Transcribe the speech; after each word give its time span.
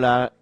Hola, 0.00 0.32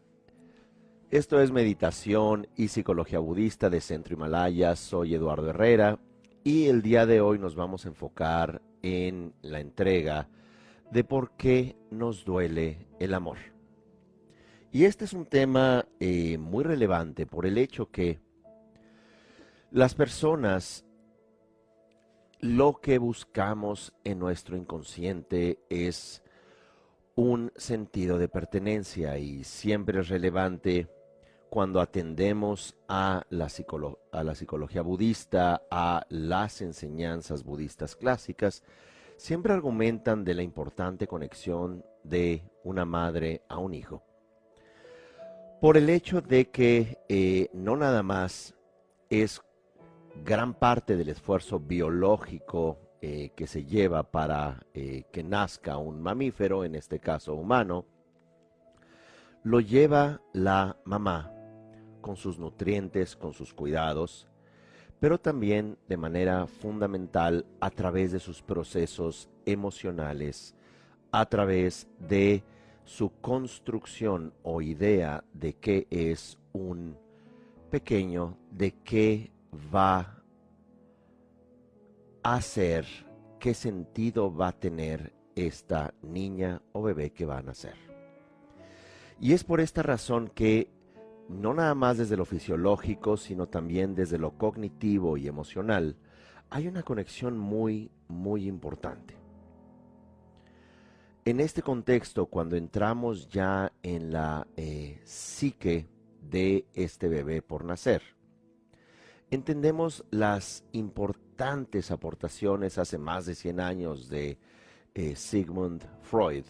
esto 1.10 1.40
es 1.40 1.50
Meditación 1.50 2.46
y 2.54 2.68
Psicología 2.68 3.18
Budista 3.18 3.68
de 3.68 3.80
Centro 3.80 4.14
Himalaya. 4.14 4.76
Soy 4.76 5.16
Eduardo 5.16 5.50
Herrera 5.50 5.98
y 6.44 6.66
el 6.66 6.80
día 6.80 7.06
de 7.06 7.20
hoy 7.20 7.40
nos 7.40 7.56
vamos 7.56 7.84
a 7.84 7.88
enfocar 7.88 8.62
en 8.82 9.34
la 9.42 9.58
entrega 9.58 10.28
de 10.92 11.02
por 11.02 11.32
qué 11.32 11.74
nos 11.90 12.24
duele 12.24 12.86
el 13.00 13.14
amor. 13.14 13.38
Y 14.70 14.84
este 14.84 15.06
es 15.06 15.12
un 15.12 15.26
tema 15.26 15.86
eh, 15.98 16.38
muy 16.38 16.62
relevante 16.62 17.26
por 17.26 17.44
el 17.44 17.58
hecho 17.58 17.90
que 17.90 18.20
las 19.72 19.96
personas 19.96 20.84
lo 22.38 22.74
que 22.74 22.98
buscamos 22.98 23.92
en 24.04 24.20
nuestro 24.20 24.56
inconsciente 24.56 25.58
es 25.68 26.22
un 27.18 27.50
sentido 27.56 28.16
de 28.16 28.28
pertenencia 28.28 29.18
y 29.18 29.42
siempre 29.42 29.98
es 29.98 30.08
relevante 30.08 30.86
cuando 31.50 31.80
atendemos 31.80 32.76
a 32.86 33.24
la, 33.30 33.48
psicología 33.48 34.82
budista, 34.82 35.62
a 35.68 36.06
las 36.10 36.62
enseñanzas 36.62 37.42
budistas 37.42 37.96
clásicas, 37.96 38.62
siempre 39.16 39.52
argumentan 39.52 40.24
de 40.24 40.34
la 40.34 40.42
importante 40.44 41.08
conexión 41.08 41.84
de 42.04 42.44
una 42.62 42.84
madre 42.84 43.42
a 43.48 43.58
un 43.58 43.74
hijo. 43.74 44.04
Por 45.60 45.76
el 45.76 45.90
hecho 45.90 46.20
de 46.20 46.50
que 46.50 46.98
eh, 47.08 47.50
no 47.52 47.74
nada 47.74 48.04
más 48.04 48.54
es 49.10 49.42
gran 50.24 50.54
parte 50.54 50.96
del 50.96 51.08
esfuerzo 51.08 51.58
biológico 51.58 52.78
eh, 53.00 53.30
que 53.36 53.46
se 53.46 53.64
lleva 53.64 54.02
para 54.02 54.66
eh, 54.74 55.04
que 55.12 55.22
nazca 55.22 55.76
un 55.78 56.02
mamífero, 56.02 56.64
en 56.64 56.74
este 56.74 56.98
caso 56.98 57.34
humano, 57.34 57.84
lo 59.44 59.60
lleva 59.60 60.20
la 60.32 60.76
mamá 60.84 61.32
con 62.00 62.16
sus 62.16 62.38
nutrientes, 62.38 63.14
con 63.14 63.32
sus 63.32 63.54
cuidados, 63.54 64.26
pero 65.00 65.18
también 65.18 65.78
de 65.88 65.96
manera 65.96 66.46
fundamental 66.46 67.46
a 67.60 67.70
través 67.70 68.10
de 68.10 68.18
sus 68.18 68.42
procesos 68.42 69.28
emocionales, 69.46 70.54
a 71.12 71.24
través 71.26 71.86
de 72.00 72.42
su 72.84 73.12
construcción 73.20 74.32
o 74.42 74.60
idea 74.60 75.22
de 75.34 75.52
qué 75.52 75.86
es 75.90 76.38
un 76.52 76.96
pequeño, 77.70 78.36
de 78.50 78.72
qué 78.82 79.30
va 79.74 80.17
hacer, 82.22 82.86
qué 83.38 83.54
sentido 83.54 84.34
va 84.34 84.48
a 84.48 84.58
tener 84.58 85.12
esta 85.34 85.94
niña 86.02 86.62
o 86.72 86.82
bebé 86.82 87.10
que 87.10 87.26
va 87.26 87.38
a 87.38 87.42
nacer. 87.42 87.74
Y 89.20 89.32
es 89.32 89.44
por 89.44 89.60
esta 89.60 89.82
razón 89.82 90.28
que 90.28 90.70
no 91.28 91.54
nada 91.54 91.74
más 91.74 91.98
desde 91.98 92.16
lo 92.16 92.24
fisiológico, 92.24 93.16
sino 93.16 93.48
también 93.48 93.94
desde 93.94 94.18
lo 94.18 94.38
cognitivo 94.38 95.16
y 95.16 95.28
emocional, 95.28 95.96
hay 96.50 96.66
una 96.68 96.82
conexión 96.82 97.38
muy, 97.38 97.90
muy 98.08 98.46
importante. 98.46 99.16
En 101.24 101.40
este 101.40 101.60
contexto, 101.60 102.26
cuando 102.26 102.56
entramos 102.56 103.28
ya 103.28 103.72
en 103.82 104.12
la 104.12 104.46
eh, 104.56 105.00
psique 105.04 105.86
de 106.22 106.66
este 106.72 107.08
bebé 107.08 107.42
por 107.42 107.64
nacer, 107.64 108.02
entendemos 109.30 110.04
las 110.10 110.64
importantes 110.72 111.27
aportaciones 111.90 112.78
hace 112.78 112.98
más 112.98 113.26
de 113.26 113.34
100 113.34 113.60
años 113.60 114.08
de 114.08 114.38
eh, 114.94 115.14
Sigmund 115.14 115.84
Freud, 116.02 116.44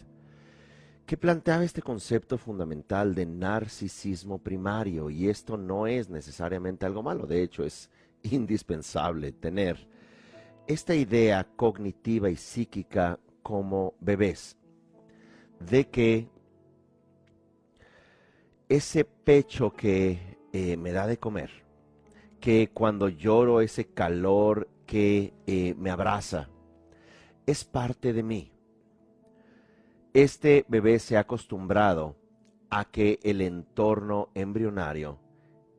que 1.04 1.16
planteaba 1.16 1.65
este 1.65 1.82
concepto 1.82 2.38
fundamental 2.38 3.15
de 3.15 3.26
narcisismo 3.26 4.38
primario, 4.38 5.10
y 5.10 5.28
esto 5.28 5.56
no 5.56 5.87
es 5.87 6.09
necesariamente 6.09 6.87
algo 6.87 7.03
malo, 7.03 7.26
de 7.26 7.43
hecho 7.43 7.65
es 7.65 7.91
indispensable 8.22 9.32
tener 9.32 9.87
esta 10.66 10.94
idea 10.94 11.47
cognitiva 11.56 12.31
y 12.31 12.37
psíquica 12.37 13.19
como 13.43 13.94
bebés, 14.00 14.56
de 15.60 15.88
que 15.88 16.28
ese 18.69 19.05
pecho 19.05 19.72
que 19.72 20.38
eh, 20.53 20.76
me 20.76 20.93
da 20.93 21.06
de 21.06 21.19
comer, 21.19 21.68
que 22.41 22.71
cuando 22.72 23.09
lloro 23.09 23.60
ese 23.60 23.87
calor 23.87 24.69
que 24.87 25.34
eh, 25.47 25.75
me 25.76 25.91
abraza 25.91 26.49
es 27.47 27.65
parte 27.65 28.12
de 28.12 28.22
mí. 28.22 28.53
Este 30.15 30.65
bebé 30.69 30.99
se 30.99 31.16
ha 31.16 31.21
acostumbrado 31.21 32.16
a 32.71 32.84
que 32.84 33.19
el 33.22 33.41
entorno 33.41 34.31
embrionario 34.34 35.19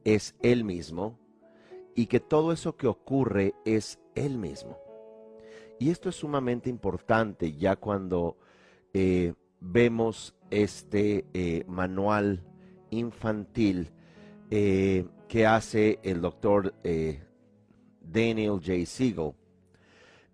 es 0.03 0.35
él 0.41 0.63
mismo 0.63 1.19
y 1.95 2.07
que 2.07 2.19
todo 2.19 2.51
eso 2.51 2.75
que 2.75 2.87
ocurre 2.87 3.53
es 3.65 3.99
él 4.15 4.37
mismo. 4.37 4.77
Y 5.79 5.89
esto 5.91 6.09
es 6.09 6.15
sumamente 6.15 6.69
importante 6.69 7.53
ya 7.53 7.75
cuando 7.75 8.37
eh, 8.93 9.33
vemos 9.59 10.35
este 10.49 11.25
eh, 11.33 11.63
manual 11.67 12.43
infantil 12.89 13.91
que 15.29 15.45
hace 15.45 15.99
el 16.01 16.21
doctor 16.21 16.73
eh, 16.83 17.23
Daniel 18.01 18.59
J. 18.65 18.85
Siegel, 18.85 19.33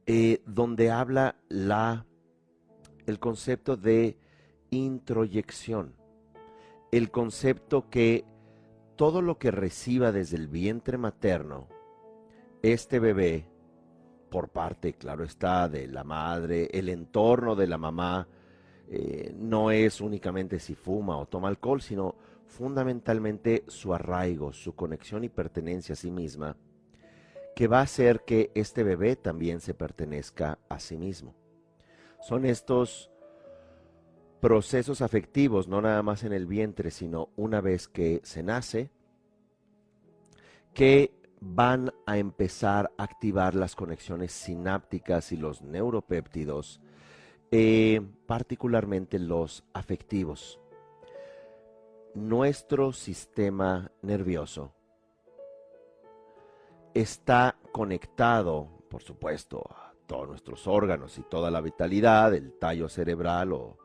eh, 0.06 0.42
donde 0.46 0.90
habla 0.90 1.36
la, 1.50 2.06
el 3.06 3.20
concepto 3.20 3.76
de 3.76 4.18
introyección, 4.70 5.96
el 6.94 7.12
concepto 7.12 7.90
que 7.90 8.24
todo 8.96 9.22
lo 9.22 9.38
que 9.38 9.52
reciba 9.52 10.14
desde 10.14 10.38
el 10.38 10.48
vientre 10.48 10.98
materno, 10.98 11.68
este 12.64 13.00
bebé, 13.00 13.50
por 14.30 14.48
parte, 14.50 14.94
claro 14.94 15.26
está, 15.26 15.68
de 15.68 15.88
la 15.88 16.06
madre, 16.06 16.70
el 16.72 16.88
entorno 16.88 17.54
de 17.58 17.68
la 17.68 17.78
mamá, 17.78 18.30
eh, 18.88 19.34
no 19.38 19.72
es 19.72 20.00
únicamente 20.00 20.58
si 20.58 20.74
fuma 20.74 21.18
o 21.18 21.26
toma 21.26 21.50
alcohol, 21.50 21.82
sino 21.82 22.16
fundamentalmente 22.46 23.64
su 23.68 23.94
arraigo, 23.94 24.54
su 24.54 24.76
conexión 24.76 25.24
y 25.24 25.30
pertenencia 25.30 25.94
a 25.94 25.96
sí 25.98 26.12
misma, 26.12 26.56
que 27.56 27.68
va 27.68 27.80
a 27.80 27.84
hacer 27.84 28.22
que 28.26 28.52
este 28.56 28.84
bebé 28.84 29.16
también 29.16 29.60
se 29.60 29.74
pertenezca 29.74 30.60
a 30.70 30.80
sí 30.80 30.98
mismo. 30.98 31.36
Son 32.22 32.46
estos 32.46 33.12
procesos 34.42 35.02
afectivos, 35.02 35.68
no 35.68 35.82
nada 35.82 36.04
más 36.04 36.24
en 36.24 36.34
el 36.34 36.46
vientre, 36.46 36.92
sino 36.92 37.30
una 37.36 37.62
vez 37.62 37.88
que 37.88 38.22
se 38.24 38.44
nace, 38.44 38.92
que 40.74 41.14
van 41.40 41.94
a 42.06 42.18
empezar 42.18 42.92
a 42.98 43.04
activar 43.04 43.56
las 43.56 43.76
conexiones 43.76 44.32
sinápticas 44.32 45.32
y 45.32 45.38
los 45.38 45.62
neuropéptidos, 45.62 46.82
eh, 47.52 48.02
particularmente 48.26 49.20
los 49.20 49.64
afectivos 49.74 50.60
nuestro 52.16 52.94
sistema 52.94 53.92
nervioso 54.02 54.74
está 56.94 57.58
conectado, 57.74 58.70
por 58.90 59.04
supuesto, 59.04 59.64
a 59.70 59.94
todos 60.08 60.30
nuestros 60.30 60.66
órganos 60.66 61.18
y 61.18 61.24
toda 61.24 61.52
la 61.52 61.60
vitalidad, 61.60 62.34
el 62.34 62.54
tallo 62.58 62.88
cerebral 62.88 63.52
o 63.52 63.78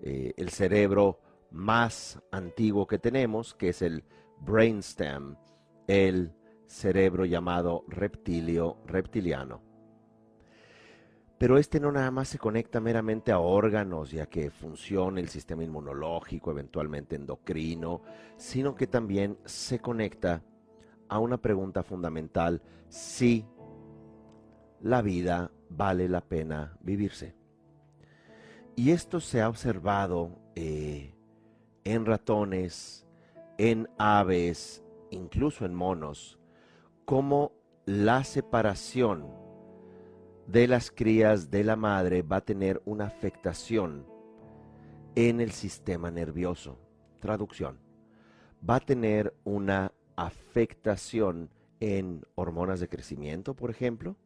eh, 0.00 0.34
el 0.36 0.50
cerebro 0.50 1.20
más 1.50 2.20
antiguo 2.30 2.86
que 2.86 2.98
tenemos, 2.98 3.54
que 3.54 3.70
es 3.70 3.80
el 3.80 4.04
brainstem, 4.40 5.36
el 5.86 6.34
cerebro 6.66 7.24
llamado 7.24 7.84
reptilio 7.88 8.76
reptiliano. 8.86 9.67
Pero 11.38 11.56
este 11.56 11.78
no 11.78 11.92
nada 11.92 12.10
más 12.10 12.28
se 12.28 12.38
conecta 12.38 12.80
meramente 12.80 13.30
a 13.30 13.38
órganos 13.38 14.12
y 14.12 14.18
a 14.18 14.26
que 14.26 14.50
funcione 14.50 15.20
el 15.20 15.28
sistema 15.28 15.62
inmunológico, 15.62 16.50
eventualmente 16.50 17.14
endocrino, 17.14 18.02
sino 18.36 18.74
que 18.74 18.88
también 18.88 19.38
se 19.44 19.78
conecta 19.78 20.42
a 21.08 21.20
una 21.20 21.40
pregunta 21.40 21.84
fundamental, 21.84 22.60
si 22.88 23.46
la 24.80 25.00
vida 25.00 25.52
vale 25.70 26.08
la 26.08 26.22
pena 26.22 26.76
vivirse. 26.80 27.36
Y 28.74 28.90
esto 28.90 29.20
se 29.20 29.40
ha 29.40 29.48
observado 29.48 30.40
eh, 30.56 31.14
en 31.84 32.04
ratones, 32.04 33.06
en 33.58 33.88
aves, 33.96 34.84
incluso 35.10 35.64
en 35.64 35.74
monos, 35.74 36.38
como 37.04 37.52
la 37.86 38.24
separación 38.24 39.37
de 40.48 40.66
las 40.66 40.90
crías 40.90 41.50
de 41.50 41.62
la 41.62 41.76
madre 41.76 42.22
va 42.22 42.36
a 42.36 42.44
tener 42.44 42.80
una 42.86 43.04
afectación 43.04 44.06
en 45.14 45.40
el 45.40 45.52
sistema 45.52 46.10
nervioso. 46.10 46.78
Traducción. 47.20 47.78
Va 48.68 48.76
a 48.76 48.80
tener 48.80 49.34
una 49.44 49.92
afectación 50.16 51.50
en 51.80 52.24
hormonas 52.34 52.80
de 52.80 52.88
crecimiento, 52.88 53.54
por 53.54 53.70
ejemplo, 53.70 54.16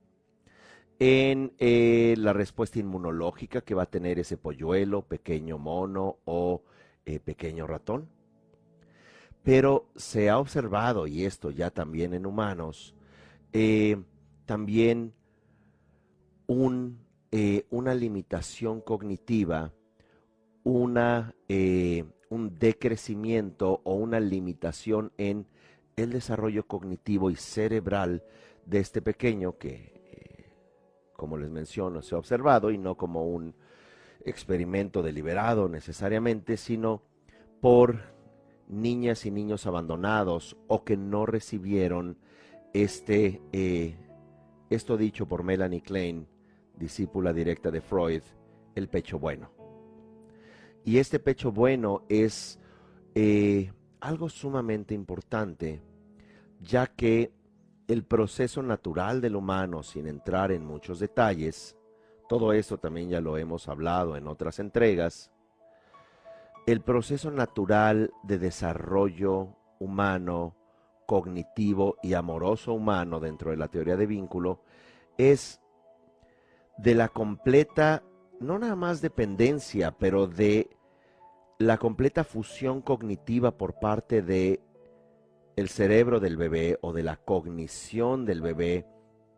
en 1.00 1.52
eh, 1.58 2.14
la 2.16 2.32
respuesta 2.32 2.78
inmunológica 2.78 3.60
que 3.62 3.74
va 3.74 3.82
a 3.82 3.90
tener 3.90 4.20
ese 4.20 4.36
polluelo, 4.36 5.02
pequeño 5.02 5.58
mono 5.58 6.18
o 6.24 6.62
eh, 7.04 7.18
pequeño 7.18 7.66
ratón, 7.66 8.08
Pero 9.42 9.88
se 9.96 10.30
ha 10.30 10.38
observado, 10.38 11.08
y 11.08 11.24
esto 11.24 11.50
ya 11.50 11.70
también 11.70 12.14
en 12.14 12.26
humanos, 12.26 12.94
eh, 13.52 14.00
también 14.46 15.14
un, 16.46 17.06
eh, 17.30 17.66
una 17.70 17.94
limitación 17.94 18.80
cognitiva, 18.80 19.72
una, 20.64 21.34
eh, 21.48 22.04
un 22.30 22.58
decrecimiento 22.58 23.80
o 23.84 23.94
una 23.94 24.20
limitación 24.20 25.12
en 25.18 25.46
el 25.96 26.10
desarrollo 26.10 26.66
cognitivo 26.66 27.30
y 27.30 27.36
cerebral 27.36 28.22
de 28.66 28.78
este 28.78 29.02
pequeño 29.02 29.58
que, 29.58 30.50
como 31.16 31.36
les 31.36 31.50
menciono, 31.50 32.02
se 32.02 32.14
ha 32.14 32.18
observado 32.18 32.70
y 32.70 32.78
no 32.78 32.96
como 32.96 33.24
un 33.26 33.54
experimento 34.24 35.02
deliberado 35.02 35.68
necesariamente, 35.68 36.56
sino 36.56 37.02
por 37.60 38.12
niñas 38.68 39.26
y 39.26 39.30
niños 39.30 39.66
abandonados 39.66 40.56
o 40.66 40.84
que 40.84 40.96
no 40.96 41.26
recibieron 41.26 42.18
este, 42.72 43.42
eh, 43.52 43.96
esto 44.70 44.96
dicho 44.96 45.26
por 45.26 45.42
Melanie 45.42 45.82
Klein, 45.82 46.26
discípula 46.82 47.32
directa 47.32 47.70
de 47.70 47.80
Freud, 47.80 48.22
el 48.74 48.88
pecho 48.88 49.18
bueno. 49.18 49.50
Y 50.84 50.98
este 50.98 51.20
pecho 51.20 51.52
bueno 51.52 52.02
es 52.08 52.58
eh, 53.14 53.72
algo 54.00 54.28
sumamente 54.28 54.92
importante, 54.92 55.80
ya 56.60 56.88
que 56.88 57.32
el 57.86 58.04
proceso 58.04 58.62
natural 58.62 59.20
del 59.20 59.36
humano, 59.36 59.84
sin 59.84 60.08
entrar 60.08 60.50
en 60.50 60.66
muchos 60.66 60.98
detalles, 60.98 61.76
todo 62.28 62.52
eso 62.52 62.78
también 62.78 63.10
ya 63.10 63.20
lo 63.20 63.38
hemos 63.38 63.68
hablado 63.68 64.16
en 64.16 64.26
otras 64.26 64.58
entregas, 64.58 65.30
el 66.66 66.80
proceso 66.80 67.30
natural 67.30 68.12
de 68.24 68.38
desarrollo 68.38 69.56
humano, 69.78 70.56
cognitivo 71.06 71.96
y 72.02 72.14
amoroso 72.14 72.72
humano 72.72 73.20
dentro 73.20 73.52
de 73.52 73.56
la 73.56 73.68
teoría 73.68 73.96
de 73.96 74.06
vínculo 74.06 74.62
es 75.18 75.61
de 76.78 76.94
la 76.94 77.08
completa, 77.08 78.02
no 78.40 78.58
nada 78.58 78.76
más 78.76 79.00
dependencia, 79.00 79.92
pero 79.92 80.26
de 80.26 80.70
la 81.58 81.78
completa 81.78 82.24
fusión 82.24 82.82
cognitiva 82.82 83.56
por 83.56 83.78
parte 83.78 84.22
de 84.22 84.60
el 85.56 85.68
cerebro 85.68 86.18
del 86.18 86.36
bebé 86.36 86.78
o 86.80 86.92
de 86.92 87.02
la 87.02 87.16
cognición 87.16 88.24
del 88.24 88.40
bebé 88.40 88.86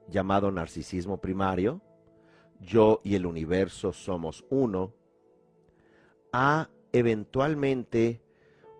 llamado 0.08 0.50
narcisismo 0.50 1.18
primario, 1.18 1.82
yo 2.60 3.00
y 3.02 3.14
el 3.14 3.26
universo 3.26 3.92
somos 3.92 4.44
uno, 4.48 4.94
a 6.32 6.70
eventualmente 6.92 8.22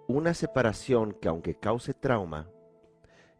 una 0.06 0.35
separación 0.35 1.12
que 1.12 1.29
aunque 1.29 1.55
cause 1.56 1.95
trauma, 1.95 2.49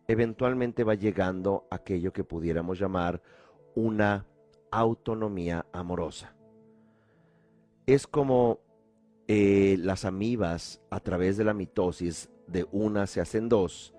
eventualmente 0.09 0.85
va 0.85 0.95
llegando 0.95 1.67
a 1.71 1.77
aquello 1.77 2.13
que 2.13 2.25
pudiéramos 2.25 2.79
llamar 2.79 3.23
una 3.75 4.27
autonomía 4.75 5.67
amorosa. 5.73 6.35
Es 7.87 8.07
como 8.07 8.61
eh, 9.29 9.77
las 9.79 10.05
amibas 10.05 10.81
a 10.91 11.01
través 11.01 11.37
de 11.37 11.45
la 11.45 11.55
mitosis 11.55 12.29
de 12.47 12.67
una 12.73 13.07
se 13.07 13.21
hacen 13.21 13.49
dos 13.49 13.95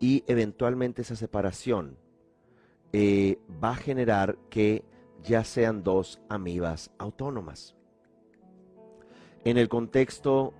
y 0.00 0.24
eventualmente 0.26 1.02
esa 1.02 1.16
separación 1.16 1.96
eh, 2.92 3.38
va 3.62 3.70
a 3.70 3.76
generar 3.76 4.38
que 4.50 4.84
ya 5.22 5.44
sean 5.44 5.82
dos 5.82 6.20
amibas 6.28 6.90
autónomas 6.98 7.74
en 9.44 9.56
el 9.56 9.68
contexto 9.68 10.52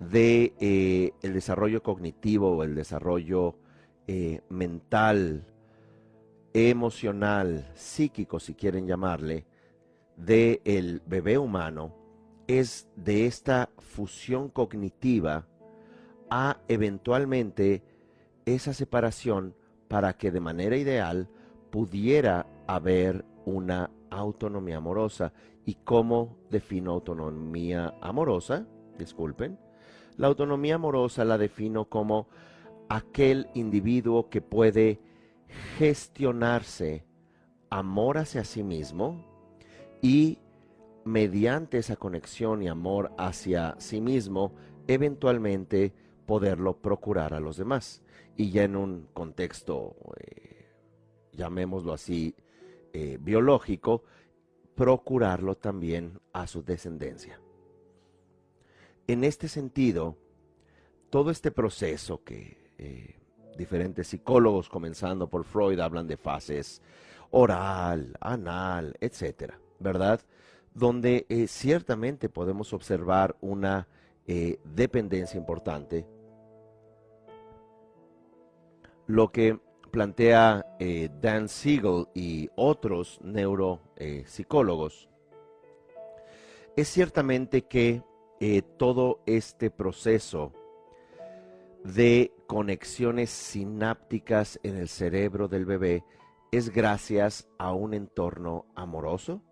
de 0.00 0.54
eh, 0.60 1.12
desarrollo 1.22 1.82
cognitivo 1.82 2.50
o 2.56 2.62
el 2.64 2.74
desarrollo 2.74 3.56
mental, 4.50 5.46
emocional, 6.54 7.70
psíquico, 7.74 8.40
si 8.40 8.54
quieren 8.54 8.86
llamarle, 8.86 9.44
del 10.16 10.62
el 10.64 11.02
bebé 11.04 11.36
humano, 11.36 11.94
es 12.46 12.88
de 12.96 13.26
esta 13.26 13.68
fusión 13.78 14.48
cognitiva 14.48 15.46
a 16.30 16.58
eventualmente 16.68 17.82
esa 18.46 18.72
separación 18.72 19.54
para 19.88 20.16
que 20.16 20.30
de 20.30 20.40
manera 20.40 20.76
ideal 20.76 21.28
pudiera 21.70 22.46
haber 22.66 23.24
una 23.44 23.90
autonomía 24.10 24.78
amorosa 24.78 25.32
¿Y 25.66 25.74
cómo 25.76 26.36
defino 26.50 26.92
autonomía 26.92 27.94
amorosa? 28.02 28.66
Disculpen. 28.98 29.58
La 30.16 30.26
autonomía 30.26 30.74
amorosa 30.74 31.24
la 31.24 31.38
defino 31.38 31.86
como 31.86 32.28
aquel 32.88 33.48
individuo 33.54 34.28
que 34.28 34.42
puede 34.42 35.00
gestionarse 35.78 37.04
amor 37.70 38.18
hacia 38.18 38.44
sí 38.44 38.62
mismo 38.62 39.24
y 40.00 40.38
mediante 41.04 41.78
esa 41.78 41.96
conexión 41.96 42.62
y 42.62 42.68
amor 42.68 43.12
hacia 43.18 43.74
sí 43.78 44.00
mismo, 44.00 44.52
eventualmente 44.86 45.92
poderlo 46.26 46.78
procurar 46.78 47.34
a 47.34 47.40
los 47.40 47.56
demás. 47.56 48.02
Y 48.36 48.50
ya 48.50 48.64
en 48.64 48.76
un 48.76 49.08
contexto, 49.12 49.96
eh, 50.18 50.66
llamémoslo 51.32 51.92
así, 51.92 52.34
eh, 52.92 53.18
biológico, 53.20 54.04
procurarlo 54.74 55.56
también 55.56 56.20
a 56.32 56.46
su 56.46 56.62
descendencia. 56.64 57.40
En 59.06 59.24
este 59.24 59.48
sentido, 59.48 60.16
todo 61.10 61.30
este 61.30 61.50
proceso 61.50 62.24
que 62.24 62.72
eh, 62.78 63.16
diferentes 63.56 64.08
psicólogos, 64.08 64.68
comenzando 64.68 65.28
por 65.28 65.44
Freud, 65.44 65.80
hablan 65.80 66.06
de 66.06 66.16
fases 66.16 66.82
oral, 67.30 68.16
anal, 68.20 68.96
etcétera, 69.00 69.58
¿verdad? 69.80 70.20
Donde 70.72 71.26
eh, 71.28 71.48
ciertamente 71.48 72.28
podemos 72.28 72.72
observar 72.72 73.36
una 73.40 73.88
eh, 74.26 74.60
dependencia 74.64 75.36
importante. 75.36 76.06
Lo 79.06 79.32
que 79.32 79.58
plantea 79.90 80.64
eh, 80.78 81.10
Dan 81.20 81.48
Siegel 81.48 82.06
y 82.14 82.48
otros 82.54 83.18
neuropsicólogos 83.22 85.08
es 86.76 86.88
ciertamente 86.88 87.62
que 87.62 88.02
todo 88.76 89.20
este 89.24 89.70
proceso 89.70 90.52
de 91.82 92.33
conexiones 92.46 93.30
sinápticas 93.30 94.58
en 94.62 94.76
el 94.76 94.88
cerebro 94.88 95.48
del 95.48 95.64
bebé 95.64 96.04
es 96.52 96.70
gracias 96.70 97.48
a 97.58 97.72
un 97.72 97.94
entorno 97.94 98.66
amoroso, 98.74 99.42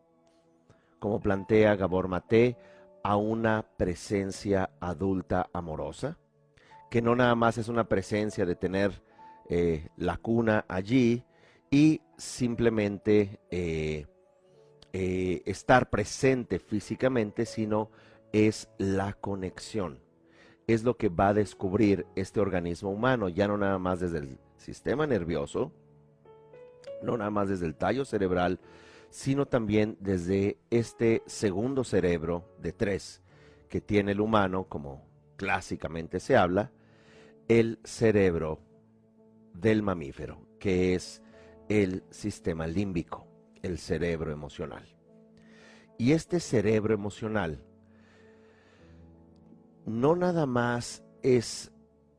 como 0.98 1.20
plantea 1.20 1.74
Gabor 1.76 2.08
Maté, 2.08 2.56
a 3.02 3.16
una 3.16 3.66
presencia 3.76 4.70
adulta 4.80 5.48
amorosa, 5.52 6.18
que 6.90 7.02
no 7.02 7.16
nada 7.16 7.34
más 7.34 7.58
es 7.58 7.68
una 7.68 7.88
presencia 7.88 8.46
de 8.46 8.54
tener 8.54 9.02
eh, 9.48 9.88
la 9.96 10.16
cuna 10.16 10.64
allí 10.68 11.24
y 11.70 12.02
simplemente 12.16 13.40
eh, 13.50 14.06
eh, 14.92 15.42
estar 15.46 15.90
presente 15.90 16.58
físicamente, 16.58 17.46
sino 17.46 17.90
es 18.32 18.68
la 18.78 19.14
conexión. 19.14 20.01
Es 20.72 20.84
lo 20.84 20.96
que 20.96 21.10
va 21.10 21.28
a 21.28 21.34
descubrir 21.34 22.06
este 22.16 22.40
organismo 22.40 22.90
humano, 22.90 23.28
ya 23.28 23.46
no 23.46 23.58
nada 23.58 23.78
más 23.78 24.00
desde 24.00 24.20
el 24.20 24.38
sistema 24.56 25.06
nervioso, 25.06 25.70
no 27.02 27.18
nada 27.18 27.28
más 27.28 27.50
desde 27.50 27.66
el 27.66 27.74
tallo 27.74 28.06
cerebral, 28.06 28.58
sino 29.10 29.44
también 29.44 29.98
desde 30.00 30.56
este 30.70 31.22
segundo 31.26 31.84
cerebro 31.84 32.56
de 32.58 32.72
tres 32.72 33.20
que 33.68 33.82
tiene 33.82 34.12
el 34.12 34.22
humano, 34.22 34.64
como 34.64 35.04
clásicamente 35.36 36.20
se 36.20 36.38
habla, 36.38 36.72
el 37.48 37.78
cerebro 37.84 38.58
del 39.52 39.82
mamífero, 39.82 40.38
que 40.58 40.94
es 40.94 41.20
el 41.68 42.02
sistema 42.08 42.66
límbico, 42.66 43.26
el 43.60 43.76
cerebro 43.76 44.32
emocional. 44.32 44.96
Y 45.98 46.12
este 46.12 46.40
cerebro 46.40 46.94
emocional 46.94 47.62
no 49.86 50.16
nada 50.16 50.46
más 50.46 51.02
es 51.22 51.72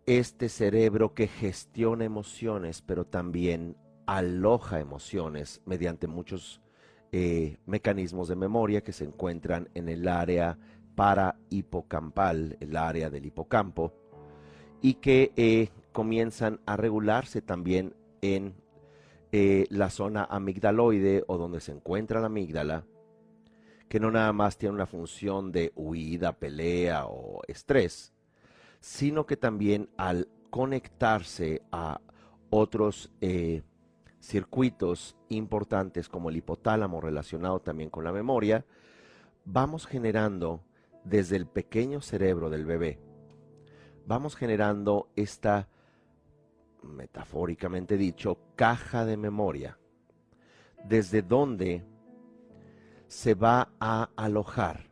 este 0.05 0.49
cerebro 0.49 1.13
que 1.13 1.27
gestiona 1.27 2.05
emociones, 2.05 2.81
pero 2.81 3.05
también 3.05 3.77
aloja 4.05 4.79
emociones 4.79 5.61
mediante 5.65 6.07
muchos 6.07 6.61
eh, 7.11 7.57
mecanismos 7.65 8.27
de 8.27 8.35
memoria 8.35 8.81
que 8.81 8.91
se 8.91 9.05
encuentran 9.05 9.69
en 9.75 9.87
el 9.87 10.07
área 10.07 10.57
para 10.95 11.37
hipocampal, 11.49 12.57
el 12.59 12.75
área 12.75 13.09
del 13.09 13.25
hipocampo, 13.25 13.93
y 14.81 14.95
que 14.95 15.31
eh, 15.37 15.69
comienzan 15.91 16.59
a 16.65 16.75
regularse 16.75 17.41
también 17.41 17.95
en 18.21 18.55
eh, 19.31 19.65
la 19.69 19.89
zona 19.89 20.25
amigdaloide 20.25 21.23
o 21.27 21.37
donde 21.37 21.59
se 21.59 21.71
encuentra 21.71 22.19
la 22.19 22.27
amígdala, 22.27 22.85
que 23.87 23.99
no 23.99 24.11
nada 24.11 24.33
más 24.33 24.57
tiene 24.57 24.75
una 24.75 24.85
función 24.85 25.51
de 25.51 25.71
huida, 25.75 26.33
pelea 26.33 27.05
o 27.05 27.41
estrés, 27.47 28.13
sino 28.79 29.25
que 29.25 29.37
también 29.37 29.89
al 29.97 30.27
conectarse 30.49 31.61
a 31.71 32.01
otros 32.49 33.11
eh, 33.21 33.63
circuitos 34.19 35.15
importantes 35.29 36.07
como 36.09 36.29
el 36.29 36.37
hipotálamo 36.37 37.01
relacionado 37.01 37.59
también 37.59 37.89
con 37.89 38.03
la 38.03 38.11
memoria, 38.11 38.65
vamos 39.45 39.85
generando 39.85 40.63
desde 41.03 41.35
el 41.35 41.47
pequeño 41.47 42.01
cerebro 42.01 42.49
del 42.49 42.65
bebé, 42.65 42.99
vamos 44.05 44.35
generando 44.35 45.09
esta, 45.15 45.67
metafóricamente 46.81 47.97
dicho, 47.97 48.37
caja 48.55 49.05
de 49.05 49.17
memoria, 49.17 49.77
desde 50.85 51.21
donde 51.21 51.83
se 53.13 53.35
va 53.35 53.69
a 53.79 54.09
alojar. 54.15 54.89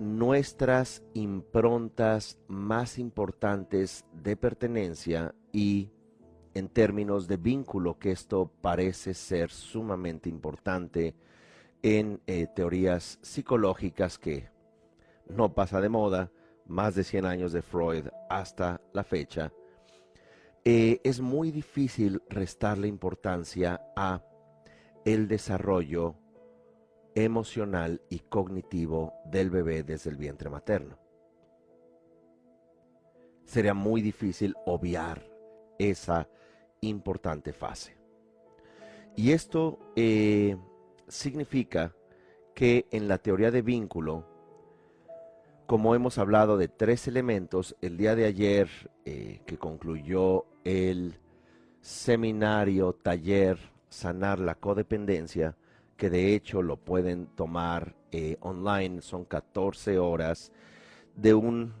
Nuestras 0.00 1.02
improntas 1.12 2.38
más 2.48 2.98
importantes 2.98 4.06
de 4.14 4.36
pertenencia 4.36 5.34
y 5.52 5.90
en 6.54 6.68
términos 6.68 7.28
de 7.28 7.36
vínculo, 7.36 7.98
que 7.98 8.10
esto 8.10 8.50
parece 8.62 9.12
ser 9.12 9.50
sumamente 9.50 10.30
importante 10.30 11.14
en 11.82 12.22
eh, 12.26 12.46
teorías 12.46 13.18
psicológicas 13.20 14.18
que 14.18 14.48
no 15.28 15.52
pasa 15.52 15.82
de 15.82 15.90
moda, 15.90 16.32
más 16.66 16.94
de 16.94 17.04
100 17.04 17.26
años 17.26 17.52
de 17.52 17.60
Freud 17.60 18.06
hasta 18.30 18.80
la 18.94 19.04
fecha, 19.04 19.52
eh, 20.64 21.00
es 21.04 21.20
muy 21.20 21.50
difícil 21.50 22.22
restarle 22.30 22.88
importancia 22.88 23.80
a 23.94 24.22
el 25.14 25.26
desarrollo 25.26 26.16
emocional 27.14 28.02
y 28.10 28.18
cognitivo 28.18 29.14
del 29.24 29.48
bebé 29.48 29.82
desde 29.82 30.10
el 30.10 30.16
vientre 30.16 30.50
materno. 30.50 30.98
Sería 33.46 33.72
muy 33.72 34.02
difícil 34.02 34.54
obviar 34.66 35.24
esa 35.78 36.28
importante 36.82 37.54
fase. 37.54 37.96
Y 39.16 39.32
esto 39.32 39.78
eh, 39.96 40.58
significa 41.08 41.94
que 42.54 42.86
en 42.90 43.08
la 43.08 43.16
teoría 43.16 43.50
de 43.50 43.62
vínculo, 43.62 44.26
como 45.66 45.94
hemos 45.94 46.18
hablado 46.18 46.58
de 46.58 46.68
tres 46.68 47.08
elementos, 47.08 47.76
el 47.80 47.96
día 47.96 48.14
de 48.14 48.26
ayer 48.26 48.68
eh, 49.06 49.40
que 49.46 49.56
concluyó 49.56 50.44
el 50.64 51.18
seminario, 51.80 52.92
taller, 52.92 53.58
sanar 53.88 54.38
la 54.38 54.54
codependencia, 54.54 55.56
que 55.96 56.10
de 56.10 56.34
hecho 56.34 56.62
lo 56.62 56.76
pueden 56.76 57.26
tomar 57.26 57.96
eh, 58.12 58.36
online, 58.40 59.02
son 59.02 59.24
14 59.24 59.98
horas 59.98 60.52
de 61.16 61.34
un 61.34 61.74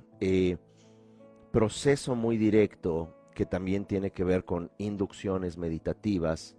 proceso 1.52 2.14
muy 2.14 2.36
directo 2.36 3.14
que 3.34 3.46
también 3.46 3.84
tiene 3.84 4.10
que 4.10 4.24
ver 4.24 4.44
con 4.44 4.70
inducciones 4.78 5.56
meditativas 5.56 6.56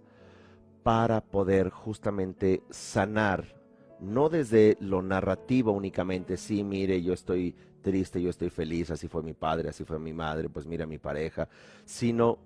para 0.82 1.20
poder 1.20 1.68
justamente 1.68 2.62
sanar, 2.70 3.54
no 4.00 4.30
desde 4.30 4.78
lo 4.80 5.02
narrativo 5.02 5.72
únicamente, 5.72 6.38
sí, 6.38 6.64
mire, 6.64 7.02
yo 7.02 7.12
estoy 7.12 7.54
triste, 7.82 8.22
yo 8.22 8.30
estoy 8.30 8.50
feliz, 8.50 8.90
así 8.90 9.08
fue 9.08 9.22
mi 9.22 9.34
padre, 9.34 9.68
así 9.68 9.84
fue 9.84 9.98
mi 9.98 10.12
madre, 10.12 10.48
pues 10.48 10.66
mira 10.66 10.86
mi 10.86 10.98
pareja, 10.98 11.48
sino 11.84 12.38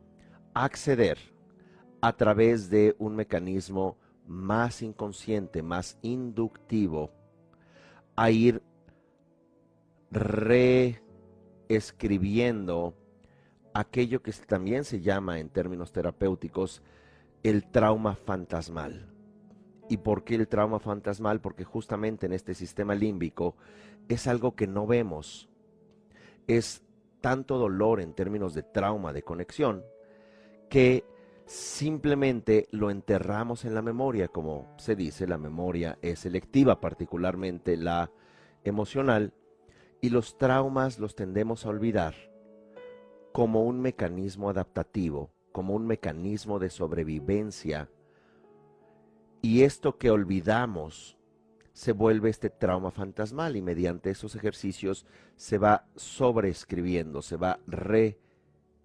acceder 0.52 1.18
a 2.04 2.12
través 2.12 2.68
de 2.68 2.94
un 2.99 3.16
mecanismo 3.16 3.96
más 4.26 4.82
inconsciente, 4.82 5.62
más 5.62 5.96
inductivo, 6.02 7.11
a 8.14 8.30
ir 8.30 8.62
reescribiendo 10.11 12.94
aquello 13.73 14.23
que 14.23 14.32
también 14.32 14.84
se 14.84 15.00
llama 15.00 15.38
en 15.38 15.49
términos 15.49 15.92
terapéuticos 15.92 16.82
el 17.42 17.70
trauma 17.70 18.16
fantasmal. 18.16 19.11
¿Y 19.88 19.96
por 19.96 20.25
qué 20.25 20.34
el 20.34 20.46
trauma 20.46 20.80
fantasmal? 20.80 21.40
Porque 21.40 21.64
justamente 21.64 22.26
en 22.26 22.34
este 22.34 22.52
sistema 22.52 22.94
límbico 22.94 23.56
es 24.11 24.26
algo 24.26 24.54
que 24.54 24.66
no 24.66 24.87
vemos. 24.87 25.49
Es 26.49 26.82
tanto 27.23 27.56
dolor 27.56 28.02
en 28.02 28.12
términos 28.12 28.52
de 28.52 28.62
trauma, 28.62 29.14
de 29.14 29.23
conexión, 29.23 29.82
que 30.68 31.06
simplemente 31.46 32.68
lo 32.70 32.90
enterramos 32.90 33.64
en 33.64 33.74
la 33.74 33.82
memoria, 33.82 34.28
como 34.28 34.74
se 34.78 34.96
dice, 34.96 35.26
la 35.26 35.38
memoria 35.38 35.98
es 36.02 36.20
selectiva, 36.20 36.80
particularmente 36.80 37.76
la 37.76 38.10
emocional, 38.64 39.32
y 40.00 40.10
los 40.10 40.36
traumas 40.38 40.98
los 40.98 41.14
tendemos 41.14 41.64
a 41.64 41.70
olvidar 41.70 42.14
como 43.32 43.64
un 43.64 43.80
mecanismo 43.80 44.48
adaptativo, 44.48 45.30
como 45.52 45.74
un 45.74 45.86
mecanismo 45.86 46.58
de 46.58 46.70
sobrevivencia. 46.70 47.90
Y 49.42 49.62
esto 49.62 49.98
que 49.98 50.10
olvidamos 50.10 51.18
se 51.72 51.92
vuelve 51.92 52.30
este 52.30 52.50
trauma 52.50 52.90
fantasmal 52.90 53.56
y 53.56 53.62
mediante 53.62 54.10
esos 54.10 54.36
ejercicios 54.36 55.04
se 55.36 55.58
va 55.58 55.88
sobreescribiendo, 55.96 57.20
se 57.20 57.36
va 57.36 57.58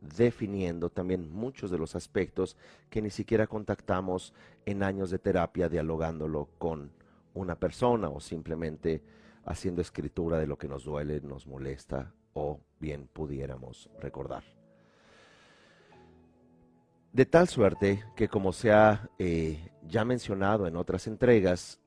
redefiniendo 0.02 0.90
también 0.90 1.32
muchos 1.32 1.72
de 1.72 1.78
los 1.78 1.96
aspectos 1.96 2.56
que 2.90 3.02
ni 3.02 3.10
siquiera 3.10 3.48
contactamos 3.48 4.34
en 4.66 4.84
años 4.84 5.10
de 5.10 5.20
terapia 5.20 5.70
dialogándolo 5.70 6.50
con 6.58 6.92
una 7.34 7.56
persona 7.56 8.10
o 8.10 8.20
simplemente 8.20 9.02
haciendo 9.46 9.82
escritura 9.82 10.38
de 10.38 10.48
lo 10.48 10.58
que 10.58 10.68
nos 10.68 10.84
duele, 10.84 11.22
nos 11.22 11.48
molesta 11.48 12.14
o 12.34 12.60
bien 12.80 13.08
pudiéramos 13.12 13.90
recordar. 14.00 14.44
De 17.12 17.26
tal 17.26 17.48
suerte 17.48 18.04
que 18.16 18.28
como 18.28 18.54
se 18.54 18.72
ha 18.72 19.10
eh, 19.18 19.72
ya 19.88 20.06
mencionado 20.06 20.68
en 20.68 20.76
otras 20.76 21.08
entregas, 21.08 21.80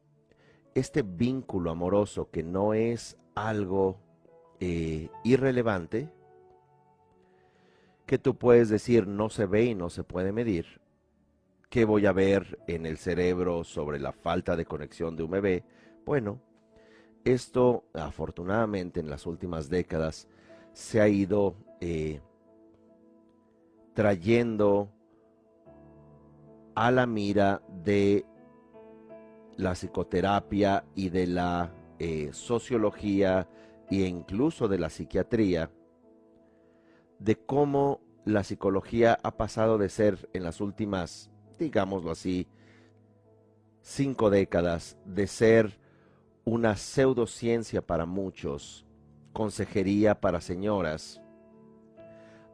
este 0.74 1.02
vínculo 1.02 1.70
amoroso 1.70 2.30
que 2.30 2.42
no 2.42 2.74
es 2.74 3.16
algo 3.34 4.00
eh, 4.58 5.08
irrelevante, 5.22 6.10
que 8.12 8.18
tú 8.18 8.36
puedes 8.36 8.68
decir 8.68 9.06
no 9.06 9.30
se 9.30 9.46
ve 9.46 9.64
y 9.64 9.74
no 9.74 9.88
se 9.88 10.04
puede 10.04 10.32
medir, 10.32 10.82
¿qué 11.70 11.86
voy 11.86 12.04
a 12.04 12.12
ver 12.12 12.58
en 12.66 12.84
el 12.84 12.98
cerebro 12.98 13.64
sobre 13.64 13.98
la 13.98 14.12
falta 14.12 14.54
de 14.54 14.66
conexión 14.66 15.16
de 15.16 15.22
un 15.22 15.30
bebé? 15.30 15.64
Bueno, 16.04 16.38
esto 17.24 17.86
afortunadamente 17.94 19.00
en 19.00 19.08
las 19.08 19.24
últimas 19.26 19.70
décadas 19.70 20.28
se 20.74 21.00
ha 21.00 21.08
ido 21.08 21.54
eh, 21.80 22.20
trayendo 23.94 24.90
a 26.74 26.90
la 26.90 27.06
mira 27.06 27.62
de 27.82 28.26
la 29.56 29.72
psicoterapia 29.72 30.84
y 30.94 31.08
de 31.08 31.28
la 31.28 31.72
eh, 31.98 32.28
sociología 32.34 33.48
e 33.90 34.06
incluso 34.06 34.68
de 34.68 34.78
la 34.78 34.90
psiquiatría, 34.90 35.70
de 37.18 37.36
cómo 37.36 38.01
la 38.24 38.44
psicología 38.44 39.18
ha 39.22 39.36
pasado 39.36 39.78
de 39.78 39.88
ser 39.88 40.28
en 40.32 40.44
las 40.44 40.60
últimas, 40.60 41.30
digámoslo 41.58 42.10
así, 42.10 42.46
cinco 43.80 44.30
décadas, 44.30 44.96
de 45.04 45.26
ser 45.26 45.78
una 46.44 46.76
pseudociencia 46.76 47.82
para 47.82 48.06
muchos, 48.06 48.86
consejería 49.32 50.20
para 50.20 50.40
señoras, 50.40 51.20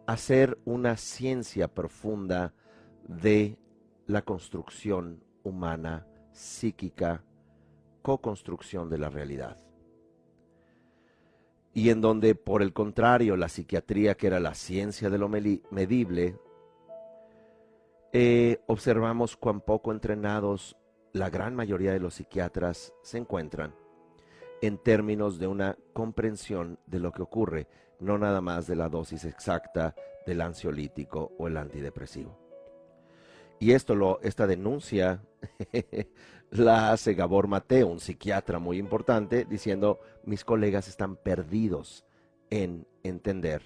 hacer 0.06 0.58
una 0.64 0.96
ciencia 0.96 1.68
profunda 1.68 2.54
de 3.06 3.58
la 4.06 4.22
construcción 4.22 5.22
humana, 5.42 6.06
psíquica, 6.32 7.22
co-construcción 8.02 8.88
de 8.88 8.98
la 8.98 9.10
realidad. 9.10 9.67
Y 11.78 11.90
en 11.90 12.00
donde, 12.00 12.34
por 12.34 12.60
el 12.62 12.72
contrario, 12.72 13.36
la 13.36 13.48
psiquiatría, 13.48 14.16
que 14.16 14.26
era 14.26 14.40
la 14.40 14.54
ciencia 14.54 15.10
de 15.10 15.18
lo 15.18 15.28
medible, 15.28 16.36
eh, 18.12 18.58
observamos 18.66 19.36
cuán 19.36 19.60
poco 19.60 19.92
entrenados 19.92 20.76
la 21.12 21.30
gran 21.30 21.54
mayoría 21.54 21.92
de 21.92 22.00
los 22.00 22.14
psiquiatras 22.14 22.92
se 23.02 23.18
encuentran 23.18 23.76
en 24.60 24.78
términos 24.78 25.38
de 25.38 25.46
una 25.46 25.78
comprensión 25.92 26.80
de 26.86 26.98
lo 26.98 27.12
que 27.12 27.22
ocurre, 27.22 27.68
no 28.00 28.18
nada 28.18 28.40
más 28.40 28.66
de 28.66 28.74
la 28.74 28.88
dosis 28.88 29.24
exacta 29.24 29.94
del 30.26 30.40
ansiolítico 30.40 31.30
o 31.38 31.46
el 31.46 31.58
antidepresivo. 31.58 32.47
Y 33.60 33.72
esto 33.72 33.94
lo, 33.94 34.20
esta 34.22 34.46
denuncia 34.46 35.22
la 36.50 36.92
hace 36.92 37.14
Gabor 37.14 37.48
Mateo, 37.48 37.88
un 37.88 38.00
psiquiatra 38.00 38.58
muy 38.58 38.78
importante, 38.78 39.44
diciendo, 39.44 40.00
mis 40.24 40.44
colegas 40.44 40.88
están 40.88 41.16
perdidos 41.16 42.04
en 42.50 42.86
entender 43.02 43.62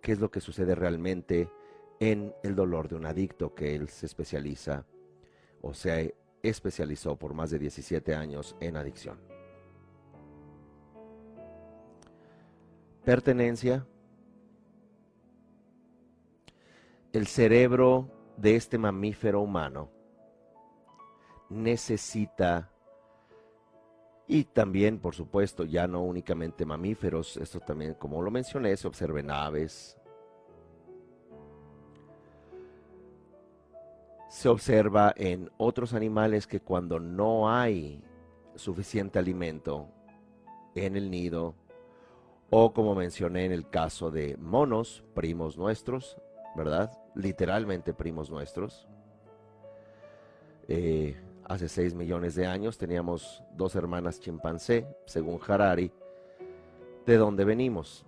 qué 0.00 0.12
es 0.12 0.20
lo 0.20 0.30
que 0.30 0.40
sucede 0.40 0.74
realmente 0.74 1.48
en 2.00 2.34
el 2.42 2.54
dolor 2.54 2.88
de 2.88 2.96
un 2.96 3.06
adicto 3.06 3.54
que 3.54 3.74
él 3.74 3.88
se 3.88 4.06
especializa 4.06 4.84
o 5.62 5.74
se 5.74 6.14
especializó 6.42 7.16
por 7.16 7.34
más 7.34 7.50
de 7.50 7.58
17 7.58 8.14
años 8.14 8.56
en 8.60 8.76
adicción. 8.76 9.18
Pertenencia, 13.04 13.86
el 17.12 17.26
cerebro 17.26 18.17
de 18.38 18.54
este 18.54 18.78
mamífero 18.78 19.40
humano 19.40 19.90
necesita, 21.50 22.70
y 24.26 24.44
también, 24.44 24.98
por 25.00 25.14
supuesto, 25.14 25.64
ya 25.64 25.88
no 25.88 26.02
únicamente 26.02 26.64
mamíferos, 26.64 27.36
esto 27.38 27.60
también, 27.60 27.94
como 27.94 28.22
lo 28.22 28.30
mencioné, 28.30 28.76
se 28.76 28.86
observen 28.86 29.30
aves, 29.30 29.98
se 34.28 34.48
observa 34.48 35.14
en 35.16 35.50
otros 35.56 35.94
animales 35.94 36.46
que 36.46 36.60
cuando 36.60 37.00
no 37.00 37.50
hay 37.50 38.04
suficiente 38.54 39.18
alimento 39.18 39.88
en 40.74 40.96
el 40.96 41.10
nido, 41.10 41.54
o 42.50 42.72
como 42.72 42.94
mencioné 42.94 43.46
en 43.46 43.52
el 43.52 43.68
caso 43.68 44.10
de 44.10 44.36
monos, 44.36 45.02
primos 45.14 45.56
nuestros, 45.56 46.18
¿verdad? 46.58 46.92
Literalmente 47.14 47.94
primos 47.94 48.30
nuestros. 48.30 48.86
Eh, 50.66 51.16
hace 51.44 51.68
6 51.68 51.94
millones 51.94 52.34
de 52.34 52.46
años 52.46 52.76
teníamos 52.76 53.42
dos 53.56 53.76
hermanas 53.76 54.20
chimpancé, 54.20 54.86
según 55.06 55.40
Harari, 55.46 55.92
de 57.06 57.16
dónde 57.16 57.44
venimos. 57.44 58.04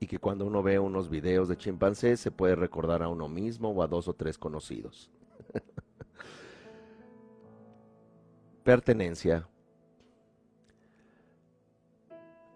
Y 0.00 0.06
que 0.06 0.18
cuando 0.18 0.44
uno 0.44 0.62
ve 0.62 0.78
unos 0.78 1.08
videos 1.08 1.48
de 1.48 1.56
chimpancé 1.56 2.16
se 2.16 2.32
puede 2.32 2.56
recordar 2.56 3.02
a 3.02 3.08
uno 3.08 3.28
mismo 3.28 3.70
o 3.70 3.82
a 3.82 3.86
dos 3.86 4.08
o 4.08 4.14
tres 4.14 4.36
conocidos. 4.36 5.10
Pertenencia. 8.64 9.46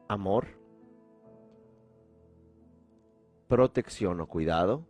Amor 0.09 0.64
protección 3.49 4.21
o 4.21 4.27
cuidado. 4.27 4.87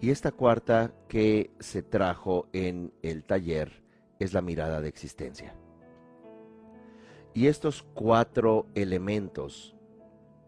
Y 0.00 0.10
esta 0.10 0.30
cuarta 0.30 0.92
que 1.08 1.50
se 1.58 1.82
trajo 1.82 2.48
en 2.52 2.92
el 3.02 3.24
taller 3.24 3.82
es 4.18 4.32
la 4.32 4.42
mirada 4.42 4.80
de 4.80 4.88
existencia. 4.88 5.54
Y 7.34 7.46
estos 7.46 7.82
cuatro 7.94 8.66
elementos, 8.74 9.74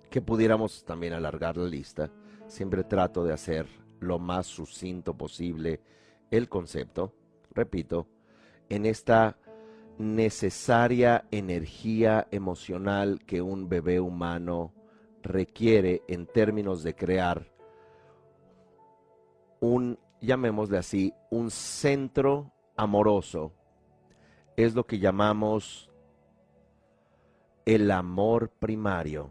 que 0.09 0.21
pudiéramos 0.21 0.85
también 0.85 1.13
alargar 1.13 1.57
la 1.57 1.69
lista, 1.69 2.11
siempre 2.47 2.85
trato 2.85 3.25
de 3.25 3.33
hacer 3.33 3.67
lo 4.01 4.19
más 4.19 4.47
sucinto 4.47 5.17
posible 5.17 5.81
el 6.31 6.49
concepto, 6.49 7.15
repito, 7.53 8.07
en 8.69 8.87
esta 8.87 9.37
necesaria 9.99 11.27
energía 11.31 12.27
emocional 12.31 13.21
que 13.27 13.43
un 13.43 13.69
bebé 13.69 14.01
humano 14.01 14.73
requiere 15.23 16.03
en 16.09 16.27
términos 16.27 16.83
de 16.83 16.95
crear 16.95 17.51
un, 19.61 19.99
llamémosle 20.21 20.79
así, 20.79 21.15
un 21.31 21.51
centro 21.51 22.53
amoroso, 22.77 23.53
es 24.57 24.75
lo 24.75 24.85
que 24.85 24.99
llamamos 24.99 25.91
el 27.65 27.91
amor 27.91 28.51
primario, 28.51 29.31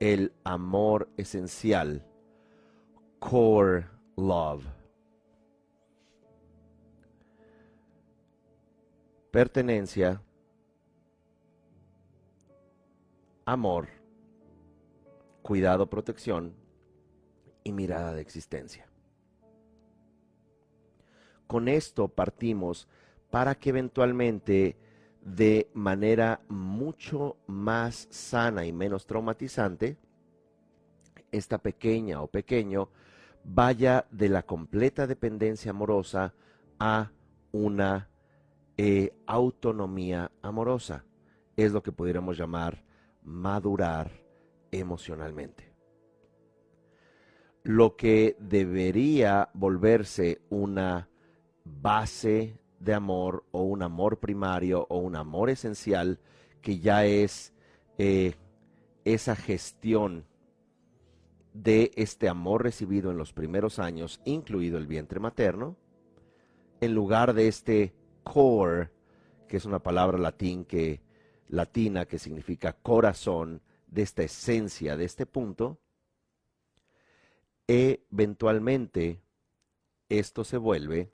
el 0.00 0.32
amor 0.44 1.08
esencial, 1.16 2.04
core 3.18 3.86
love. 4.16 4.64
Pertenencia, 9.30 10.22
amor, 13.44 13.97
cuidado, 15.48 15.88
protección 15.88 16.52
y 17.64 17.72
mirada 17.72 18.12
de 18.12 18.20
existencia. 18.20 18.86
Con 21.46 21.68
esto 21.68 22.08
partimos 22.08 22.86
para 23.30 23.54
que 23.54 23.70
eventualmente 23.70 24.76
de 25.22 25.70
manera 25.72 26.42
mucho 26.50 27.38
más 27.46 28.08
sana 28.10 28.66
y 28.66 28.74
menos 28.74 29.06
traumatizante, 29.06 29.96
esta 31.32 31.56
pequeña 31.56 32.20
o 32.20 32.26
pequeño 32.26 32.90
vaya 33.42 34.06
de 34.10 34.28
la 34.28 34.42
completa 34.42 35.06
dependencia 35.06 35.70
amorosa 35.70 36.34
a 36.78 37.10
una 37.52 38.10
eh, 38.76 39.14
autonomía 39.24 40.30
amorosa. 40.42 41.06
Es 41.56 41.72
lo 41.72 41.82
que 41.82 41.90
pudiéramos 41.90 42.36
llamar 42.36 42.84
madurar 43.22 44.27
emocionalmente. 44.70 45.72
Lo 47.62 47.96
que 47.96 48.36
debería 48.38 49.50
volverse 49.54 50.40
una 50.48 51.08
base 51.64 52.58
de 52.80 52.94
amor 52.94 53.44
o 53.50 53.62
un 53.62 53.82
amor 53.82 54.18
primario 54.18 54.86
o 54.88 54.98
un 54.98 55.16
amor 55.16 55.50
esencial 55.50 56.20
que 56.62 56.78
ya 56.78 57.04
es 57.04 57.52
eh, 57.98 58.34
esa 59.04 59.36
gestión 59.36 60.24
de 61.52 61.90
este 61.96 62.28
amor 62.28 62.62
recibido 62.62 63.10
en 63.10 63.16
los 63.16 63.32
primeros 63.32 63.78
años, 63.78 64.20
incluido 64.24 64.78
el 64.78 64.86
vientre 64.86 65.18
materno, 65.18 65.76
en 66.80 66.94
lugar 66.94 67.34
de 67.34 67.48
este 67.48 67.94
core, 68.22 68.90
que 69.48 69.56
es 69.56 69.64
una 69.64 69.80
palabra 69.80 70.18
latina 70.18 72.04
que 72.04 72.18
significa 72.18 72.74
corazón, 72.74 73.62
de 73.88 74.02
esta 74.02 74.22
esencia, 74.22 74.96
de 74.96 75.04
este 75.04 75.26
punto, 75.26 75.78
eventualmente 77.66 79.20
esto 80.08 80.44
se 80.44 80.56
vuelve 80.56 81.12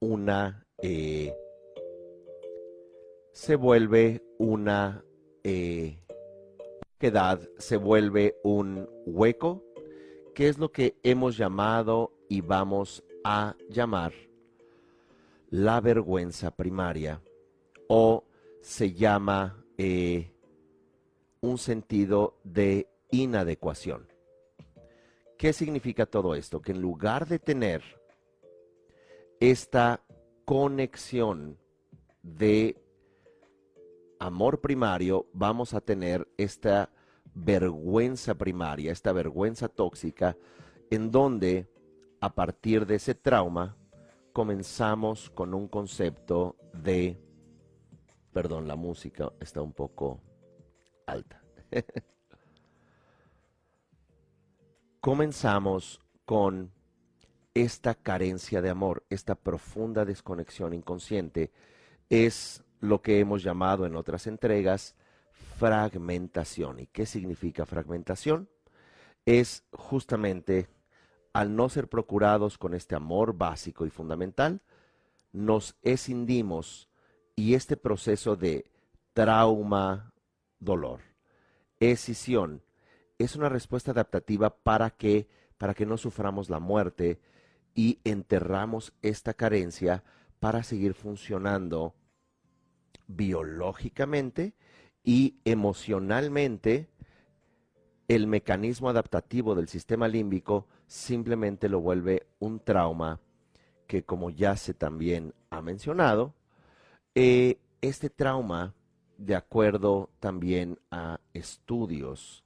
una 0.00 0.66
eh, 0.82 1.34
se 3.32 3.56
vuelve 3.56 4.22
una 4.38 5.04
eh, 5.44 6.04
se 7.58 7.76
vuelve 7.76 8.36
un 8.42 8.88
hueco, 9.06 9.64
que 10.34 10.48
es 10.48 10.58
lo 10.58 10.72
que 10.72 10.96
hemos 11.04 11.36
llamado 11.36 12.12
y 12.28 12.40
vamos 12.40 13.04
a 13.22 13.56
llamar 13.68 14.12
la 15.50 15.80
vergüenza 15.80 16.50
primaria 16.50 17.22
o 17.88 18.24
se 18.60 18.92
llama 18.92 19.57
eh, 19.78 20.32
un 21.40 21.56
sentido 21.56 22.38
de 22.44 22.88
inadecuación. 23.10 24.08
¿Qué 25.38 25.52
significa 25.52 26.04
todo 26.04 26.34
esto? 26.34 26.60
Que 26.60 26.72
en 26.72 26.82
lugar 26.82 27.28
de 27.28 27.38
tener 27.38 27.82
esta 29.38 30.02
conexión 30.44 31.58
de 32.22 32.76
amor 34.18 34.60
primario, 34.60 35.26
vamos 35.32 35.74
a 35.74 35.80
tener 35.80 36.26
esta 36.36 36.90
vergüenza 37.34 38.34
primaria, 38.34 38.90
esta 38.90 39.12
vergüenza 39.12 39.68
tóxica, 39.68 40.36
en 40.90 41.12
donde 41.12 41.68
a 42.20 42.34
partir 42.34 42.84
de 42.84 42.96
ese 42.96 43.14
trauma 43.14 43.76
comenzamos 44.32 45.30
con 45.30 45.54
un 45.54 45.68
concepto 45.68 46.56
de 46.72 47.16
Perdón, 48.38 48.68
la 48.68 48.76
música 48.76 49.32
está 49.40 49.60
un 49.62 49.72
poco 49.72 50.20
alta. 51.08 51.42
Comenzamos 55.00 56.00
con 56.24 56.70
esta 57.52 57.96
carencia 57.96 58.62
de 58.62 58.70
amor, 58.70 59.04
esta 59.10 59.34
profunda 59.34 60.04
desconexión 60.04 60.72
inconsciente, 60.72 61.50
es 62.10 62.62
lo 62.78 63.02
que 63.02 63.18
hemos 63.18 63.42
llamado 63.42 63.86
en 63.86 63.96
otras 63.96 64.28
entregas 64.28 64.94
fragmentación. 65.56 66.78
¿Y 66.78 66.86
qué 66.86 67.06
significa 67.06 67.66
fragmentación? 67.66 68.48
Es 69.26 69.64
justamente 69.72 70.68
al 71.32 71.56
no 71.56 71.68
ser 71.68 71.88
procurados 71.88 72.56
con 72.56 72.74
este 72.74 72.94
amor 72.94 73.36
básico 73.36 73.84
y 73.84 73.90
fundamental, 73.90 74.62
nos 75.32 75.76
escindimos 75.82 76.87
y 77.38 77.54
este 77.54 77.76
proceso 77.76 78.34
de 78.34 78.68
trauma, 79.12 80.12
dolor, 80.58 81.02
escisión, 81.78 82.64
es 83.16 83.36
una 83.36 83.48
respuesta 83.48 83.92
adaptativa 83.92 84.56
para 84.56 84.90
que, 84.90 85.28
para 85.56 85.72
que 85.72 85.86
no 85.86 85.98
suframos 85.98 86.50
la 86.50 86.58
muerte 86.58 87.20
y 87.76 88.00
enterramos 88.02 88.92
esta 89.02 89.34
carencia 89.34 90.02
para 90.40 90.64
seguir 90.64 90.94
funcionando 90.94 91.94
biológicamente 93.06 94.56
y 95.04 95.36
emocionalmente 95.44 96.88
el 98.08 98.26
mecanismo 98.26 98.88
adaptativo 98.88 99.54
del 99.54 99.68
sistema 99.68 100.08
límbico 100.08 100.66
simplemente 100.88 101.68
lo 101.68 101.78
vuelve 101.78 102.26
un 102.40 102.58
trauma 102.58 103.20
que 103.86 104.02
como 104.02 104.30
ya 104.30 104.56
se 104.56 104.74
también 104.74 105.34
ha 105.50 105.62
mencionado, 105.62 106.34
eh, 107.20 107.58
este 107.80 108.10
trauma 108.10 108.76
de 109.16 109.34
acuerdo 109.34 110.08
también 110.20 110.78
a 110.92 111.18
estudios, 111.34 112.44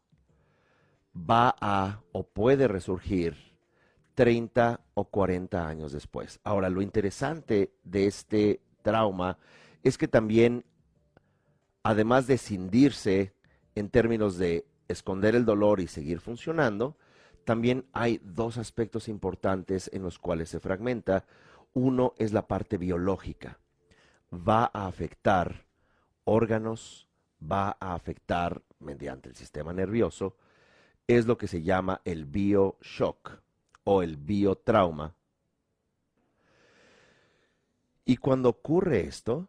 va 1.15 1.55
a 1.61 2.01
o 2.13 2.27
puede 2.27 2.69
resurgir 2.69 3.37
30 4.15 4.81
o 4.95 5.05
40 5.05 5.69
años 5.69 5.93
después. 5.93 6.41
Ahora, 6.43 6.71
lo 6.71 6.81
interesante 6.81 7.75
de 7.85 8.07
este 8.07 8.63
trauma 8.81 9.37
es 9.83 9.99
que 9.99 10.09
también, 10.09 10.65
además 11.83 12.27
de 12.27 12.39
cindirse 12.39 13.35
en 13.75 13.91
términos 13.91 14.39
de 14.39 14.65
esconder 14.89 15.35
el 15.35 15.45
dolor 15.45 15.81
y 15.81 15.87
seguir 15.87 16.19
funcionando, 16.19 16.97
también 17.45 17.85
hay 17.93 18.23
dos 18.25 18.57
aspectos 18.57 19.09
importantes 19.09 19.91
en 19.93 20.03
los 20.03 20.19
cuales 20.19 20.49
se 20.49 20.61
fragmenta. 20.61 21.27
Uno 21.75 22.15
es 22.17 22.33
la 22.33 22.49
parte 22.49 22.79
biológica. 22.79 23.59
Va 24.33 24.71
a 24.73 24.87
afectar 24.87 25.67
órganos, 26.25 27.09
va 27.41 27.77
a 27.81 27.95
afectar 27.95 28.63
mediante 28.79 29.29
el 29.29 29.37
sistema 29.37 29.73
nervioso, 29.73 30.37
es 31.07 31.27
lo 31.27 31.37
que 31.37 31.49
se 31.49 31.63
llama 31.63 32.01
el 32.05 32.25
bioshock 32.25 33.41
o 33.85 34.03
el 34.03 34.17
biotrauma. 34.17 35.15
Y 38.05 38.17
cuando 38.17 38.49
ocurre 38.49 39.01
esto, 39.01 39.49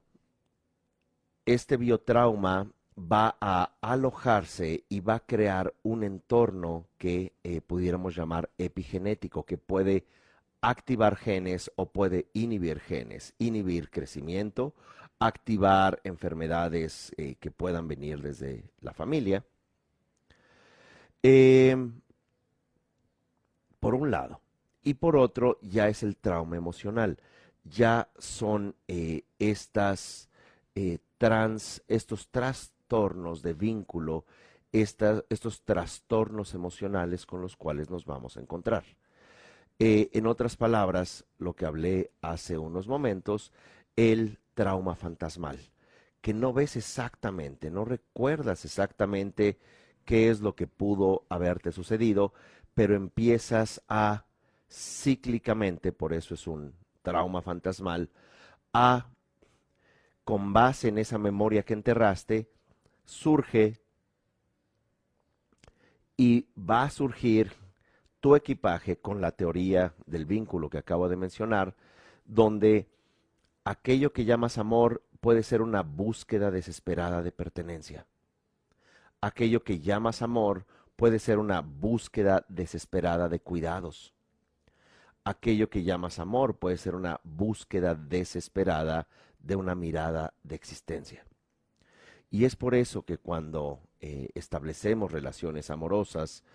este 1.46 1.78
biotrauma 1.78 2.72
va 2.98 3.38
a 3.42 3.72
alojarse 3.82 4.84
y 4.88 5.00
va 5.00 5.16
a 5.16 5.26
crear 5.26 5.74
un 5.84 6.04
entorno 6.04 6.86
que 6.98 7.34
eh, 7.44 7.62
pudiéramos 7.62 8.16
llamar 8.16 8.50
epigenético, 8.58 9.44
que 9.44 9.58
puede 9.58 10.06
activar 10.64 11.18
genes 11.18 11.72
o 11.76 11.92
puede 11.92 12.28
inhibir 12.34 12.80
genes, 12.80 13.36
inhibir 13.38 13.92
crecimiento, 13.92 14.74
activar 15.20 16.00
enfermedades 16.04 17.12
eh, 17.18 17.36
que 17.36 17.52
puedan 17.52 17.88
venir 17.88 18.22
desde 18.22 18.64
la 18.80 18.94
familia. 18.94 19.44
Em, 21.22 22.02
por 23.80 23.94
un 23.94 24.10
lado. 24.10 24.40
Y 24.84 24.96
por 24.96 25.18
otro, 25.18 25.60
ya 25.62 25.90
es 25.90 26.02
el 26.02 26.16
trauma 26.16 26.58
emocional. 26.58 27.18
Ya 27.64 28.10
son 28.18 28.76
eh, 28.88 29.24
estas 29.40 30.30
trans, 31.18 31.84
estos 31.88 32.30
tras, 32.30 32.74
de 33.42 33.54
vínculo, 33.54 34.26
estos 34.72 35.64
trastornos 35.64 36.54
emocionales 36.54 37.26
con 37.26 37.42
los 37.42 37.56
cuales 37.58 37.90
nos 37.90 38.06
vamos 38.06 38.38
a 38.38 38.40
encontrar. 38.40 38.84
Eh, 39.80 40.10
en 40.14 40.28
otras 40.28 40.56
palabras, 40.56 41.26
lo 41.40 41.56
que 41.56 41.66
hablé 41.66 42.12
hace 42.22 42.58
unos 42.58 42.88
momentos, 42.88 43.52
el 43.96 44.40
trauma 44.54 44.96
fantasmal, 44.96 45.60
que 46.22 46.34
no 46.34 46.54
ves 46.54 46.76
exactamente, 46.76 47.72
no 47.72 47.86
recuerdas 47.86 48.66
exactamente 48.66 49.58
qué 50.06 50.30
es 50.30 50.42
lo 50.42 50.56
que 50.56 50.68
pudo 50.68 51.26
haberte 51.30 51.72
sucedido, 51.72 52.34
pero 52.76 52.96
empiezas 52.96 53.82
a 53.88 54.26
cíclicamente, 54.70 55.92
por 55.92 56.14
eso 56.14 56.34
es 56.34 56.48
un 56.48 56.74
trauma 57.02 57.42
fantasmal, 57.42 58.10
a, 58.74 59.10
con 60.24 60.54
base 60.54 60.88
en 60.90 60.98
esa 60.98 61.18
memoria 61.18 61.64
que 61.64 61.74
enterraste, 61.74 62.50
surge 63.06 63.82
y 66.16 66.48
va 66.58 66.84
a 66.84 66.90
surgir 66.90 67.63
tu 68.24 68.38
equipaje 68.38 68.96
con 68.96 69.20
la 69.20 69.34
teoría 69.34 69.94
del 70.06 70.26
vínculo 70.26 70.70
que 70.70 70.78
acabo 70.78 71.10
de 71.10 71.18
mencionar, 71.18 71.76
donde 72.24 72.88
aquello 73.66 74.14
que 74.14 74.24
llamas 74.24 74.58
amor 74.58 75.04
puede 75.20 75.44
ser 75.44 75.62
una 75.62 75.82
búsqueda 75.82 76.50
desesperada 76.50 77.22
de 77.22 77.34
pertenencia. 77.34 78.08
Aquello 79.20 79.66
que 79.66 79.82
llamas 79.82 80.22
amor 80.22 80.66
puede 80.96 81.20
ser 81.20 81.38
una 81.38 81.60
búsqueda 81.60 82.46
desesperada 82.48 83.28
de 83.28 83.42
cuidados. 83.42 84.14
Aquello 85.26 85.70
que 85.70 85.84
llamas 85.84 86.18
amor 86.18 86.56
puede 86.56 86.78
ser 86.78 86.96
una 86.96 87.20
búsqueda 87.26 87.94
desesperada 87.94 89.10
de 89.40 89.58
una 89.58 89.76
mirada 89.76 90.34
de 90.44 90.56
existencia. 90.56 91.26
Y 92.32 92.46
es 92.46 92.56
por 92.56 92.74
eso 92.74 93.04
que 93.04 93.18
cuando 93.18 93.82
eh, 94.00 94.30
establecemos 94.34 95.12
relaciones 95.12 95.70
amorosas, 95.70 96.46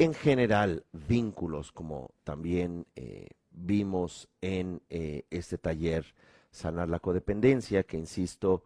en 0.00 0.14
general 0.14 0.86
vínculos, 0.92 1.72
como 1.72 2.14
también 2.24 2.86
eh, 2.96 3.28
vimos 3.50 4.30
en 4.40 4.80
eh, 4.88 5.26
este 5.28 5.58
taller, 5.58 6.14
Sanar 6.50 6.88
la 6.88 7.00
Codependencia, 7.00 7.82
que 7.82 7.98
insisto, 7.98 8.64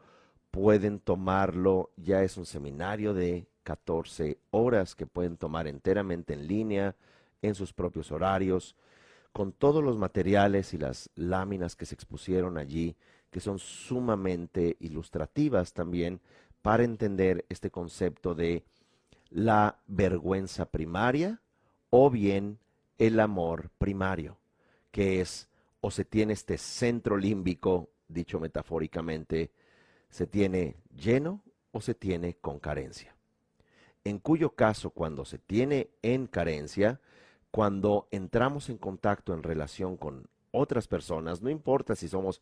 pueden 0.53 1.01
tomarlo, 1.01 1.91
ya 1.97 2.23
es 2.23 2.37
un 2.37 2.47
seminario 2.47 3.15
de 3.15 3.49
14 3.65 4.39
horas 4.53 4.95
que 4.95 5.09
pueden 5.09 5.37
tomar 5.37 5.67
enteramente 5.67 6.35
en 6.35 6.47
línea, 6.47 6.95
en 7.43 7.57
sus 7.57 7.73
propios 7.73 8.13
horarios, 8.13 8.77
con 9.33 9.51
todos 9.51 9.83
los 9.83 9.99
materiales 9.99 10.73
y 10.73 10.79
las 10.79 11.11
láminas 11.17 11.75
que 11.75 11.85
se 11.85 11.97
expusieron 11.97 12.59
allí, 12.59 12.97
que 13.33 13.41
son 13.41 13.59
sumamente 13.59 14.77
ilustrativas 14.79 15.73
también 15.73 16.21
para 16.63 16.85
entender 16.85 17.45
este 17.49 17.73
concepto 17.73 18.37
de 18.37 18.63
la 19.35 19.81
vergüenza 19.89 20.71
primaria 20.71 21.43
o 21.91 22.09
bien 22.09 22.61
el 22.99 23.19
amor 23.19 23.71
primario, 23.79 24.39
que 24.93 25.21
es 25.21 25.49
o 25.81 25.91
se 25.91 26.05
tiene 26.05 26.35
este 26.35 26.57
centro 26.57 27.17
límbico, 27.17 27.91
dicho 28.07 28.39
metafóricamente, 28.39 29.51
se 30.09 30.29
tiene 30.29 30.77
lleno 30.97 31.43
o 31.73 31.81
se 31.81 31.95
tiene 31.95 32.35
con 32.35 32.61
carencia. 32.61 33.17
En 34.05 34.21
cuyo 34.21 34.51
caso, 34.51 34.91
cuando 34.91 35.25
se 35.25 35.39
tiene 35.39 35.91
en 36.03 36.29
carencia, 36.29 37.01
cuando 37.51 38.07
entramos 38.13 38.71
en 38.71 38.79
contacto 38.79 39.35
en 39.35 39.43
relación 39.43 39.97
con 39.97 40.29
otras 40.53 40.87
personas, 40.87 41.43
no 41.43 41.51
importa 41.51 41.97
si 41.97 42.07
somos 42.07 42.41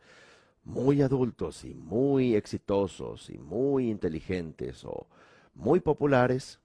muy 0.63 1.01
adultos 1.01 1.65
y 1.65 1.73
muy 1.73 2.35
exitosos 2.35 3.31
y 3.31 3.39
muy 3.39 3.89
inteligentes 3.89 4.85
o 4.85 5.07
muy 5.55 5.81
populares, 5.81 6.59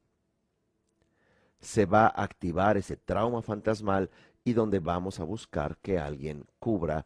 se 1.68 1.86
va 1.86 2.06
a 2.06 2.24
activar 2.24 2.78
ese 2.78 2.96
trauma 2.96 3.42
fantasmal 3.42 4.10
y 4.46 4.54
donde 4.54 4.80
vamos 4.80 5.20
a 5.20 5.26
buscar 5.26 5.76
que 5.80 6.00
alguien 6.00 6.46
cubra 6.60 7.06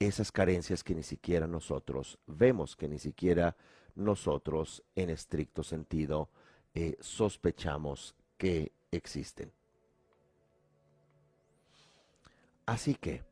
esas 0.00 0.32
carencias 0.32 0.82
que 0.82 0.96
ni 0.96 1.04
siquiera 1.04 1.46
nosotros 1.46 2.18
vemos, 2.26 2.74
que 2.74 2.88
ni 2.88 2.98
siquiera 2.98 3.54
nosotros 3.94 4.82
en 4.96 5.10
estricto 5.10 5.62
sentido 5.62 6.28
eh, 6.74 6.96
sospechamos 6.98 8.16
que 8.36 8.72
existen. 8.90 9.52
Así 12.66 12.96
que, 12.96 13.22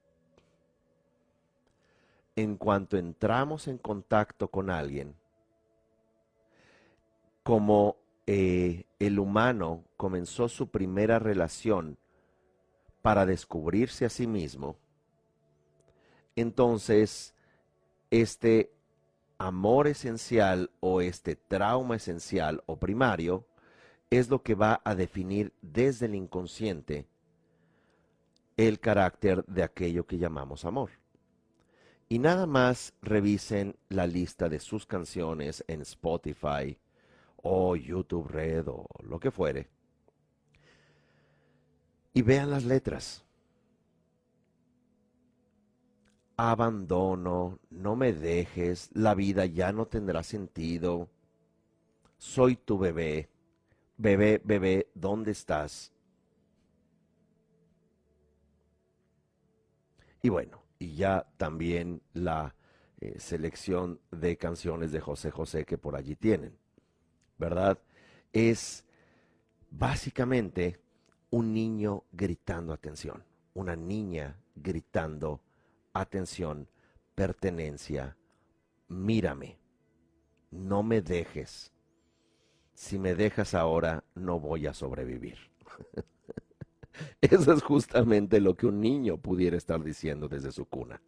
en 2.37 2.57
cuanto 2.57 2.97
entramos 2.97 3.67
en 3.67 3.79
contacto 3.79 4.47
con 4.47 4.71
alguien, 4.71 5.17
como 7.43 7.97
eh, 8.31 8.85
el 8.99 9.19
humano 9.19 9.87
comenzó 9.97 10.51
su 10.51 10.71
primera 10.71 11.19
relación 11.19 11.97
para 13.01 13.25
descubrirse 13.25 14.05
a 14.05 14.11
sí 14.11 14.27
mismo, 14.27 14.77
entonces 16.37 17.35
este 18.11 18.71
amor 19.39 19.87
esencial 19.87 20.71
o 20.81 21.01
este 21.01 21.37
trauma 21.37 21.97
esencial 21.97 22.63
o 22.67 22.79
primario 22.79 23.47
es 24.11 24.29
lo 24.29 24.43
que 24.43 24.55
va 24.55 24.83
a 24.85 24.95
definir 24.95 25.55
desde 25.63 26.05
el 26.05 26.15
inconsciente 26.15 27.07
el 28.59 28.79
carácter 28.79 29.43
de 29.47 29.63
aquello 29.63 30.07
que 30.07 30.19
llamamos 30.19 30.67
amor. 30.67 30.91
Y 32.11 32.19
nada 32.19 32.45
más 32.45 32.93
revisen 33.01 33.79
la 33.89 34.07
lista 34.07 34.51
de 34.51 34.61
sus 34.61 34.85
canciones 34.85 35.65
en 35.67 35.81
Spotify 35.81 36.79
o 37.43 37.77
YouTube 37.77 38.29
Red 38.29 38.69
o 38.69 38.87
lo 39.03 39.19
que 39.19 39.31
fuere. 39.31 39.69
Y 42.15 42.23
vean 42.23 42.51
las 42.51 42.65
letras. 42.65 43.25
Abandono, 46.37 47.59
no 47.71 47.97
me 47.97 48.13
dejes, 48.13 48.91
la 48.95 49.15
vida 49.15 49.47
ya 49.47 49.73
no 49.73 49.87
tendrá 49.87 50.23
sentido. 50.23 51.09
Soy 52.17 52.57
tu 52.57 52.79
bebé. 52.79 53.29
Bebé, 53.97 54.41
bebé, 54.45 54.91
¿dónde 54.95 55.33
estás? 55.33 55.93
Y 60.23 60.29
bueno, 60.29 60.63
y 60.79 60.95
ya 60.95 61.27
también 61.37 62.03
la 62.13 62.55
eh, 63.01 63.19
selección 63.19 64.01
de 64.11 64.37
canciones 64.37 64.93
de 64.93 65.01
José 65.01 65.31
José 65.31 65.65
que 65.65 65.79
por 65.79 65.97
allí 65.97 66.17
tienen, 66.17 66.57
¿verdad? 67.39 67.79
Es 68.33 68.85
básicamente 69.71 70.79
un 71.31 71.53
niño 71.53 72.05
gritando 72.13 72.73
atención, 72.73 73.25
una 73.55 73.77
niña 73.77 74.37
gritando 74.57 75.41
atención, 75.93 76.69
pertenencia, 77.15 78.17
mírame, 78.89 79.59
no 80.51 80.83
me 80.83 81.03
dejes. 81.03 81.73
Si 82.75 82.99
me 82.99 83.15
dejas 83.15 83.55
ahora, 83.55 84.05
no 84.15 84.39
voy 84.39 84.67
a 84.67 84.75
sobrevivir. 84.75 85.37
Eso 87.21 87.53
es 87.53 87.63
justamente 87.63 88.41
lo 88.41 88.55
que 88.55 88.67
un 88.67 88.81
niño 88.81 89.19
pudiera 89.19 89.57
estar 89.57 89.83
diciendo 89.83 90.29
desde 90.29 90.53
su 90.53 90.65
cuna. 90.67 91.01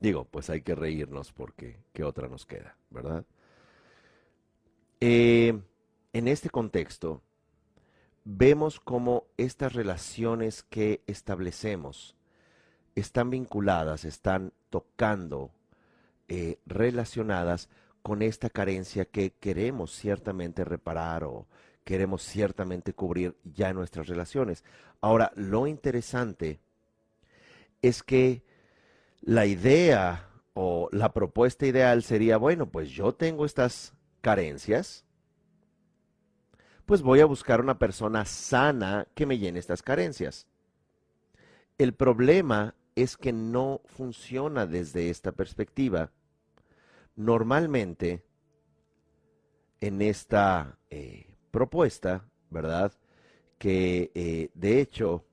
Digo, 0.00 0.24
pues 0.24 0.48
hay 0.50 0.62
que 0.62 0.74
reírnos 0.74 1.32
porque 1.32 1.76
qué 1.92 2.04
otra 2.04 2.28
nos 2.28 2.46
queda, 2.46 2.76
¿verdad? 2.90 3.24
Eh, 5.00 5.60
en 6.12 6.28
este 6.28 6.50
contexto, 6.50 7.22
vemos 8.24 8.80
cómo 8.80 9.26
estas 9.36 9.72
relaciones 9.72 10.62
que 10.62 11.02
establecemos 11.06 12.16
están 12.94 13.30
vinculadas, 13.30 14.04
están 14.04 14.52
tocando, 14.70 15.50
eh, 16.28 16.58
relacionadas 16.66 17.68
con 18.02 18.22
esta 18.22 18.50
carencia 18.50 19.04
que 19.06 19.32
queremos 19.32 19.92
ciertamente 19.92 20.64
reparar 20.64 21.24
o 21.24 21.46
queremos 21.84 22.22
ciertamente 22.22 22.92
cubrir 22.92 23.34
ya 23.44 23.70
en 23.70 23.76
nuestras 23.76 24.08
relaciones. 24.08 24.62
Ahora, 25.00 25.32
lo 25.36 25.66
interesante 25.66 26.60
es 27.80 28.02
que 28.02 28.42
la 29.20 29.46
idea 29.46 30.28
o 30.54 30.88
la 30.92 31.12
propuesta 31.12 31.66
ideal 31.66 32.02
sería, 32.02 32.36
bueno, 32.36 32.70
pues 32.70 32.90
yo 32.90 33.14
tengo 33.14 33.44
estas 33.44 33.94
carencias, 34.20 35.04
pues 36.86 37.02
voy 37.02 37.20
a 37.20 37.26
buscar 37.26 37.60
una 37.60 37.78
persona 37.78 38.24
sana 38.24 39.06
que 39.14 39.26
me 39.26 39.38
llene 39.38 39.58
estas 39.58 39.82
carencias. 39.82 40.46
El 41.76 41.94
problema 41.94 42.74
es 42.96 43.16
que 43.16 43.32
no 43.32 43.82
funciona 43.84 44.66
desde 44.66 45.10
esta 45.10 45.32
perspectiva. 45.32 46.10
Normalmente, 47.14 48.24
en 49.80 50.02
esta 50.02 50.78
eh, 50.90 51.36
propuesta, 51.50 52.24
¿verdad? 52.50 52.92
Que 53.58 54.10
eh, 54.14 54.50
de 54.54 54.80
hecho, 54.80 55.24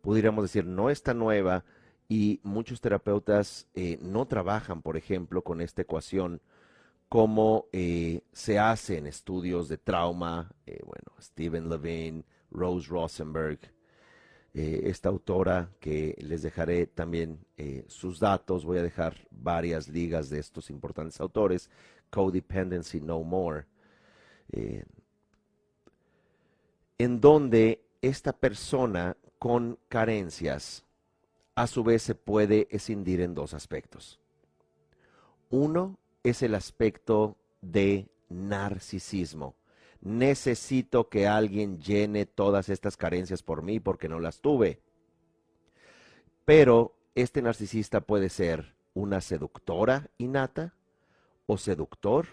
pudiéramos 0.00 0.44
decir, 0.44 0.64
no 0.64 0.90
está 0.90 1.14
nueva 1.14 1.64
y 2.08 2.40
muchos 2.42 2.80
terapeutas 2.80 3.66
eh, 3.74 3.98
no 4.00 4.26
trabajan, 4.26 4.82
por 4.82 4.96
ejemplo, 4.96 5.42
con 5.42 5.60
esta 5.60 5.82
ecuación 5.82 6.40
como 7.08 7.68
se 8.32 8.58
hace 8.58 8.98
en 8.98 9.06
estudios 9.06 9.68
de 9.68 9.78
trauma, 9.78 10.50
bueno, 10.84 11.12
Stephen 11.20 11.68
Levine, 11.68 12.24
Rose 12.50 12.88
Rosenberg, 12.88 13.60
eh, 14.56 14.88
esta 14.88 15.08
autora 15.08 15.68
que 15.80 16.16
les 16.20 16.42
dejaré 16.42 16.86
también 16.86 17.44
eh, 17.56 17.84
sus 17.88 18.20
datos, 18.20 18.64
voy 18.64 18.78
a 18.78 18.84
dejar 18.84 19.26
varias 19.32 19.88
ligas 19.88 20.30
de 20.30 20.38
estos 20.38 20.70
importantes 20.70 21.20
autores, 21.20 21.68
Codependency 22.08 23.00
No 23.00 23.24
More, 23.24 23.66
eh, 24.52 24.84
en 26.98 27.20
donde 27.20 27.84
esta 28.00 28.32
persona 28.32 29.16
con 29.40 29.76
carencias 29.88 30.83
a 31.54 31.66
su 31.66 31.84
vez 31.84 32.02
se 32.02 32.14
puede 32.14 32.68
escindir 32.70 33.20
en 33.20 33.34
dos 33.34 33.54
aspectos. 33.54 34.18
Uno 35.50 35.98
es 36.22 36.42
el 36.42 36.54
aspecto 36.54 37.36
de 37.60 38.08
narcisismo 38.28 39.54
necesito 40.04 41.08
que 41.08 41.26
alguien 41.26 41.80
llene 41.80 42.26
todas 42.26 42.68
estas 42.68 42.96
carencias 42.96 43.42
por 43.42 43.62
mí 43.62 43.80
porque 43.80 44.08
no 44.08 44.20
las 44.20 44.40
tuve. 44.40 44.78
Pero 46.44 46.94
este 47.14 47.40
narcisista 47.40 48.02
puede 48.02 48.28
ser 48.28 48.74
una 48.92 49.20
seductora 49.22 50.10
innata 50.18 50.74
o 51.46 51.56
seductor. 51.56 52.26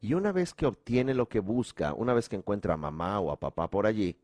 Y 0.00 0.14
una 0.14 0.32
vez 0.32 0.54
que 0.54 0.66
obtiene 0.66 1.12
lo 1.12 1.28
que 1.28 1.40
busca, 1.40 1.92
una 1.92 2.14
vez 2.14 2.28
que 2.28 2.36
encuentra 2.36 2.74
a 2.74 2.78
mamá 2.78 3.20
o 3.20 3.30
a 3.30 3.38
papá 3.38 3.68
por 3.68 3.86
allí, 3.86 4.16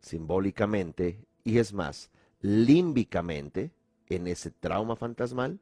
simbólicamente, 0.00 1.24
y 1.44 1.58
es 1.58 1.72
más, 1.72 2.10
límbicamente, 2.40 3.70
en 4.08 4.26
ese 4.26 4.50
trauma 4.50 4.96
fantasmal, 4.96 5.60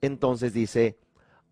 entonces 0.00 0.52
dice, 0.52 0.98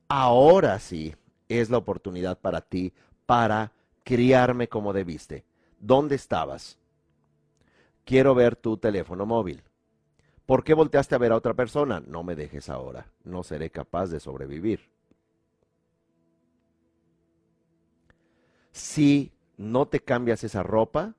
ahora 0.08 0.78
sí, 0.78 1.14
es 1.48 1.70
la 1.70 1.78
oportunidad 1.78 2.38
para 2.38 2.60
ti 2.60 2.92
para 3.26 3.72
criarme 4.04 4.68
como 4.68 4.92
debiste. 4.92 5.44
¿Dónde 5.78 6.14
estabas? 6.14 6.78
Quiero 8.04 8.34
ver 8.34 8.56
tu 8.56 8.76
teléfono 8.76 9.26
móvil. 9.26 9.62
¿Por 10.46 10.64
qué 10.64 10.74
volteaste 10.74 11.14
a 11.14 11.18
ver 11.18 11.32
a 11.32 11.36
otra 11.36 11.54
persona? 11.54 12.00
No 12.00 12.22
me 12.22 12.34
dejes 12.34 12.68
ahora. 12.68 13.06
No 13.24 13.42
seré 13.42 13.70
capaz 13.70 14.08
de 14.08 14.20
sobrevivir. 14.20 14.90
Si 18.72 19.32
no 19.56 19.86
te 19.86 20.00
cambias 20.00 20.44
esa 20.44 20.62
ropa, 20.62 21.14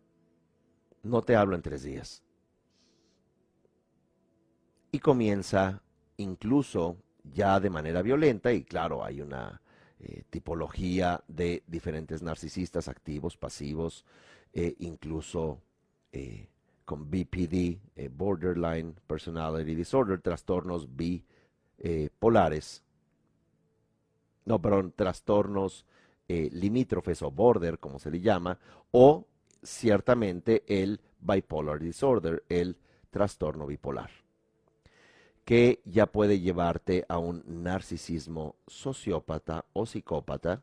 no 1.03 1.21
te 1.21 1.35
hablo 1.35 1.55
en 1.55 1.61
tres 1.61 1.83
días. 1.83 2.23
Y 4.93 4.99
comienza 4.99 5.81
incluso 6.17 6.97
ya 7.23 7.59
de 7.59 7.71
manera 7.71 8.03
violenta, 8.03 8.53
y 8.53 8.63
claro, 8.63 9.03
hay 9.03 9.21
una 9.21 9.59
eh, 9.99 10.21
tipología 10.29 11.23
de 11.27 11.63
diferentes 11.65 12.21
narcisistas 12.21 12.87
activos, 12.87 13.35
pasivos, 13.35 14.05
eh, 14.53 14.75
incluso 14.77 15.63
eh, 16.11 16.47
con 16.85 17.09
BPD, 17.09 17.79
Borderline 18.11 18.93
Personality 19.07 19.73
Disorder, 19.73 20.21
trastornos 20.21 20.87
bipolares, 20.95 22.83
no, 24.45 24.61
perdón, 24.61 24.93
trastornos 24.95 25.87
limítrofes 26.27 27.23
o 27.23 27.31
border, 27.31 27.79
como 27.79 27.97
se 27.97 28.11
le 28.11 28.21
llama, 28.21 28.59
o 28.91 29.25
ciertamente 29.63 30.63
el 30.67 31.01
bipolar 31.19 31.79
disorder, 31.79 32.43
el 32.47 32.77
trastorno 33.09 33.65
bipolar 33.65 34.22
que 35.45 35.81
ya 35.85 36.05
puede 36.07 36.39
llevarte 36.39 37.05
a 37.09 37.17
un 37.17 37.43
narcisismo 37.45 38.55
sociópata 38.67 39.65
o 39.73 39.85
psicópata. 39.85 40.61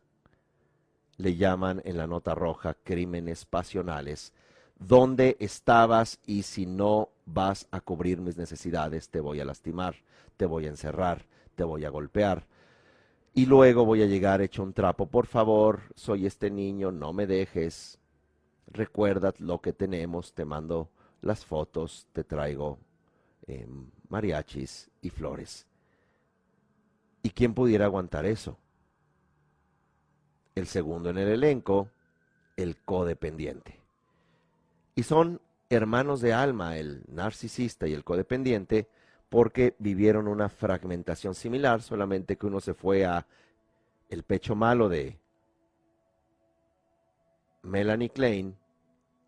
Le 1.17 1.37
llaman 1.37 1.83
en 1.85 1.99
la 1.99 2.07
nota 2.07 2.35
roja 2.35 2.75
crímenes 2.75 3.45
pasionales, 3.45 4.33
donde 4.79 5.37
estabas 5.39 6.19
y 6.25 6.43
si 6.43 6.65
no 6.65 7.11
vas 7.27 7.69
a 7.71 7.81
cubrir 7.81 8.21
mis 8.21 8.39
necesidades, 8.39 9.11
te 9.11 9.21
voy 9.21 9.41
a 9.41 9.45
lastimar, 9.45 9.97
te 10.39 10.47
voy 10.47 10.65
a 10.65 10.71
encerrar, 10.71 11.27
te 11.55 11.65
voy 11.65 11.85
a 11.85 11.91
golpear. 11.91 12.47
Y 13.35 13.47
luego 13.47 13.85
voy 13.85 14.03
a 14.03 14.07
llegar 14.07 14.41
hecho 14.41 14.63
un 14.63 14.73
trapo. 14.73 15.07
Por 15.07 15.27
favor, 15.27 15.83
soy 15.95 16.27
este 16.27 16.51
niño, 16.51 16.91
no 16.91 17.13
me 17.13 17.27
dejes. 17.27 17.99
Recuerda 18.67 19.35
lo 19.39 19.61
que 19.61 19.75
tenemos, 19.75 20.33
te 20.33 20.47
mando 20.47 20.89
las 21.21 21.45
fotos, 21.45 22.07
te 22.13 22.25
traigo 22.25 22.79
em, 23.47 23.91
mariachis 24.11 24.91
y 25.01 25.11
flores. 25.11 25.67
¿Y 27.23 27.31
quién 27.31 27.55
pudiera 27.55 27.87
aguantar 27.87 28.27
eso? 28.27 28.59
El 30.55 30.67
segundo 30.67 31.11
en 31.11 31.19
el 31.19 31.29
elenco, 31.29 31.91
el 32.57 32.77
codependiente. 32.77 33.81
Y 34.95 35.03
son 35.05 35.41
hermanos 35.71 36.21
de 36.21 36.33
alma, 36.33 36.77
el 36.77 37.05
narcisista 37.09 37.87
y 37.87 37.95
el 37.95 38.05
codependiente, 38.05 38.89
porque 39.29 39.77
vivieron 39.79 40.27
una 40.27 40.49
fragmentación 40.49 41.35
similar, 41.35 41.83
solamente 41.83 42.37
que 42.37 42.47
uno 42.47 42.61
se 42.61 42.75
fue 42.75 43.05
a 43.05 43.27
el 44.09 44.25
pecho 44.25 44.57
malo 44.57 44.89
de 44.89 45.17
Melanie 47.63 48.11
Klein, 48.11 48.57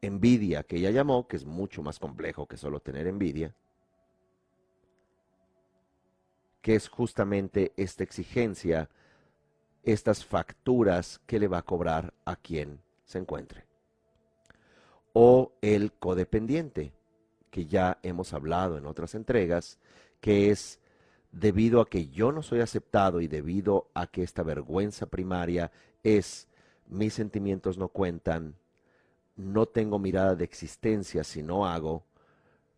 envidia 0.01 0.65
que 0.65 0.77
ella 0.77 0.91
llamó, 0.91 1.29
que 1.29 1.37
es 1.37 1.45
mucho 1.45 1.83
más 1.83 2.01
complejo 2.01 2.47
que 2.47 2.57
solo 2.57 2.81
tener 2.81 3.07
envidia, 3.07 3.55
que 6.63 6.77
es 6.77 6.89
justamente 6.89 7.73
esta 7.77 8.05
exigencia, 8.05 8.89
estas 9.83 10.25
facturas 10.25 11.21
que 11.27 11.39
le 11.39 11.49
va 11.49 11.59
a 11.59 11.63
cobrar 11.63 12.15
a 12.25 12.37
quien 12.37 12.81
se 13.05 13.19
encuentre. 13.19 13.67
O 15.13 15.53
el 15.61 15.93
codependiente, 15.93 16.95
que 17.51 17.67
ya 17.67 17.99
hemos 18.03 18.33
hablado 18.33 18.79
en 18.79 18.87
otras 18.87 19.15
entregas, 19.15 19.79
que 20.21 20.51
es 20.51 20.81
debido 21.33 21.81
a 21.81 21.89
que 21.89 22.09
yo 22.09 22.31
no 22.31 22.43
soy 22.43 22.61
aceptado 22.61 23.21
y 23.21 23.27
debido 23.27 23.91
a 23.93 24.07
que 24.07 24.23
esta 24.23 24.43
vergüenza 24.43 25.07
primaria 25.07 25.73
es 26.03 26.49
mis 26.87 27.15
sentimientos 27.15 27.77
no 27.77 27.89
cuentan, 27.89 28.55
no 29.35 29.67
tengo 29.67 29.99
mirada 29.99 30.37
de 30.37 30.45
existencia 30.45 31.25
si 31.25 31.43
no 31.43 31.67
hago, 31.67 32.05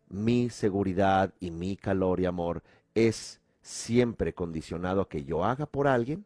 mi 0.07 0.49
seguridad 0.49 1.33
y 1.39 1.51
mi 1.51 1.75
calor 1.75 2.19
y 2.19 2.25
amor 2.25 2.63
es 2.93 3.41
siempre 3.65 4.35
condicionado 4.35 5.01
a 5.01 5.09
que 5.09 5.23
yo 5.23 5.43
haga 5.43 5.65
por 5.65 5.87
alguien, 5.87 6.23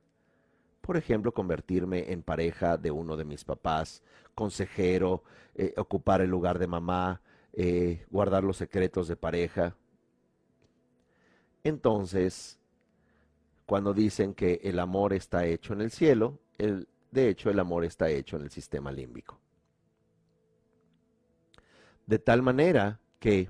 por 0.81 0.97
ejemplo, 0.97 1.33
convertirme 1.33 2.11
en 2.11 2.21
pareja 2.21 2.75
de 2.75 2.91
uno 2.91 3.15
de 3.15 3.23
mis 3.23 3.45
papás, 3.45 4.03
consejero, 4.35 5.23
eh, 5.55 5.73
ocupar 5.77 6.19
el 6.19 6.29
lugar 6.29 6.59
de 6.59 6.67
mamá, 6.67 7.21
eh, 7.53 8.05
guardar 8.09 8.43
los 8.43 8.57
secretos 8.57 9.07
de 9.07 9.15
pareja. 9.15 9.77
entonces, 11.63 12.59
cuando 13.65 13.93
dicen 13.93 14.33
que 14.33 14.59
el 14.63 14.77
amor 14.77 15.13
está 15.13 15.45
hecho 15.45 15.71
en 15.71 15.79
el 15.79 15.91
cielo, 15.91 16.39
el, 16.57 16.89
de 17.09 17.29
hecho 17.29 17.49
el 17.49 17.59
amor 17.59 17.85
está 17.85 18.09
hecho 18.09 18.35
en 18.35 18.43
el 18.43 18.49
sistema 18.49 18.91
límbico. 18.91 19.39
De 22.05 22.19
tal 22.19 22.41
manera 22.41 22.99
que 23.19 23.49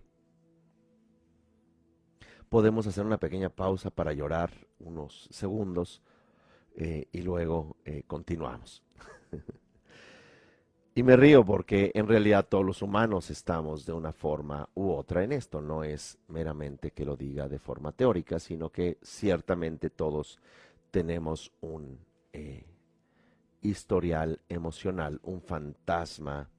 podemos 2.50 2.88
hacer 2.88 3.06
una 3.06 3.20
pequeña 3.20 3.50
pausa 3.50 3.92
para 3.92 4.12
llorar 4.12 4.52
unos 4.80 5.28
segundos 5.32 6.02
eh, 6.76 7.08
y 7.12 7.22
luego 7.22 7.78
eh, 7.86 8.04
continuamos. 8.08 8.84
y 10.96 11.04
me 11.04 11.16
río 11.16 11.46
porque 11.46 11.92
en 11.94 12.08
realidad 12.08 12.48
todos 12.50 12.66
los 12.66 12.82
humanos 12.82 13.30
estamos 13.30 13.86
de 13.86 13.94
una 13.94 14.12
forma 14.12 14.68
u 14.74 14.90
otra 14.92 15.24
en 15.24 15.32
esto. 15.32 15.62
No 15.62 15.84
es 15.84 16.18
meramente 16.28 16.92
que 16.92 17.06
lo 17.06 17.16
diga 17.16 17.48
de 17.48 17.60
forma 17.60 17.92
teórica, 17.92 18.40
sino 18.40 18.72
que 18.72 18.98
ciertamente 19.02 19.90
todos 19.90 20.40
tenemos 20.90 21.52
un 21.62 22.00
eh, 22.34 22.66
historial 23.62 24.42
emocional, 24.50 25.20
un 25.24 25.42
fantasma, 25.42 26.50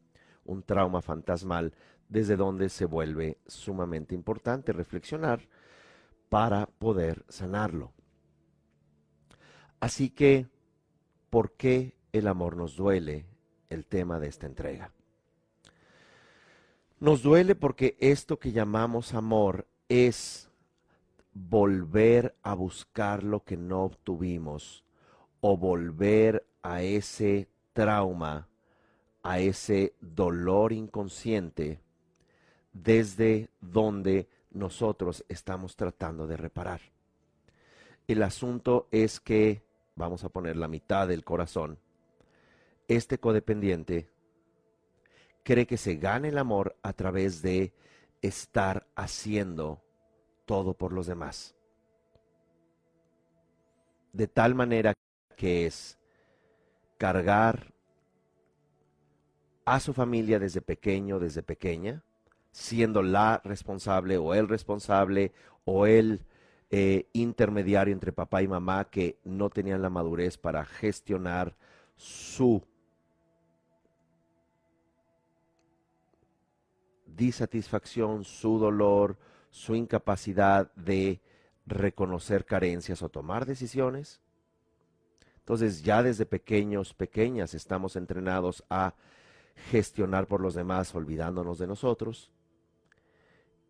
un 0.44 0.62
trauma 0.62 1.02
fantasmal, 1.02 1.74
desde 2.08 2.36
donde 2.36 2.68
se 2.68 2.84
vuelve 2.84 3.38
sumamente 3.46 4.14
importante 4.14 4.72
reflexionar 4.72 5.40
para 6.30 6.66
poder 6.66 7.24
sanarlo. 7.28 7.92
Así 9.80 10.08
que, 10.08 10.46
¿por 11.28 11.52
qué 11.52 11.96
el 12.12 12.28
amor 12.28 12.56
nos 12.56 12.76
duele? 12.76 13.26
El 13.68 13.84
tema 13.84 14.18
de 14.18 14.28
esta 14.28 14.46
entrega. 14.46 14.92
Nos 16.98 17.22
duele 17.22 17.54
porque 17.54 17.96
esto 18.00 18.38
que 18.38 18.52
llamamos 18.52 19.14
amor 19.14 19.66
es 19.88 20.50
volver 21.34 22.34
a 22.42 22.54
buscar 22.54 23.22
lo 23.22 23.44
que 23.44 23.56
no 23.56 23.82
obtuvimos 23.82 24.84
o 25.40 25.56
volver 25.56 26.46
a 26.62 26.82
ese 26.82 27.48
trauma, 27.72 28.48
a 29.22 29.38
ese 29.40 29.94
dolor 30.00 30.72
inconsciente 30.72 31.80
desde 32.72 33.48
donde 33.60 34.28
nosotros 34.50 35.24
estamos 35.28 35.76
tratando 35.76 36.26
de 36.26 36.36
reparar. 36.36 36.80
El 38.06 38.22
asunto 38.22 38.88
es 38.90 39.20
que, 39.20 39.62
vamos 39.94 40.24
a 40.24 40.28
poner 40.28 40.56
la 40.56 40.68
mitad 40.68 41.08
del 41.08 41.24
corazón, 41.24 41.78
este 42.88 43.18
codependiente 43.18 44.10
cree 45.44 45.66
que 45.66 45.76
se 45.76 45.96
gana 45.96 46.28
el 46.28 46.38
amor 46.38 46.76
a 46.82 46.92
través 46.92 47.42
de 47.42 47.72
estar 48.20 48.86
haciendo 48.96 49.82
todo 50.44 50.74
por 50.74 50.92
los 50.92 51.06
demás. 51.06 51.54
De 54.12 54.26
tal 54.26 54.54
manera 54.54 54.94
que 55.36 55.66
es 55.66 55.98
cargar 56.98 57.72
a 59.64 59.78
su 59.78 59.92
familia 59.94 60.38
desde 60.40 60.60
pequeño, 60.60 61.20
desde 61.20 61.42
pequeña, 61.42 62.02
siendo 62.52 63.02
la 63.02 63.40
responsable 63.44 64.18
o 64.18 64.34
el 64.34 64.48
responsable 64.48 65.32
o 65.64 65.86
el 65.86 66.24
eh, 66.70 67.08
intermediario 67.12 67.92
entre 67.92 68.12
papá 68.12 68.42
y 68.42 68.48
mamá 68.48 68.84
que 68.90 69.18
no 69.24 69.50
tenían 69.50 69.82
la 69.82 69.90
madurez 69.90 70.36
para 70.36 70.64
gestionar 70.64 71.56
su 71.96 72.62
disatisfacción, 77.06 78.24
su 78.24 78.58
dolor, 78.58 79.18
su 79.50 79.74
incapacidad 79.74 80.72
de 80.74 81.20
reconocer 81.66 82.44
carencias 82.46 83.02
o 83.02 83.08
tomar 83.08 83.46
decisiones. 83.46 84.20
Entonces 85.38 85.82
ya 85.82 86.02
desde 86.02 86.24
pequeños, 86.24 86.94
pequeñas 86.94 87.54
estamos 87.54 87.96
entrenados 87.96 88.64
a 88.70 88.94
gestionar 89.70 90.26
por 90.26 90.40
los 90.40 90.54
demás 90.54 90.94
olvidándonos 90.94 91.58
de 91.58 91.66
nosotros 91.66 92.30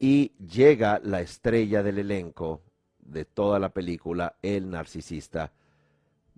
y 0.03 0.33
llega 0.39 0.99
la 1.05 1.21
estrella 1.21 1.83
del 1.83 1.99
elenco 1.99 2.63
de 2.99 3.27
toda 3.27 3.59
la 3.59 3.69
película, 3.69 4.37
el 4.41 4.71
narcisista. 4.71 5.53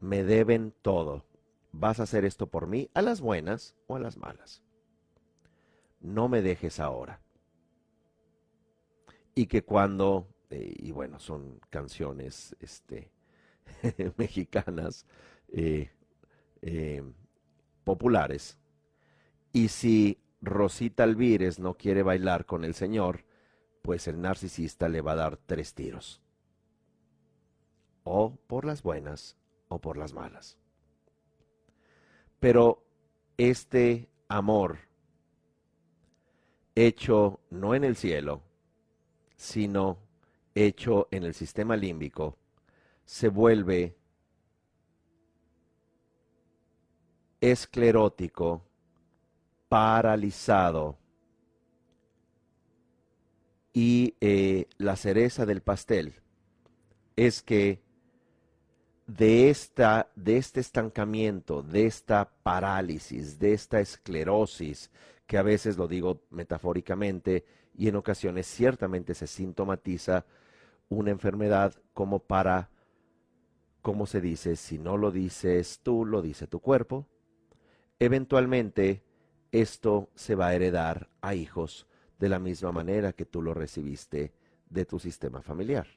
Me 0.01 0.25
deben 0.25 0.75
todo. 0.83 1.25
Vas 1.71 2.01
a 2.01 2.03
hacer 2.03 2.25
esto 2.25 2.49
por 2.49 2.67
mí, 2.67 2.91
a 2.93 3.03
las 3.03 3.21
buenas 3.21 3.77
o 3.87 3.95
a 3.95 4.01
las 4.01 4.17
malas. 4.17 4.63
No 6.01 6.29
me 6.29 6.43
dejes 6.43 6.81
ahora. 6.81 7.21
Y 9.37 9.47
que 9.47 9.63
cuando, 9.63 10.27
eh, 10.51 10.75
y 10.77 10.91
bueno, 10.91 11.21
son 11.21 11.61
canciones 11.71 12.57
este, 12.59 13.13
mexicanas 14.17 15.07
eh, 15.53 15.93
eh, 16.63 17.03
populares, 17.85 18.59
y 19.53 19.69
si 19.69 20.19
Rosita 20.41 21.05
Alvírez 21.05 21.61
no 21.61 21.75
quiere 21.75 22.03
bailar 22.03 22.45
con 22.45 22.65
el 22.65 22.75
Señor, 22.75 23.25
pues 23.83 24.09
el 24.09 24.21
narcisista 24.21 24.89
le 24.89 25.01
va 25.01 25.13
a 25.13 25.17
dar 25.17 25.37
tres 25.37 25.75
tiros. 25.75 26.23
O 28.05 28.37
por 28.47 28.65
las 28.65 28.83
buenas 28.83 29.37
o 29.69 29.81
por 29.81 29.97
las 29.97 30.13
malas. 30.13 30.57
Pero 32.41 32.85
este 33.37 34.09
amor 34.29 34.79
hecho 36.75 37.41
no 37.51 37.75
en 37.75 37.85
el 37.85 37.97
cielo, 37.97 38.43
sino 39.37 39.99
hecho 40.55 41.09
en 41.11 41.25
el 41.25 41.35
sistema 41.35 41.77
límbico, 41.77 42.37
se 43.05 43.29
vuelve 43.29 43.97
esclerótico, 47.41 48.65
paralizado, 49.69 50.99
y 53.73 54.15
eh, 54.21 54.67
la 54.79 54.97
cereza 54.97 55.47
del 55.47 55.63
pastel. 55.63 56.15
Es 57.17 57.43
que 57.43 57.83
de, 59.07 59.51
esta, 59.51 60.11
de 60.15 60.37
este 60.37 60.61
estancamiento, 60.61 61.63
de 61.63 61.87
esta 61.87 62.31
parálisis, 62.43 63.39
de 63.39 63.53
esta 63.53 63.81
esclerosis, 63.81 64.91
que 65.27 65.39
a 65.39 65.43
veces 65.43 65.77
lo 65.77 65.89
digo 65.89 66.23
metafóricamente 66.31 67.45
y 67.75 67.89
en 67.89 67.97
ocasiones 67.97 68.47
ciertamente 68.47 69.15
se 69.15 69.27
sintomatiza 69.27 70.27
una 70.89 71.11
enfermedad 71.11 71.75
como 71.95 72.19
para, 72.19 72.71
como 73.81 74.07
se 74.07 74.21
dice, 74.21 74.57
si 74.57 74.79
no 74.79 74.97
lo 74.97 75.11
dices 75.11 75.81
tú, 75.83 76.05
lo 76.05 76.21
dice 76.21 76.47
tu 76.47 76.61
cuerpo, 76.61 77.07
eventualmente 77.99 79.03
esto 79.53 80.11
se 80.15 80.35
va 80.35 80.49
a 80.49 80.55
heredar 80.55 81.09
a 81.21 81.35
hijos 81.35 81.87
de 82.23 82.29
la 82.29 82.39
misma 82.39 82.71
manera 82.71 83.15
que 83.15 83.25
tú 83.25 83.43
lo 83.43 83.53
recibiste 83.53 84.33
de 84.71 84.85
tu 84.85 85.01
sistema 85.01 85.43
familiar. 85.43 85.89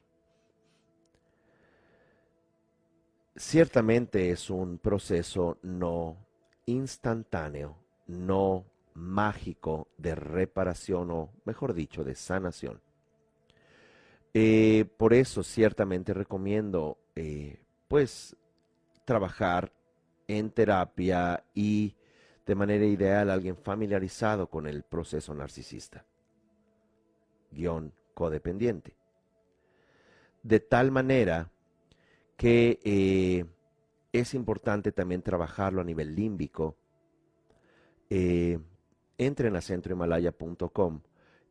Ciertamente 3.36 4.32
es 4.32 4.50
un 4.50 4.78
proceso 4.78 5.58
no 5.62 6.16
instantáneo, 6.64 7.76
no 8.08 8.64
mágico 8.94 9.86
de 9.98 10.16
reparación 10.16 11.12
o, 11.12 11.30
mejor 11.44 11.74
dicho, 11.74 12.02
de 12.02 12.16
sanación. 12.16 12.80
Eh, 14.34 14.84
por 14.96 15.14
eso 15.14 15.44
ciertamente 15.44 16.12
recomiendo, 16.12 16.98
eh, 17.14 17.60
pues, 17.86 18.34
trabajar 19.04 19.70
en 20.26 20.50
terapia 20.50 21.44
y 21.54 21.94
de 22.44 22.54
manera 22.56 22.84
ideal 22.84 23.30
alguien 23.30 23.56
familiarizado 23.56 24.50
con 24.50 24.66
el 24.66 24.82
proceso 24.82 25.32
narcisista 25.32 26.04
guion 27.50 27.92
codependiente. 28.14 28.96
De 30.42 30.60
tal 30.60 30.90
manera 30.90 31.50
que 32.36 32.78
eh, 32.84 33.44
es 34.12 34.34
importante 34.34 34.92
también 34.92 35.22
trabajarlo 35.22 35.80
a 35.80 35.84
nivel 35.84 36.14
límbico. 36.14 36.76
Eh, 38.08 38.58
entren 39.18 39.56
a 39.56 39.60
centrohimalaya.com 39.60 41.00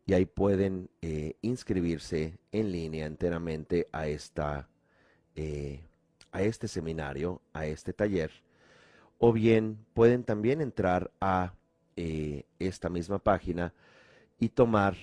y 0.05 0.13
ahí 0.13 0.25
pueden 0.25 0.89
eh, 1.01 1.35
inscribirse 1.41 2.37
en 2.51 2.71
línea 2.71 3.05
enteramente 3.05 3.87
a, 3.91 4.07
esta, 4.07 4.69
a 6.31 6.41
este 6.41 6.67
seminario, 6.67 7.41
a 7.53 7.65
este 7.65 7.91
taller. 7.91 8.31
O 9.17 9.33
bien 9.33 9.85
pueden 9.93 10.23
también 10.23 10.61
entrar 10.61 11.11
a 11.19 11.53
esta 11.95 12.89
misma 12.89 13.19
página 13.19 13.73
y 14.37 14.49
tomar 14.49 14.95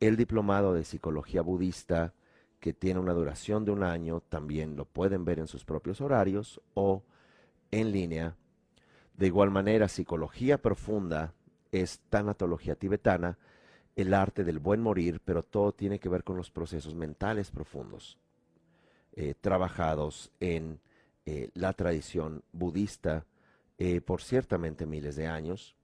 el 0.00 0.16
diplomado 0.16 0.72
de 0.72 0.84
psicología 0.84 1.42
budista, 1.42 2.14
que 2.58 2.72
tiene 2.72 3.00
una 3.00 3.12
duración 3.12 3.64
de 3.64 3.70
un 3.70 3.82
año, 3.82 4.22
también 4.28 4.76
lo 4.76 4.84
pueden 4.84 5.24
ver 5.24 5.38
en 5.38 5.46
sus 5.46 5.64
propios 5.64 6.00
horarios 6.00 6.60
o 6.74 7.02
en 7.70 7.92
línea. 7.92 8.36
De 9.16 9.26
igual 9.26 9.50
manera, 9.50 9.88
psicología 9.88 10.58
profunda 10.58 11.34
es 11.72 12.00
tanatología 12.10 12.74
tibetana, 12.74 13.38
el 13.96 14.14
arte 14.14 14.44
del 14.44 14.58
buen 14.58 14.80
morir, 14.80 15.20
pero 15.24 15.42
todo 15.42 15.72
tiene 15.72 15.98
que 15.98 16.08
ver 16.08 16.24
con 16.24 16.36
los 16.36 16.50
procesos 16.50 16.94
mentales 16.94 17.50
profundos, 17.50 18.18
eh, 19.12 19.34
trabajados 19.40 20.30
en 20.40 20.80
eh, 21.26 21.50
la 21.54 21.72
tradición 21.74 22.42
budista 22.52 23.26
eh, 23.78 24.00
por 24.00 24.22
ciertamente 24.22 24.86
miles 24.86 25.16
de 25.16 25.26
años, 25.26 25.76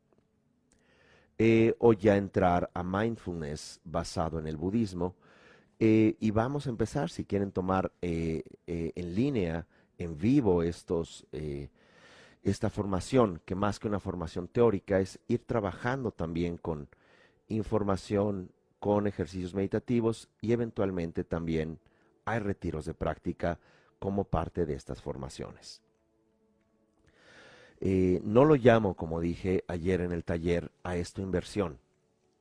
o 1.78 1.92
ya 1.92 2.16
entrar 2.16 2.70
a 2.72 2.82
mindfulness 2.82 3.80
basado 3.84 4.38
en 4.38 4.46
el 4.46 4.56
budismo. 4.56 5.14
y 5.78 6.30
vamos 6.30 6.66
a 6.66 6.70
empezar, 6.70 7.10
si 7.10 7.24
quieren 7.24 7.52
tomar 7.52 7.92
en 8.00 9.14
línea, 9.14 9.66
en 9.98 10.16
vivo, 10.16 10.62
estos 10.62 11.26
esta 12.46 12.70
formación, 12.70 13.42
que 13.44 13.56
más 13.56 13.80
que 13.80 13.88
una 13.88 13.98
formación 13.98 14.46
teórica 14.46 15.00
es 15.00 15.18
ir 15.26 15.44
trabajando 15.44 16.12
también 16.12 16.58
con 16.58 16.88
información, 17.48 18.52
con 18.78 19.08
ejercicios 19.08 19.52
meditativos 19.52 20.28
y 20.40 20.52
eventualmente 20.52 21.24
también 21.24 21.80
hay 22.24 22.38
retiros 22.38 22.84
de 22.84 22.94
práctica 22.94 23.58
como 23.98 24.24
parte 24.24 24.64
de 24.64 24.74
estas 24.74 25.02
formaciones. 25.02 25.82
Eh, 27.80 28.20
no 28.24 28.44
lo 28.44 28.54
llamo, 28.56 28.94
como 28.94 29.20
dije 29.20 29.64
ayer 29.68 30.00
en 30.00 30.12
el 30.12 30.24
taller, 30.24 30.70
a 30.82 30.96
esto 30.96 31.22
inversión. 31.22 31.78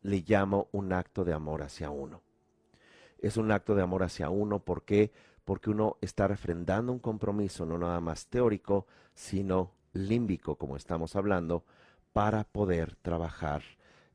Le 0.02 0.24
llamo 0.26 0.68
un 0.72 0.94
acto 0.94 1.24
de 1.24 1.34
amor 1.34 1.64
hacia 1.64 1.90
uno. 1.90 2.22
Es 3.20 3.38
un 3.38 3.52
acto 3.52 3.76
de 3.76 3.82
amor 3.82 4.04
hacia 4.04 4.30
uno, 4.30 4.60
¿por 4.60 4.84
qué? 4.84 5.12
Porque 5.44 5.70
uno 5.70 5.98
está 6.02 6.28
refrendando 6.28 6.92
un 6.92 7.00
compromiso 7.00 7.66
no 7.66 7.78
nada 7.78 8.00
más 8.00 8.28
teórico, 8.28 8.86
sino 9.14 9.72
límbico, 9.94 10.56
como 10.56 10.76
estamos 10.76 11.16
hablando, 11.16 11.64
para 12.14 12.44
poder 12.44 12.96
trabajar 12.96 13.64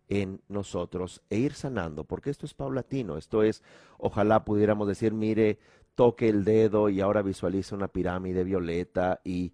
en 0.09 0.41
nosotros 0.49 1.23
e 1.31 1.39
ir 1.39 1.55
sanando, 1.55 2.05
porque 2.05 2.31
esto 2.31 2.45
es 2.45 2.55
paulatino, 2.55 3.16
esto 3.16 3.43
es, 3.43 3.62
ojalá 3.99 4.45
pudiéramos 4.45 4.89
decir, 4.89 5.14
mire, 5.14 5.59
toque 5.95 6.29
el 6.29 6.45
dedo 6.45 6.89
y 6.89 7.01
ahora 7.01 7.23
visualice 7.23 7.75
una 7.75 7.89
pirámide 7.89 8.43
violeta 8.43 9.21
y 9.25 9.53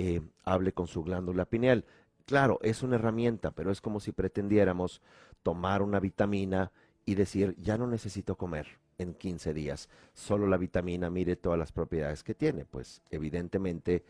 eh, 0.00 0.20
hable 0.44 0.72
con 0.72 0.86
su 0.86 1.02
glándula 1.02 1.44
pineal. 1.44 1.84
Claro, 2.24 2.60
es 2.62 2.84
una 2.84 2.94
herramienta, 2.94 3.50
pero 3.50 3.72
es 3.72 3.80
como 3.80 3.98
si 3.98 4.12
pretendiéramos 4.12 5.02
tomar 5.42 5.82
una 5.82 5.98
vitamina 5.98 6.70
y 7.04 7.16
decir, 7.16 7.56
ya 7.58 7.76
no 7.76 7.88
necesito 7.88 8.36
comer 8.36 8.78
en 8.96 9.12
15 9.14 9.52
días, 9.54 9.88
solo 10.14 10.46
la 10.46 10.56
vitamina, 10.56 11.10
mire 11.10 11.34
todas 11.34 11.58
las 11.58 11.72
propiedades 11.72 12.22
que 12.22 12.34
tiene. 12.34 12.64
Pues 12.64 13.02
evidentemente 13.10 14.04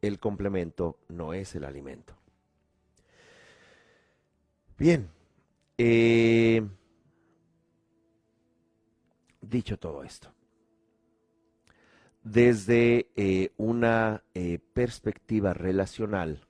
el 0.00 0.18
complemento 0.18 0.98
no 1.08 1.34
es 1.34 1.54
el 1.56 1.64
alimento. 1.64 2.14
Bien, 4.78 5.06
eh, 5.76 6.66
dicho 9.42 9.78
todo 9.78 10.02
esto, 10.02 10.33
desde 12.24 13.10
eh, 13.16 13.52
una 13.58 14.24
eh, 14.32 14.58
perspectiva 14.72 15.52
relacional, 15.52 16.40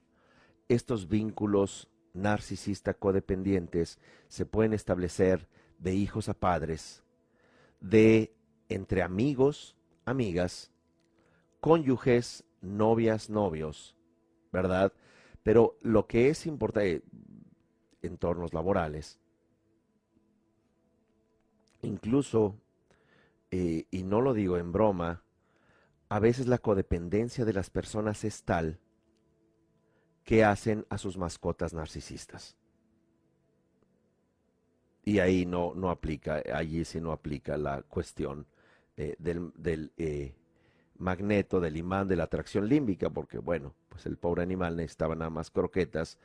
estos 0.69 1.09
vínculos 1.09 1.89
narcisista 2.13 2.93
codependientes 2.93 3.99
se 4.29 4.45
pueden 4.45 4.73
establecer 4.73 5.49
de 5.77 5.93
hijos 5.93 6.29
a 6.29 6.33
padres, 6.33 7.03
de 7.81 8.33
entre 8.69 9.03
amigos, 9.03 9.75
amigas, 10.05 10.71
cónyuges, 11.59 12.45
novias, 12.61 13.29
novios, 13.29 13.97
¿verdad? 14.53 14.93
Pero 15.43 15.77
lo 15.81 16.07
que 16.07 16.29
es 16.29 16.45
importante, 16.47 17.03
entornos 18.01 18.53
laborales, 18.53 19.19
incluso, 21.81 22.55
eh, 23.51 23.87
y 23.91 24.03
no 24.03 24.21
lo 24.21 24.33
digo 24.33 24.57
en 24.57 24.71
broma, 24.71 25.24
a 26.09 26.19
veces 26.19 26.47
la 26.47 26.57
codependencia 26.57 27.45
de 27.45 27.53
las 27.53 27.69
personas 27.69 28.23
es 28.23 28.43
tal 28.43 28.79
que 30.23 30.43
hacen 30.43 30.85
a 30.89 30.97
sus 30.97 31.17
mascotas 31.17 31.73
narcisistas. 31.73 32.55
Y 35.03 35.19
ahí 35.19 35.45
no, 35.45 35.73
no 35.75 35.91
aplica, 35.91 36.41
allí 36.53 36.83
sí 36.83 36.99
no 36.99 37.11
aplica 37.11 37.57
la 37.57 37.83
cuestión 37.83 38.47
eh, 38.97 39.15
del, 39.19 39.51
del 39.55 39.91
eh, 39.97 40.33
magneto 40.97 41.59
del 41.59 41.77
imán 41.77 42.07
de 42.07 42.15
la 42.15 42.23
atracción 42.23 42.67
límbica, 42.67 43.09
porque 43.09 43.37
bueno, 43.37 43.73
pues 43.89 44.05
el 44.05 44.17
pobre 44.17 44.41
animal 44.43 44.75
necesitaba 44.75 45.15
nada 45.15 45.29
más 45.29 45.51
croquetas, 45.51 46.17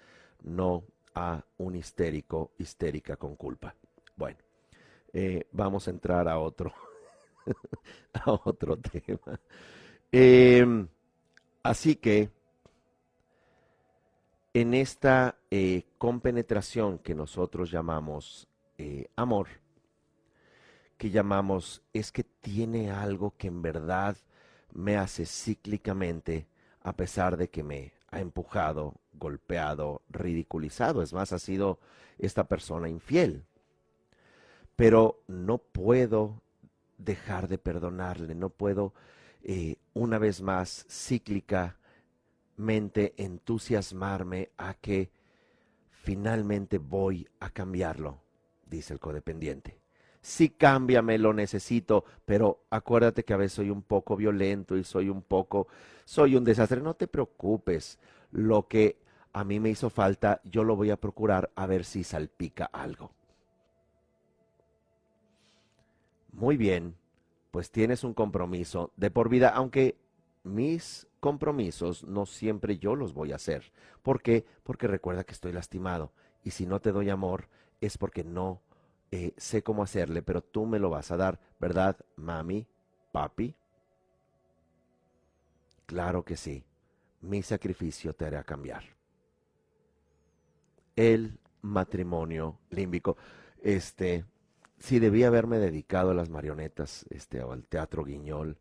no 0.42 0.84
a 1.14 1.44
un 1.58 1.74
histérico, 1.74 2.52
histérica 2.58 3.16
con 3.16 3.36
culpa. 3.36 3.74
Bueno, 4.16 4.38
eh, 5.12 5.46
vamos 5.52 5.88
a 5.88 5.90
entrar 5.90 6.28
a 6.28 6.38
otro, 6.38 6.72
a 8.14 8.32
otro 8.44 8.76
tema. 8.78 9.40
Em, 10.12 10.88
así 11.62 11.96
que 11.96 12.30
en 14.52 14.74
esta 14.74 15.38
eh, 15.50 15.84
compenetración 15.98 16.98
que 16.98 17.14
nosotros 17.14 17.70
llamamos 17.70 18.48
eh, 18.78 19.08
amor, 19.16 19.48
que 20.96 21.10
llamamos 21.10 21.82
es 21.92 22.12
que 22.12 22.24
tiene 22.24 22.90
algo 22.90 23.34
que 23.36 23.48
en 23.48 23.62
verdad 23.62 24.16
me 24.72 24.96
hace 24.96 25.24
cíclicamente 25.26 26.46
a 26.82 26.96
pesar 26.96 27.36
de 27.36 27.48
que 27.48 27.62
me 27.62 27.92
ha 28.10 28.20
empujado, 28.20 28.94
golpeado, 29.12 30.02
ridiculizado. 30.08 31.02
Es 31.02 31.12
más, 31.12 31.32
ha 31.32 31.38
sido 31.38 31.78
esta 32.18 32.44
persona 32.48 32.88
infiel. 32.88 33.44
Pero 34.76 35.22
no 35.28 35.58
puedo 35.58 36.42
dejar 37.04 37.48
de 37.48 37.58
perdonarle, 37.58 38.34
no 38.34 38.50
puedo 38.50 38.94
eh, 39.42 39.76
una 39.94 40.18
vez 40.18 40.42
más 40.42 40.86
cíclicamente 40.88 43.14
entusiasmarme 43.16 44.50
a 44.56 44.74
que 44.74 45.10
finalmente 45.90 46.78
voy 46.78 47.28
a 47.40 47.50
cambiarlo, 47.50 48.20
dice 48.66 48.94
el 48.94 49.00
codependiente 49.00 49.80
sí 50.20 50.50
cámbiame, 50.50 51.18
lo 51.18 51.32
necesito, 51.32 52.04
pero 52.24 52.64
acuérdate 52.70 53.24
que 53.24 53.32
a 53.32 53.38
veces 53.38 53.54
soy 53.54 53.70
un 53.70 53.82
poco 53.82 54.16
violento 54.16 54.76
y 54.76 54.84
soy 54.84 55.08
un 55.08 55.22
poco, 55.22 55.68
soy 56.04 56.36
un 56.36 56.44
desastre. 56.44 56.80
No 56.80 56.94
te 56.94 57.08
preocupes, 57.08 57.98
lo 58.30 58.68
que 58.68 59.00
a 59.32 59.44
mí 59.44 59.60
me 59.60 59.70
hizo 59.70 59.90
falta, 59.90 60.40
yo 60.44 60.64
lo 60.64 60.76
voy 60.76 60.90
a 60.90 61.00
procurar 61.00 61.50
a 61.54 61.66
ver 61.66 61.84
si 61.84 62.04
salpica 62.04 62.66
algo. 62.66 63.12
Muy 66.32 66.56
bien, 66.56 66.96
pues 67.50 67.70
tienes 67.70 68.04
un 68.04 68.14
compromiso 68.14 68.92
de 68.96 69.10
por 69.10 69.28
vida, 69.28 69.50
aunque 69.50 69.96
mis 70.44 71.06
compromisos 71.20 72.04
no 72.04 72.26
siempre 72.26 72.78
yo 72.78 72.94
los 72.96 73.12
voy 73.14 73.32
a 73.32 73.36
hacer. 73.36 73.72
¿Por 74.02 74.22
qué? 74.22 74.44
Porque 74.62 74.86
recuerda 74.86 75.24
que 75.24 75.32
estoy 75.32 75.52
lastimado 75.52 76.12
y 76.44 76.52
si 76.52 76.66
no 76.66 76.80
te 76.80 76.92
doy 76.92 77.10
amor 77.10 77.48
es 77.80 77.98
porque 77.98 78.24
no 78.24 78.62
eh, 79.10 79.34
sé 79.36 79.62
cómo 79.62 79.82
hacerle, 79.82 80.22
pero 80.22 80.40
tú 80.42 80.66
me 80.66 80.78
lo 80.78 80.90
vas 80.90 81.10
a 81.10 81.16
dar, 81.16 81.40
¿verdad, 81.58 81.96
mami, 82.16 82.66
papi? 83.12 83.54
Claro 85.86 86.24
que 86.24 86.36
sí, 86.36 86.64
mi 87.20 87.42
sacrificio 87.42 88.14
te 88.14 88.24
hará 88.24 88.44
cambiar. 88.44 88.84
El 90.96 91.38
matrimonio 91.62 92.58
límbico, 92.70 93.16
este, 93.62 94.24
sí 94.80 94.98
debía 94.98 95.28
haberme 95.28 95.58
dedicado 95.58 96.10
a 96.10 96.14
las 96.14 96.28
marionetas, 96.30 97.06
este, 97.10 97.42
o 97.42 97.52
al 97.52 97.68
teatro 97.68 98.02
guiñol. 98.04 98.58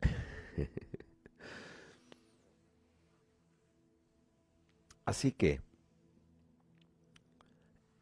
Así 5.04 5.32
que, 5.32 5.60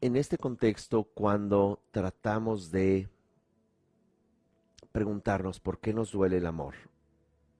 en 0.01 0.15
este 0.15 0.37
contexto, 0.37 1.05
cuando 1.05 1.81
tratamos 1.91 2.71
de 2.71 3.09
preguntarnos 4.91 5.59
por 5.59 5.79
qué 5.79 5.93
nos 5.93 6.11
duele 6.11 6.37
el 6.37 6.45
amor, 6.45 6.75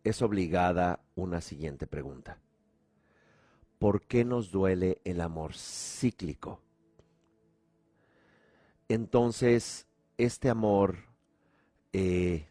es 0.04 0.22
obligada 0.22 1.00
una 1.16 1.42
siguiente 1.42 1.88
pregunta. 1.88 2.38
¿Por 3.80 4.02
qué 4.02 4.24
nos 4.26 4.52
duele 4.52 5.02
el 5.06 5.22
amor 5.22 5.56
cíclico? 5.56 6.62
Entonces, 8.90 9.88
este 10.18 10.50
amor 10.50 10.98
eh, 11.94 12.48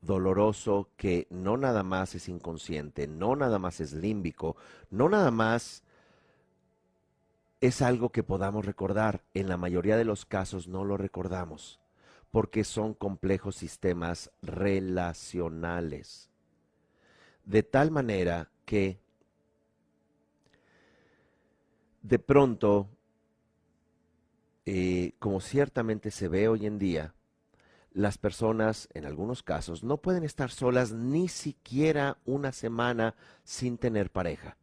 doloroso 0.00 0.90
que 0.96 1.26
no 1.30 1.56
nada 1.56 1.82
más 1.82 2.14
es 2.14 2.28
inconsciente, 2.28 3.08
no 3.08 3.36
nada 3.36 3.58
más 3.58 3.80
es 3.80 3.92
límbico, 3.92 4.56
no 4.90 5.08
nada 5.08 5.30
más 5.30 5.82
es 7.60 7.82
algo 7.82 8.10
que 8.10 8.22
podamos 8.22 8.64
recordar. 8.64 9.24
En 9.34 9.48
la 9.48 9.56
mayoría 9.56 9.96
de 9.96 10.04
los 10.04 10.24
casos 10.24 10.68
no 10.68 10.84
lo 10.84 10.96
recordamos 10.96 11.80
porque 12.30 12.62
son 12.62 12.94
complejos 12.94 13.56
sistemas 13.56 14.30
relacionales. 14.42 16.30
De 17.44 17.62
tal 17.62 17.90
manera 17.90 18.50
que 18.64 19.00
de 22.02 22.18
pronto, 22.18 22.88
eh, 24.70 25.14
como 25.18 25.40
ciertamente 25.40 26.10
se 26.10 26.28
ve 26.28 26.46
hoy 26.46 26.66
en 26.66 26.78
día, 26.78 27.14
las 27.90 28.18
personas, 28.18 28.86
en 28.92 29.06
algunos 29.06 29.42
casos, 29.42 29.82
no 29.82 29.96
pueden 29.96 30.24
estar 30.24 30.50
solas 30.50 30.92
ni 30.92 31.28
siquiera 31.28 32.18
una 32.26 32.52
semana 32.52 33.14
sin 33.44 33.78
tener 33.78 34.10
pareja. 34.10 34.58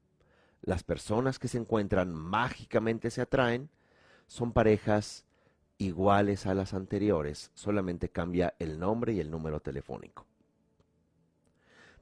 Las 0.62 0.84
personas 0.84 1.40
que 1.40 1.48
se 1.48 1.58
encuentran 1.58 2.14
mágicamente 2.14 3.10
se 3.10 3.22
atraen, 3.22 3.72
son 4.28 4.52
parejas 4.52 5.26
iguales 5.80 6.46
a 6.46 6.54
las 6.54 6.76
anteriores, 6.76 7.50
solamente 7.56 8.10
cambia 8.10 8.54
el 8.60 8.78
nombre 8.78 9.14
y 9.14 9.20
el 9.20 9.32
número 9.32 9.60
telefónico. 9.60 10.28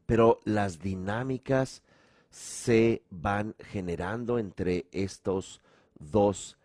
Pero 0.06 0.42
las 0.44 0.80
dinámicas 0.80 1.84
se 2.32 3.02
van 3.10 3.56
generando 3.60 4.40
entre 4.40 4.88
estos 4.92 5.62
dos 5.98 6.58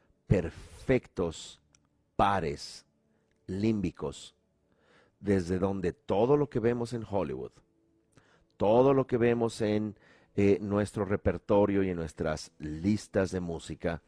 perfectos 0.88 1.60
pares 2.16 2.86
límbicos, 3.46 4.34
desde 5.20 5.58
donde 5.58 5.92
todo 5.92 6.38
lo 6.38 6.48
que 6.48 6.60
vemos 6.60 6.94
en 6.94 7.04
Hollywood, 7.06 7.52
todo 8.56 8.94
lo 8.94 9.06
que 9.06 9.18
vemos 9.18 9.60
en 9.60 9.98
eh, 10.34 10.56
nuestro 10.62 11.04
repertorio 11.04 11.82
y 11.82 11.90
en 11.90 11.96
nuestras 11.96 12.52
listas 12.58 13.32
de 13.32 13.40
música, 13.40 14.00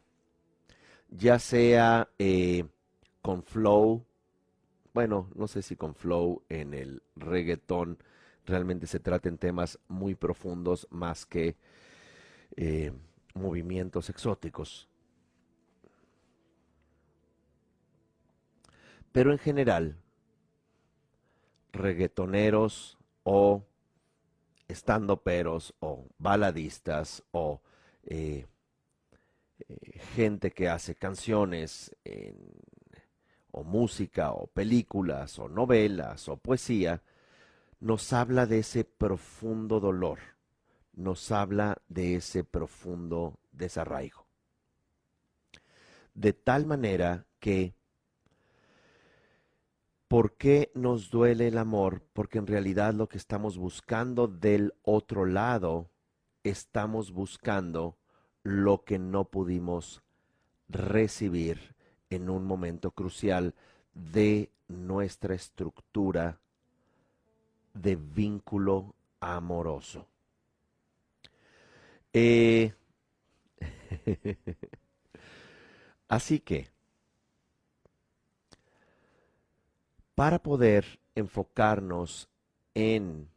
ya 1.10 1.38
sea 1.38 2.08
eh, 2.18 2.64
con 3.20 3.42
flow, 3.42 4.06
bueno, 4.94 5.28
no 5.34 5.48
sé 5.48 5.60
si 5.60 5.76
con 5.76 5.94
flow 5.94 6.44
en 6.48 6.72
el 6.72 7.02
reggaetón 7.14 7.98
realmente 8.46 8.86
se 8.86 9.00
traten 9.00 9.36
temas 9.36 9.78
muy 9.86 10.14
profundos 10.14 10.88
más 10.88 11.26
que 11.26 11.56
eh, 12.56 12.90
movimientos 13.34 14.08
exóticos. 14.08 14.89
Pero 19.12 19.32
en 19.32 19.38
general, 19.38 19.96
reggaetoneros 21.72 22.98
o 23.24 23.64
estandoperos 24.68 25.74
o 25.80 26.06
baladistas 26.18 27.22
o 27.32 27.60
eh, 28.04 28.46
eh, 29.68 29.98
gente 30.14 30.52
que 30.52 30.68
hace 30.68 30.94
canciones 30.94 31.94
o 33.52 33.64
música 33.64 34.32
o 34.32 34.46
películas 34.46 35.38
o 35.38 35.48
novelas 35.48 36.28
o 36.28 36.36
poesía, 36.36 37.02
nos 37.80 38.12
habla 38.12 38.46
de 38.46 38.58
ese 38.58 38.84
profundo 38.84 39.80
dolor, 39.80 40.18
nos 40.92 41.32
habla 41.32 41.78
de 41.88 42.16
ese 42.16 42.44
profundo 42.44 43.38
desarraigo. 43.52 44.26
De 46.14 46.32
tal 46.32 46.66
manera 46.66 47.26
que, 47.38 47.74
¿por 50.10 50.32
qué 50.32 50.72
nos 50.74 51.08
duele 51.08 51.46
el 51.46 51.56
amor? 51.56 52.02
Porque 52.12 52.38
en 52.38 52.48
realidad 52.48 52.94
lo 52.94 53.08
que 53.08 53.16
estamos 53.16 53.56
buscando 53.56 54.26
del 54.26 54.74
otro 54.82 55.24
lado, 55.24 55.88
estamos 56.42 57.12
buscando 57.12 57.96
lo 58.42 58.82
que 58.82 58.98
no 58.98 59.26
pudimos 59.26 60.02
recibir 60.68 61.76
en 62.10 62.28
un 62.28 62.44
momento 62.44 62.90
crucial 62.90 63.54
de 63.94 64.50
nuestra 64.66 65.36
estructura 65.36 66.40
de 67.72 67.94
vínculo 67.94 68.96
amoroso. 69.20 70.08
Eh, 72.12 72.74
así 76.08 76.40
que, 76.40 76.66
para 80.20 80.38
poder 80.38 81.00
enfocarnos 81.14 82.28
en 82.74 83.30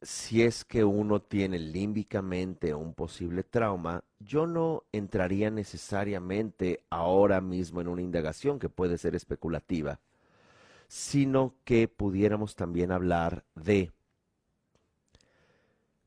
si 0.00 0.44
es 0.44 0.64
que 0.64 0.84
uno 0.84 1.20
tiene 1.22 1.58
límbicamente 1.58 2.72
un 2.72 2.94
posible 2.94 3.42
trauma, 3.42 4.04
yo 4.20 4.46
no 4.46 4.84
entraría 4.92 5.50
necesariamente 5.50 6.84
ahora 6.88 7.40
mismo 7.40 7.80
en 7.80 7.88
una 7.88 8.02
indagación 8.02 8.60
que 8.60 8.68
puede 8.68 8.96
ser 8.96 9.16
especulativa, 9.16 9.98
sino 10.86 11.56
que 11.64 11.88
pudiéramos 11.88 12.54
también 12.54 12.92
hablar 12.92 13.44
de 13.56 13.90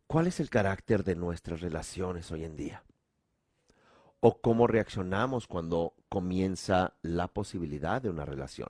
cuál 0.08 0.28
es 0.28 0.40
el 0.40 0.50
carácter 0.50 1.04
de 1.04 1.16
nuestras 1.16 1.60
relaciones 1.60 2.32
hoy 2.32 2.46
en 2.46 2.56
día 2.56 2.82
o 4.22 4.40
cómo 4.40 4.68
reaccionamos 4.68 5.48
cuando 5.48 5.96
comienza 6.08 6.94
la 7.02 7.28
posibilidad 7.28 8.02
de 8.02 8.10
una 8.10 8.24
relación. 8.24 8.70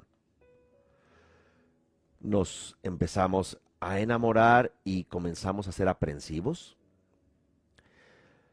Nos 2.19 2.77
empezamos 2.83 3.59
a 3.79 3.99
enamorar 3.99 4.73
y 4.83 5.03
comenzamos 5.05 5.67
a 5.67 5.71
ser 5.71 5.87
aprensivos. 5.87 6.77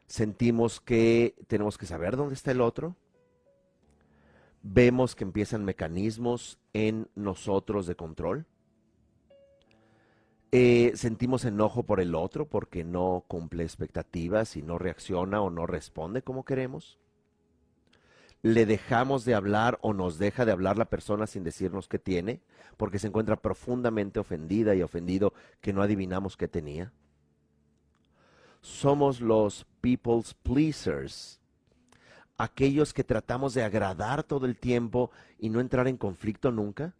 Sentimos 0.06 0.80
que 0.80 1.34
tenemos 1.46 1.78
que 1.78 1.86
saber 1.86 2.16
dónde 2.16 2.34
está 2.34 2.50
el 2.50 2.60
otro. 2.60 2.96
Vemos 4.62 5.14
que 5.14 5.24
empiezan 5.24 5.64
mecanismos 5.64 6.58
en 6.72 7.08
nosotros 7.14 7.86
de 7.86 7.96
control. 7.96 8.46
Eh, 10.52 10.92
sentimos 10.94 11.44
enojo 11.44 11.82
por 11.82 12.00
el 12.00 12.14
otro 12.14 12.48
porque 12.48 12.84
no 12.84 13.24
cumple 13.26 13.64
expectativas 13.64 14.56
y 14.56 14.62
no 14.62 14.78
reacciona 14.78 15.40
o 15.42 15.50
no 15.50 15.66
responde 15.66 16.22
como 16.22 16.44
queremos 16.44 16.98
le 18.44 18.66
dejamos 18.66 19.24
de 19.24 19.34
hablar 19.34 19.78
o 19.80 19.94
nos 19.94 20.18
deja 20.18 20.44
de 20.44 20.52
hablar 20.52 20.76
la 20.76 20.84
persona 20.84 21.26
sin 21.26 21.44
decirnos 21.44 21.88
qué 21.88 21.98
tiene, 21.98 22.42
porque 22.76 22.98
se 22.98 23.06
encuentra 23.06 23.40
profundamente 23.40 24.20
ofendida 24.20 24.74
y 24.74 24.82
ofendido 24.82 25.32
que 25.62 25.72
no 25.72 25.80
adivinamos 25.80 26.36
qué 26.36 26.46
tenía. 26.46 26.92
Somos 28.60 29.22
los 29.22 29.64
people's 29.80 30.34
pleasers, 30.34 31.40
aquellos 32.36 32.92
que 32.92 33.02
tratamos 33.02 33.54
de 33.54 33.64
agradar 33.64 34.22
todo 34.24 34.44
el 34.44 34.58
tiempo 34.58 35.10
y 35.38 35.48
no 35.48 35.58
entrar 35.58 35.88
en 35.88 35.96
conflicto 35.96 36.52
nunca. 36.52 36.94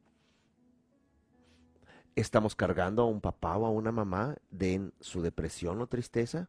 ¿Estamos 2.17 2.57
cargando 2.57 3.03
a 3.03 3.07
un 3.07 3.21
papá 3.21 3.59
o 3.59 3.67
a 3.67 3.71
una 3.71 3.93
mamá 3.93 4.35
de 4.51 4.93
su 4.99 5.21
depresión 5.21 5.83
o 5.83 5.87
tristeza? 5.89 6.49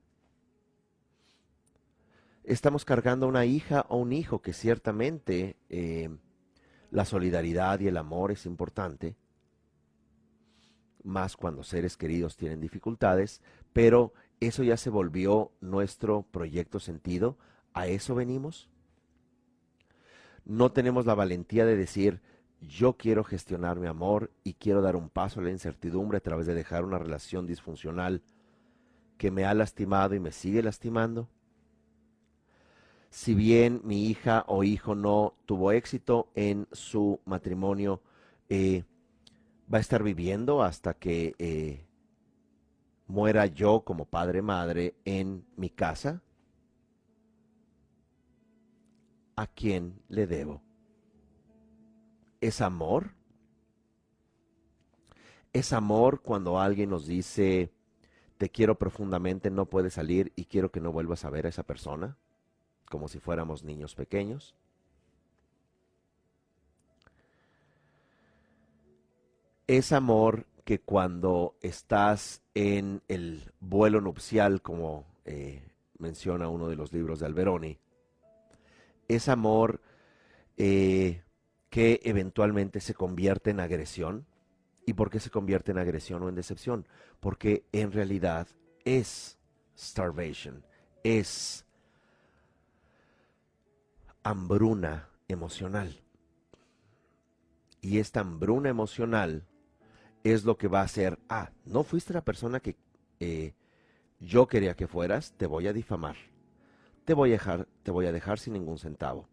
Estamos 2.48 2.86
cargando 2.86 3.26
a 3.26 3.30
una 3.30 3.46
hija 3.46 3.86
o 3.90 3.98
un 3.98 4.14
hijo 4.14 4.42
que 4.42 4.54
ciertamente 4.54 5.58
eh, 5.70 6.10
la 6.92 7.06
solidaridad 7.06 7.80
y 7.80 7.88
el 7.88 7.98
amor 7.98 8.32
es 8.32 8.46
importante, 8.46 9.16
más 11.04 11.36
cuando 11.36 11.64
seres 11.64 11.98
queridos 11.98 12.38
tienen 12.38 12.62
dificultades, 12.62 13.42
pero 13.74 14.14
eso 14.40 14.64
ya 14.64 14.78
se 14.78 14.90
volvió 14.90 15.52
nuestro 15.62 16.24
proyecto 16.24 16.80
sentido, 16.80 17.38
a 17.74 17.88
eso 17.88 18.16
venimos. 18.16 18.70
No 20.46 20.72
tenemos 20.72 21.06
la 21.06 21.16
valentía 21.16 21.66
de 21.66 21.76
decir, 21.76 22.22
yo 22.62 22.94
quiero 22.94 23.24
gestionar 23.24 23.80
mi 23.80 23.88
amor 23.88 24.32
y 24.44 24.54
quiero 24.54 24.82
dar 24.82 24.96
un 24.96 25.10
paso 25.10 25.40
a 25.40 25.44
la 25.44 25.52
incertidumbre 25.52 26.18
a 26.18 26.22
través 26.22 26.48
de 26.48 26.54
dejar 26.54 26.86
una 26.86 27.00
relación 27.00 27.46
disfuncional 27.46 28.22
que 29.18 29.32
me 29.32 29.46
ha 29.46 29.54
lastimado 29.54 30.16
y 30.16 30.20
me 30.20 30.32
sigue 30.32 30.64
lastimando 30.64 31.30
si 33.16 33.34
bien 33.34 33.80
mi 33.86 34.08
hija 34.08 34.44
o 34.46 34.66
hijo 34.66 34.94
no 34.94 35.36
tuvo 35.46 35.72
éxito 35.72 36.28
en 36.36 36.68
su 36.74 37.22
matrimonio, 37.24 38.02
eh, 38.50 38.84
va 39.74 39.78
a 39.78 39.82
estar 39.82 40.04
viviendo 40.04 40.62
hasta 40.62 40.96
que 40.96 41.34
eh, 41.40 41.88
muera 43.08 43.46
yo 43.46 43.86
como 43.86 44.04
padre 44.04 44.42
madre 44.42 44.96
en 45.06 45.46
mi 45.56 45.70
casa. 45.70 46.22
¿A 49.38 49.48
quién 49.48 50.02
le 50.10 50.28
debo? 50.28 50.62
¿Es 52.42 52.60
amor? 52.60 53.12
¿Es 55.54 55.72
amor 55.72 56.22
cuando 56.22 56.60
alguien 56.60 56.90
nos 56.90 57.08
dice, 57.08 57.72
te 58.38 58.50
quiero 58.50 58.78
profundamente, 58.78 59.50
no 59.50 59.68
puedes 59.68 59.94
salir 59.94 60.34
y 60.36 60.44
quiero 60.44 60.70
que 60.70 60.82
no 60.82 60.92
vuelvas 60.92 61.24
a 61.24 61.30
ver 61.30 61.46
a 61.46 61.50
esa 61.50 61.64
persona? 61.64 62.18
Como 62.90 63.08
si 63.08 63.20
fuéramos 63.20 63.64
niños 63.64 63.96
pequeños. 63.96 64.56
Es 69.68 69.92
amor 69.92 70.46
que 70.64 70.80
cuando 70.80 71.56
estás 71.62 72.42
en 72.54 73.02
el 73.08 73.52
vuelo 73.60 74.02
nupcial, 74.02 74.62
como 74.62 75.06
eh, 75.26 75.64
menciona 75.98 76.50
uno 76.50 76.68
de 76.68 76.76
los 76.76 76.94
libros 76.94 77.20
de 77.20 77.26
Alberoni, 77.26 77.80
es 79.08 79.28
amor 79.30 79.82
eh, 80.58 81.24
que 81.70 82.00
eventualmente 82.04 82.80
se 82.80 82.94
convierte 82.94 83.52
en 83.52 83.60
agresión. 83.60 84.26
¿Y 84.88 84.94
por 84.94 85.10
qué 85.10 85.20
se 85.20 85.32
convierte 85.32 85.72
en 85.72 85.80
agresión 85.80 86.22
o 86.24 86.30
en 86.30 86.36
decepción? 86.36 86.88
Porque 87.20 87.66
en 87.72 87.92
realidad 87.92 88.48
es 88.84 89.40
starvation, 89.78 90.64
es 91.04 91.65
hambruna 94.26 95.08
emocional. 95.28 96.02
Y 97.80 98.00
esta 98.00 98.22
hambruna 98.22 98.70
emocional 98.70 99.46
es 100.24 100.46
lo 100.46 100.58
que 100.58 100.68
va 100.68 100.82
a 100.82 100.86
hacer, 100.86 101.20
ah, 101.30 101.52
no 101.64 101.84
fuiste 101.84 102.12
la 102.12 102.26
persona 102.26 102.60
que 102.60 102.76
eh, 103.20 103.54
yo 104.20 104.48
quería 104.48 104.76
que 104.76 104.88
fueras, 104.88 105.34
te 105.38 105.46
voy 105.46 105.68
a 105.68 105.74
difamar. 105.74 106.16
Te 107.06 107.14
voy 107.14 107.30
a 107.30 107.34
dejar, 107.34 107.68
te 107.84 107.92
voy 107.92 108.08
a 108.08 108.12
dejar 108.12 108.40
sin 108.40 108.54
ningún 108.54 108.80
centavo. 108.80 109.30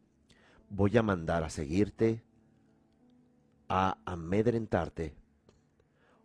Voy 0.68 0.94
a 0.98 1.02
mandar 1.02 1.42
a 1.42 1.48
seguirte, 1.48 2.22
a 3.70 3.96
amedrentarte, 4.04 5.14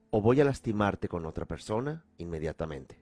o 0.09 0.19
voy 0.21 0.41
a 0.41 0.45
lastimarte 0.45 1.07
con 1.07 1.25
otra 1.25 1.45
persona 1.45 2.03
inmediatamente. 2.17 2.99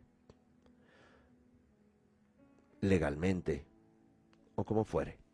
Legalmente, 2.81 3.65
o 4.53 4.63
como 4.63 4.85
fuere. 4.85 5.24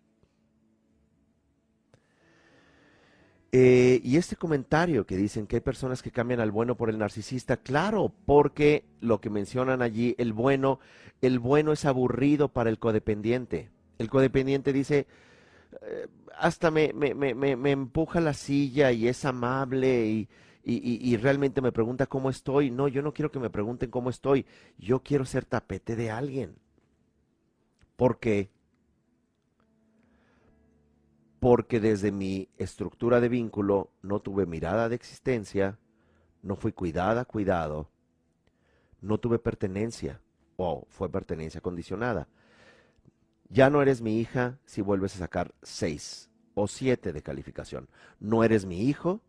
Eh, 3.54 4.00
y 4.04 4.16
este 4.16 4.38
comentario 4.38 5.06
que 5.06 5.18
dicen 5.18 5.46
que 5.46 5.58
hay 5.58 5.62
personas 5.62 6.02
que 6.02 6.12
cambian 6.12 6.40
al 6.40 6.52
bueno 6.52 6.78
por 6.78 6.90
el 6.90 6.98
narcisista, 6.98 7.58
claro, 7.58 8.14
porque 8.26 8.86
lo 9.02 9.20
que 9.20 9.30
mencionan 9.30 9.82
allí, 9.82 10.16
el 10.18 10.32
bueno, 10.32 10.80
el 11.22 11.40
bueno 11.40 11.74
es 11.74 11.84
aburrido 11.84 12.48
para 12.48 12.70
el 12.70 12.80
codependiente. 12.80 13.70
El 13.98 14.10
codependiente 14.10 14.72
dice, 14.72 15.06
eh, 15.82 16.08
hasta 16.38 16.72
me, 16.72 16.94
empuja 17.72 18.22
la 18.22 18.34
silla 18.34 18.94
y 18.94 19.10
es 19.10 19.26
amable 19.26 20.06
y, 20.06 20.30
y, 20.64 21.12
y, 21.12 21.18
realmente 21.18 21.60
me 21.62 21.74
pregunta 21.74 22.06
cómo 22.06 22.30
estoy. 22.30 22.72
No, 22.72 22.88
yo 22.88 23.02
no 23.02 23.14
quiero 23.14 23.32
que 23.32 23.40
me 23.40 23.50
pregunten 23.50 23.92
cómo 23.92 24.10
estoy, 24.10 24.46
yo 24.78 25.02
quiero 25.02 25.26
ser 25.26 25.44
tapete 25.44 25.98
de 25.98 26.10
alguien. 26.10 26.56
¿Por 27.98 28.20
qué? 28.20 28.50
Porque 31.42 31.80
desde 31.80 32.12
mi 32.12 32.50
estructura 32.60 33.20
de 33.20 33.28
vínculo 33.28 33.90
no 34.04 34.20
tuve 34.20 34.46
mirada 34.46 34.90
de 34.90 34.96
existencia, 34.96 35.80
no 36.44 36.56
fui 36.56 36.72
cuidada, 36.72 37.26
cuidado, 37.26 37.90
no 39.02 39.18
tuve 39.18 39.40
pertenencia 39.40 40.22
o 40.56 40.86
fue 40.92 41.10
pertenencia 41.10 41.60
condicionada. 41.60 42.28
Ya 43.50 43.72
no 43.72 43.82
eres 43.82 44.04
mi 44.04 44.20
hija 44.20 44.60
si 44.66 44.84
vuelves 44.84 45.16
a 45.16 45.18
sacar 45.18 45.56
seis 45.64 46.30
o 46.54 46.68
siete 46.68 47.12
de 47.12 47.24
calificación. 47.24 47.90
No 48.20 48.44
eres 48.44 48.68
mi 48.68 48.84
hijo 48.84 49.20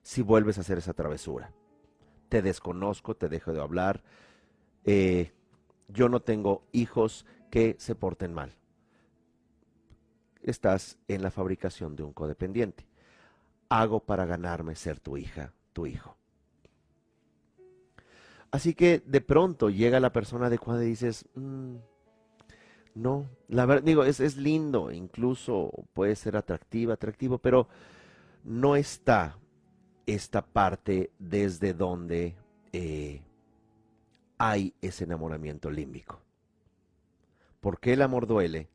si 0.00 0.22
vuelves 0.22 0.56
a 0.56 0.62
hacer 0.62 0.78
esa 0.78 0.94
travesura. 0.94 1.52
Te 2.30 2.40
desconozco, 2.40 3.14
te 3.14 3.28
dejo 3.28 3.52
de 3.52 3.60
hablar. 3.60 4.02
Eh, 4.84 5.32
yo 5.88 6.08
no 6.08 6.20
tengo 6.20 6.62
hijos 6.72 7.26
que 7.50 7.76
se 7.78 7.94
porten 7.94 8.32
mal 8.32 8.58
estás 10.50 10.98
en 11.08 11.22
la 11.22 11.30
fabricación 11.30 11.96
de 11.96 12.02
un 12.02 12.12
codependiente. 12.12 12.86
Hago 13.68 14.00
para 14.00 14.24
ganarme 14.26 14.74
ser 14.74 15.00
tu 15.00 15.16
hija, 15.16 15.52
tu 15.72 15.86
hijo. 15.86 16.16
Así 18.50 18.74
que 18.74 19.02
de 19.04 19.20
pronto 19.20 19.68
llega 19.68 20.00
la 20.00 20.12
persona 20.12 20.46
adecuada 20.46 20.84
y 20.84 20.88
dices, 20.88 21.26
mm, 21.34 21.76
no, 22.94 23.28
la 23.48 23.66
verdad, 23.66 23.82
digo, 23.84 24.04
es, 24.04 24.20
es 24.20 24.36
lindo, 24.36 24.90
incluso 24.90 25.70
puede 25.92 26.16
ser 26.16 26.36
atractiva, 26.36 26.94
atractivo, 26.94 27.38
pero 27.38 27.68
no 28.44 28.74
está 28.76 29.38
esta 30.06 30.42
parte 30.42 31.10
desde 31.18 31.74
donde 31.74 32.34
eh, 32.72 33.20
hay 34.38 34.74
ese 34.80 35.04
enamoramiento 35.04 35.70
límbico. 35.70 36.20
¿Por 37.60 37.78
qué 37.78 37.92
el 37.92 38.02
amor 38.02 38.26
duele? 38.26 38.68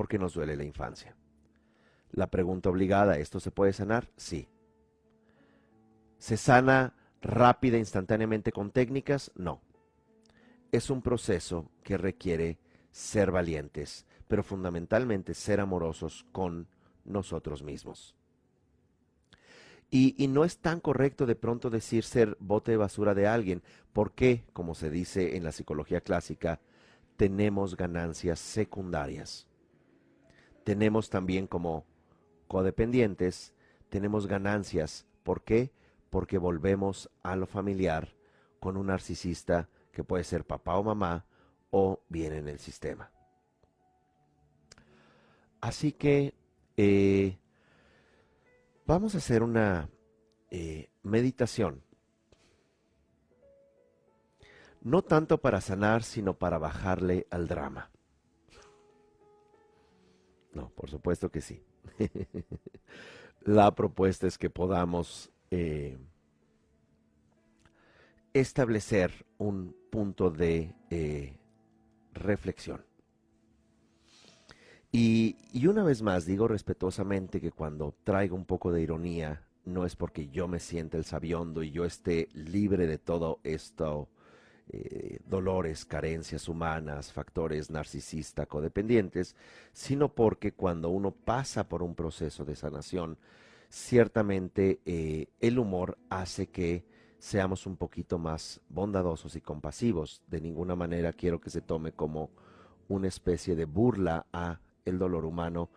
Porque 0.00 0.18
nos 0.18 0.32
duele 0.32 0.56
la 0.56 0.64
infancia. 0.64 1.14
La 2.10 2.30
pregunta 2.30 2.70
obligada, 2.70 3.18
¿esto 3.18 3.38
se 3.38 3.50
puede 3.50 3.74
sanar? 3.74 4.08
Sí. 4.16 4.48
¿Se 6.16 6.38
sana 6.38 6.94
rápida, 7.20 7.76
instantáneamente 7.76 8.50
con 8.50 8.70
técnicas? 8.70 9.30
No. 9.34 9.60
Es 10.72 10.88
un 10.88 11.02
proceso 11.02 11.70
que 11.82 11.98
requiere 11.98 12.58
ser 12.90 13.30
valientes, 13.30 14.06
pero 14.26 14.42
fundamentalmente 14.42 15.34
ser 15.34 15.60
amorosos 15.60 16.24
con 16.32 16.66
nosotros 17.04 17.62
mismos. 17.62 18.16
Y, 19.90 20.28
no 20.28 20.46
es 20.46 20.56
tan 20.56 20.80
correcto 20.80 21.26
de 21.26 21.36
pronto 21.36 21.68
decir 21.68 22.04
ser 22.04 22.38
bote 22.40 22.70
de 22.70 22.78
basura 22.78 23.12
de 23.12 23.26
alguien, 23.26 23.62
porque, 23.92 24.46
como 24.54 24.74
se 24.74 24.88
dice 24.88 25.36
en 25.36 25.44
la 25.44 25.52
psicología 25.52 26.00
clásica, 26.00 26.58
tenemos 27.18 27.76
ganancias 27.76 28.40
secundarias 28.40 29.46
tenemos 30.64 31.10
también 31.10 31.46
como 31.46 31.84
codependientes, 32.48 33.54
tenemos 33.88 34.26
ganancias. 34.26 35.06
¿Por 35.22 35.42
qué? 35.42 35.72
Porque 36.10 36.38
volvemos 36.38 37.10
a 37.22 37.36
lo 37.36 37.46
familiar 37.46 38.14
con 38.58 38.76
un 38.76 38.88
narcisista 38.88 39.68
que 39.92 40.04
puede 40.04 40.24
ser 40.24 40.44
papá 40.44 40.76
o 40.76 40.82
mamá 40.82 41.24
o 41.70 42.00
viene 42.08 42.38
en 42.38 42.48
el 42.48 42.58
sistema. 42.58 43.10
Así 45.60 45.92
que 45.92 46.34
eh, 46.76 47.38
vamos 48.86 49.14
a 49.14 49.18
hacer 49.18 49.42
una 49.42 49.88
eh, 50.50 50.88
meditación. 51.02 51.82
No 54.82 55.02
tanto 55.02 55.38
para 55.38 55.60
sanar, 55.60 56.02
sino 56.02 56.34
para 56.34 56.58
bajarle 56.58 57.26
al 57.30 57.46
drama. 57.46 57.90
No, 60.52 60.70
por 60.70 60.90
supuesto 60.90 61.30
que 61.30 61.40
sí. 61.40 61.62
La 63.42 63.74
propuesta 63.74 64.26
es 64.26 64.36
que 64.36 64.50
podamos 64.50 65.30
eh, 65.50 65.96
establecer 68.34 69.26
un 69.38 69.74
punto 69.90 70.30
de 70.30 70.74
eh, 70.90 71.38
reflexión. 72.12 72.84
Y, 74.92 75.36
y, 75.52 75.68
una 75.68 75.84
vez 75.84 76.02
más 76.02 76.26
digo 76.26 76.48
respetuosamente 76.48 77.40
que 77.40 77.52
cuando 77.52 77.94
traigo 78.02 78.34
un 78.34 78.44
poco 78.44 78.72
de 78.72 78.82
ironía, 78.82 79.46
no 79.64 79.86
es 79.86 79.94
porque 79.94 80.28
yo 80.28 80.48
me 80.48 80.58
sienta 80.58 80.96
el 80.98 81.04
sabiondo 81.04 81.62
y 81.62 81.70
yo 81.70 81.84
esté 81.84 82.28
libre 82.32 82.88
de 82.88 82.98
todo 82.98 83.38
esto 83.44 84.08
eh, 84.72 85.18
dolores, 85.26 85.84
carencias 85.84 86.48
humanas, 86.48 87.12
factores 87.12 87.70
narcisista, 87.70 88.46
codependientes, 88.46 89.34
sino 89.72 90.14
porque 90.14 90.52
cuando 90.52 90.90
uno 90.90 91.10
pasa 91.10 91.68
por 91.68 91.82
un 91.82 91.96
proceso 91.96 92.44
de 92.44 92.54
sanación, 92.54 93.18
ciertamente 93.68 94.80
eh, 94.86 95.26
el 95.40 95.58
humor 95.58 95.98
hace 96.08 96.46
que 96.48 96.84
seamos 97.18 97.66
un 97.66 97.76
poquito 97.76 98.18
más 98.18 98.60
bondadosos 98.68 99.34
y 99.34 99.40
compasivos. 99.40 100.22
De 100.28 100.40
ninguna 100.40 100.76
manera 100.76 101.12
quiero 101.12 101.40
que 101.40 101.50
se 101.50 101.62
tome 101.62 101.90
como 101.90 102.30
una 102.88 103.08
especie 103.08 103.56
de 103.56 103.64
burla 103.64 104.26
a 104.32 104.60
el 104.84 104.98
dolor 104.98 105.24
humano 105.24 105.68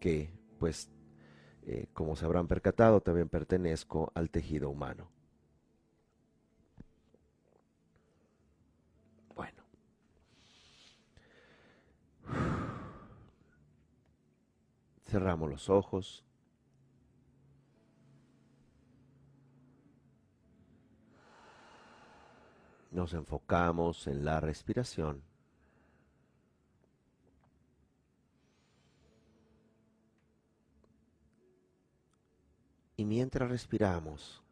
que, 0.00 0.32
pues, 0.58 0.90
eh, 1.66 1.86
como 1.92 2.16
se 2.16 2.24
habrán 2.24 2.48
percatado, 2.48 3.02
también 3.02 3.28
pertenezco 3.28 4.10
al 4.14 4.30
tejido 4.30 4.70
humano. 4.70 5.10
Cerramos 15.08 15.48
los 15.48 15.70
ojos. 15.70 16.22
Nos 22.90 23.14
enfocamos 23.14 24.06
en 24.06 24.22
la 24.26 24.38
respiración. 24.40 25.22
Y 32.98 33.06
mientras 33.06 33.48
respiramos, 33.48 34.42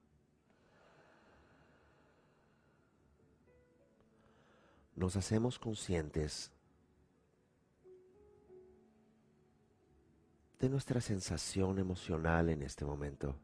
nos 4.94 5.16
hacemos 5.16 5.58
conscientes 5.58 6.55
de 10.58 10.68
nuestra 10.68 11.00
sensación 11.00 11.78
emocional 11.78 12.48
en 12.48 12.62
este 12.62 12.84
momento. 12.84 13.36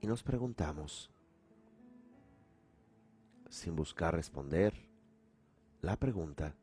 Y 0.00 0.06
nos 0.06 0.22
preguntamos, 0.22 1.10
sin 3.50 3.74
buscar 3.74 4.14
responder 4.14 4.72
la 5.82 5.96
pregunta, 5.96 6.54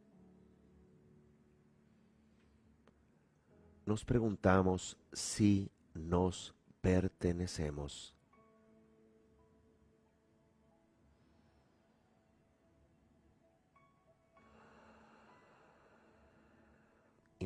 nos 3.85 4.05
preguntamos 4.05 4.97
si 5.11 5.69
nos 5.93 6.55
pertenecemos. 6.81 8.14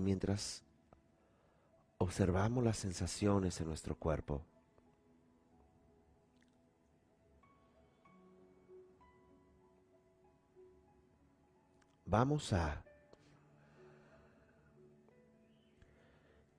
Mientras 0.01 0.63
observamos 1.97 2.63
las 2.63 2.77
sensaciones 2.77 3.59
en 3.59 3.67
nuestro 3.67 3.95
cuerpo, 3.95 4.43
vamos 12.05 12.53
a 12.53 12.83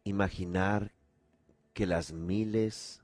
imaginar 0.05 0.93
que 1.73 1.87
las 1.87 2.13
miles, 2.13 3.03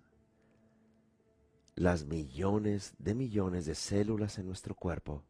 las 1.74 2.04
millones 2.04 2.94
de 2.98 3.14
millones 3.14 3.66
de 3.66 3.74
células 3.74 4.38
en 4.38 4.46
nuestro 4.46 4.74
cuerpo 4.74 5.22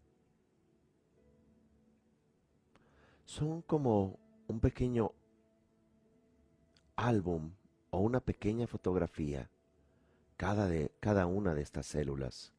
son 3.24 3.62
como 3.62 4.18
un 4.48 4.60
pequeño 4.60 5.12
álbum 6.96 7.52
o 7.90 8.00
una 8.00 8.20
pequeña 8.20 8.66
fotografía 8.66 9.50
cada, 10.36 10.68
de, 10.68 10.92
cada 11.00 11.26
una 11.26 11.54
de 11.54 11.62
estas 11.62 11.86
células 11.86 12.52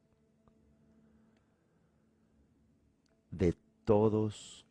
de 3.31 3.53
todos 3.85 4.65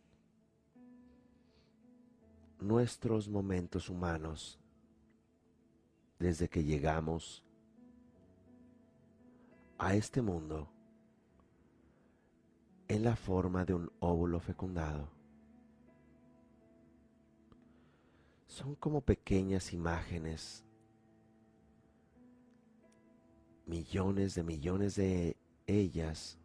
nuestros 2.61 3.29
momentos 3.29 3.89
humanos 3.89 4.59
desde 6.19 6.49
que 6.49 6.65
llegamos 6.65 7.45
a 9.79 9.95
este 9.95 10.23
mundo 10.23 10.69
en 12.89 13.05
la 13.05 13.17
forma 13.17 13.65
de 13.65 13.75
un 13.75 13.91
óvulo 14.01 14.41
fecundado. 14.41 15.16
Son 18.57 18.75
como 18.75 19.03
pequeñas 19.03 19.75
imágenes, 19.75 20.65
millones 23.67 24.35
de 24.35 24.43
millones 24.43 24.95
de 24.95 25.37
ellas 25.67 26.39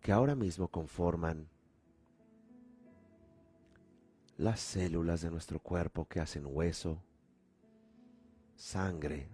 que 0.00 0.10
ahora 0.10 0.34
mismo 0.34 0.68
conforman 0.68 1.46
las 4.38 4.58
células 4.58 5.20
de 5.20 5.30
nuestro 5.30 5.60
cuerpo 5.60 6.08
que 6.08 6.18
hacen 6.18 6.46
hueso, 6.46 7.02
sangre, 8.56 9.28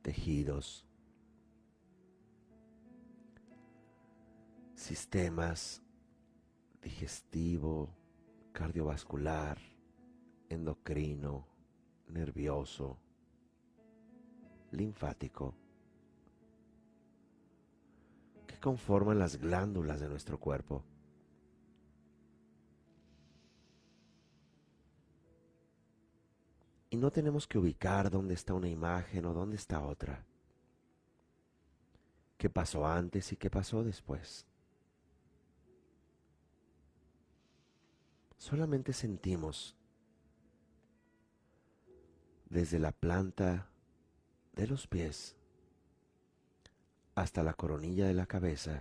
tejidos, 0.00 0.86
sistemas 4.74 5.82
digestivo, 6.80 7.97
cardiovascular, 8.58 9.56
endocrino, 10.48 11.46
nervioso, 12.08 12.98
linfático 14.72 15.54
conforman 18.58 19.18
las 19.18 19.36
glándulas 19.36 20.00
de 20.00 20.08
nuestro 20.08 20.38
cuerpo. 20.38 20.84
Y 26.90 26.96
no 26.96 27.10
tenemos 27.10 27.46
que 27.46 27.58
ubicar 27.58 28.10
dónde 28.10 28.34
está 28.34 28.54
una 28.54 28.68
imagen 28.68 29.26
o 29.26 29.34
dónde 29.34 29.56
está 29.56 29.82
otra. 29.82 30.24
¿Qué 32.36 32.48
pasó 32.48 32.86
antes 32.86 33.32
y 33.32 33.36
qué 33.36 33.50
pasó 33.50 33.84
después? 33.84 34.47
Solamente 38.38 38.92
sentimos 38.92 39.76
desde 42.48 42.78
la 42.78 42.92
planta 42.92 43.68
de 44.52 44.66
los 44.66 44.86
pies 44.86 45.36
hasta 47.16 47.42
la 47.42 47.52
coronilla 47.52 48.06
de 48.06 48.14
la 48.14 48.26
cabeza. 48.26 48.80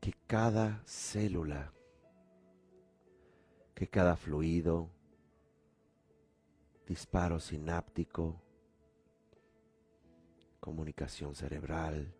Que 0.00 0.12
cada 0.26 0.82
célula, 0.84 1.72
que 3.74 3.88
cada 3.88 4.16
fluido, 4.16 4.90
disparo 6.86 7.38
sináptico, 7.38 8.42
comunicación 10.58 11.36
cerebral, 11.36 12.17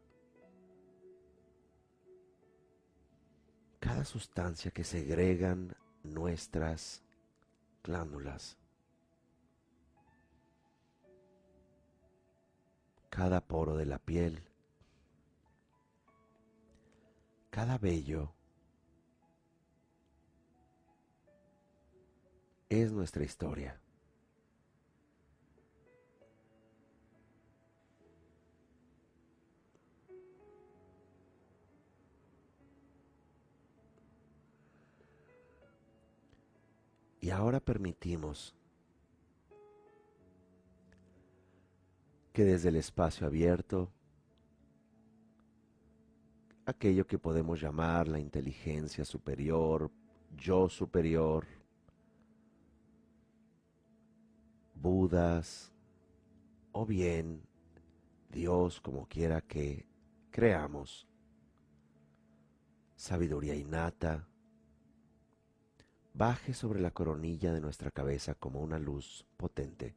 cada 3.88 4.04
sustancia 4.04 4.70
que 4.70 4.84
segregan 4.84 5.74
nuestras 6.02 7.02
glándulas. 7.82 8.58
Cada 13.08 13.40
poro 13.40 13.76
de 13.76 13.86
la 13.86 13.98
piel, 13.98 14.42
cada 17.48 17.78
vello. 17.78 18.34
Es 22.68 22.92
nuestra 22.92 23.24
historia. 23.24 23.80
Y 37.28 37.30
ahora 37.30 37.60
permitimos 37.60 38.54
que 42.32 42.42
desde 42.42 42.70
el 42.70 42.76
espacio 42.76 43.26
abierto, 43.26 43.92
aquello 46.64 47.06
que 47.06 47.18
podemos 47.18 47.60
llamar 47.60 48.08
la 48.08 48.18
inteligencia 48.18 49.04
superior, 49.04 49.90
yo 50.38 50.70
superior, 50.70 51.46
Budas, 54.74 55.70
o 56.72 56.86
bien 56.86 57.42
Dios 58.30 58.80
como 58.80 59.06
quiera 59.06 59.42
que 59.42 59.86
creamos, 60.30 61.06
sabiduría 62.96 63.54
innata, 63.54 64.26
baje 66.18 66.52
sobre 66.52 66.80
la 66.80 66.90
coronilla 66.90 67.52
de 67.52 67.60
nuestra 67.60 67.92
cabeza 67.92 68.34
como 68.34 68.60
una 68.60 68.78
luz 68.78 69.24
potente. 69.36 69.94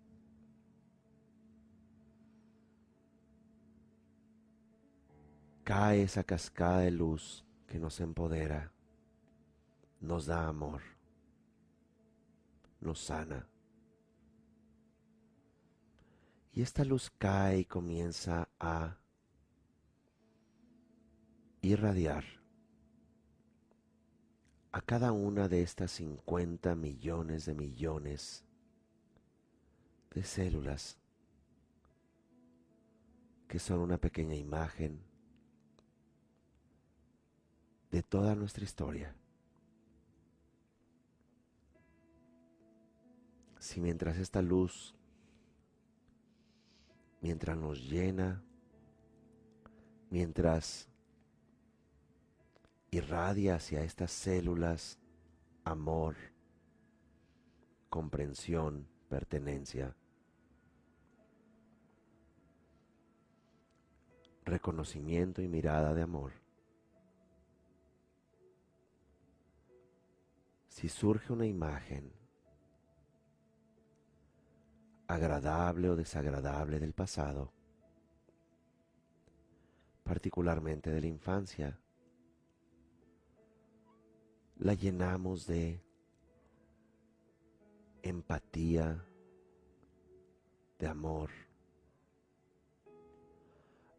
cae 5.63 6.01
esa 6.01 6.23
cascada 6.23 6.79
de 6.79 6.91
luz 6.91 7.45
que 7.67 7.79
nos 7.79 7.99
empodera, 8.01 8.73
nos 10.01 10.25
da 10.25 10.47
amor, 10.47 10.81
nos 12.81 12.99
sana. 12.99 13.47
Y 16.51 16.61
esta 16.61 16.83
luz 16.83 17.09
cae 17.17 17.59
y 17.59 17.65
comienza 17.65 18.49
a 18.59 18.97
irradiar 21.61 22.40
a 24.71 24.81
cada 24.81 25.11
una 25.11 25.47
de 25.47 25.61
estas 25.61 25.91
50 25.91 26.75
millones 26.75 27.45
de 27.45 27.53
millones 27.53 28.45
de 30.13 30.23
células 30.23 30.97
que 33.47 33.59
son 33.59 33.79
una 33.79 33.97
pequeña 33.97 34.35
imagen 34.35 35.01
de 37.91 38.01
toda 38.01 38.33
nuestra 38.33 38.63
historia. 38.63 39.13
Si 43.59 43.81
mientras 43.81 44.17
esta 44.17 44.41
luz, 44.41 44.95
mientras 47.19 47.57
nos 47.57 47.89
llena, 47.89 48.41
mientras 50.09 50.87
irradia 52.91 53.55
hacia 53.55 53.83
estas 53.83 54.11
células 54.11 54.99
amor, 55.63 56.15
comprensión, 57.89 58.87
pertenencia, 59.09 59.95
reconocimiento 64.45 65.41
y 65.41 65.47
mirada 65.47 65.93
de 65.93 66.01
amor. 66.01 66.41
si 70.81 70.89
surge 70.89 71.31
una 71.31 71.45
imagen 71.45 72.11
agradable 75.07 75.89
o 75.89 75.95
desagradable 75.95 76.79
del 76.79 76.93
pasado, 76.93 77.53
particularmente 80.03 80.89
de 80.89 81.01
la 81.01 81.05
infancia, 81.05 81.80
la 84.61 84.75
llenamos 84.75 85.47
de 85.47 85.81
empatía, 88.03 89.03
de 90.77 90.87
amor. 90.87 91.31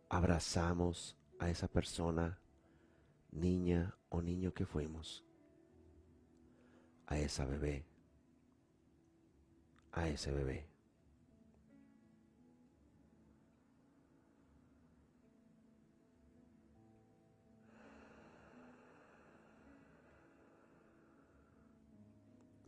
Abrazamos 0.08 1.16
a 1.40 1.50
esa 1.50 1.66
persona, 1.66 2.38
niña 3.32 3.96
o 4.08 4.22
niño 4.22 4.54
que 4.54 4.64
fuimos, 4.64 5.24
a 7.06 7.18
esa 7.18 7.44
bebé, 7.44 7.84
a 9.90 10.08
ese 10.08 10.30
bebé. 10.30 10.71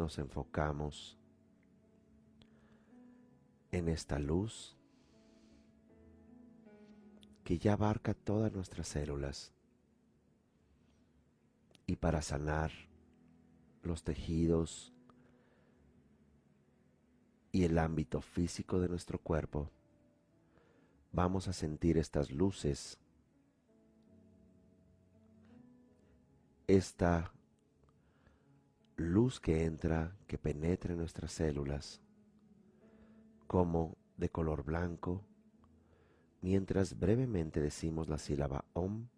Nos 0.05 0.19
enfocamos 0.19 1.17
en 3.73 3.89
esta 3.89 4.19
luz 4.19 4.77
que 7.43 7.57
ya 7.57 7.73
abarca 7.73 8.13
todas 8.13 8.53
nuestras 8.53 8.87
células 8.87 9.55
y 11.87 11.97
para 11.97 12.21
sanar 12.21 12.71
los 13.83 14.05
tejidos 14.05 14.93
y 17.51 17.65
el 17.65 17.79
ámbito 17.79 18.21
físico 18.21 18.81
de 18.81 18.91
nuestro 18.91 19.19
cuerpo, 19.19 19.71
vamos 21.13 21.49
a 21.49 21.55
sentir 21.55 21.97
estas 21.97 22.31
luces, 22.31 22.99
esta 26.67 27.33
luz 28.97 29.41
que 29.41 29.65
entra, 29.65 30.17
que 30.27 30.39
penetra 30.39 30.93
en 30.93 30.99
nuestras 30.99 31.33
células 31.33 32.01
como 33.47 33.97
de 34.17 34.29
color 34.29 34.65
blanco, 34.65 35.25
mientras 36.41 36.99
brevemente 36.99 37.61
decimos 37.61 38.09
la 38.09 38.19
sílaba 38.19 38.65
OM 38.73 39.09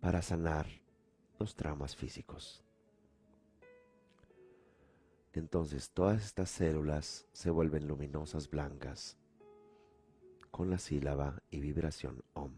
para 0.00 0.22
sanar 0.22 0.66
los 1.38 1.54
traumas 1.54 1.96
físicos. 1.96 2.64
Entonces 5.32 5.90
todas 5.90 6.24
estas 6.24 6.50
células 6.50 7.26
se 7.32 7.50
vuelven 7.50 7.86
luminosas 7.86 8.50
blancas 8.50 9.16
con 10.50 10.70
la 10.70 10.78
sílaba 10.78 11.42
y 11.50 11.60
vibración 11.60 12.24
OM. 12.34 12.52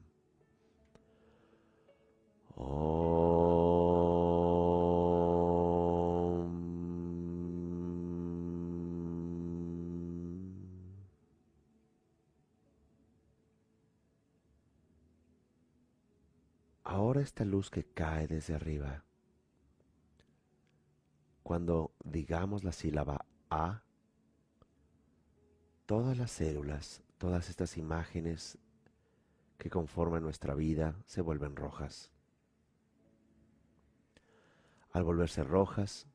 Ahora 16.91 17.21
esta 17.21 17.45
luz 17.45 17.71
que 17.71 17.85
cae 17.85 18.27
desde 18.27 18.53
arriba, 18.53 19.05
cuando 21.45 21.93
digamos 22.03 22.65
la 22.65 22.73
sílaba 22.73 23.25
A, 23.49 23.85
todas 25.87 26.19
las 26.19 26.33
células, 26.33 27.01
todas 27.17 27.49
estas 27.49 27.77
imágenes 27.77 28.59
que 29.57 29.71
conforman 29.71 30.25
nuestra 30.25 30.57
vida 30.57 30.97
se 31.07 31.21
vuelven 31.21 31.55
rojas. 31.55 32.11
Al 34.91 35.05
volverse 35.05 35.45
rojas, 35.45 36.09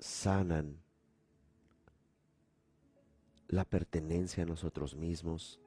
sanan 0.00 0.82
la 3.46 3.64
pertenencia 3.64 4.42
a 4.42 4.46
nosotros 4.46 4.96
mismos, 4.96 5.60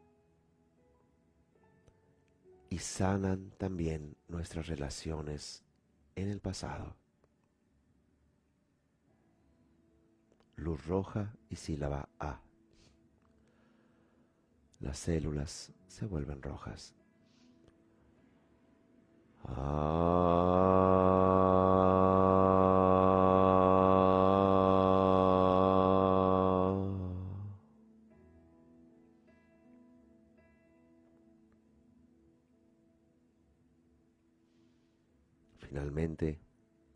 y 2.74 2.80
sanan 2.80 3.52
también 3.60 4.18
nuestras 4.28 4.66
relaciones 4.66 5.64
en 6.16 6.28
el 6.28 6.40
pasado. 6.40 6.96
Luz 10.56 10.84
roja 10.88 11.36
y 11.50 11.56
sílaba 11.56 12.10
A. 12.18 12.42
Las 14.80 14.98
células 14.98 15.72
se 15.86 16.08
vuelven 16.08 16.42
rojas. 16.42 16.96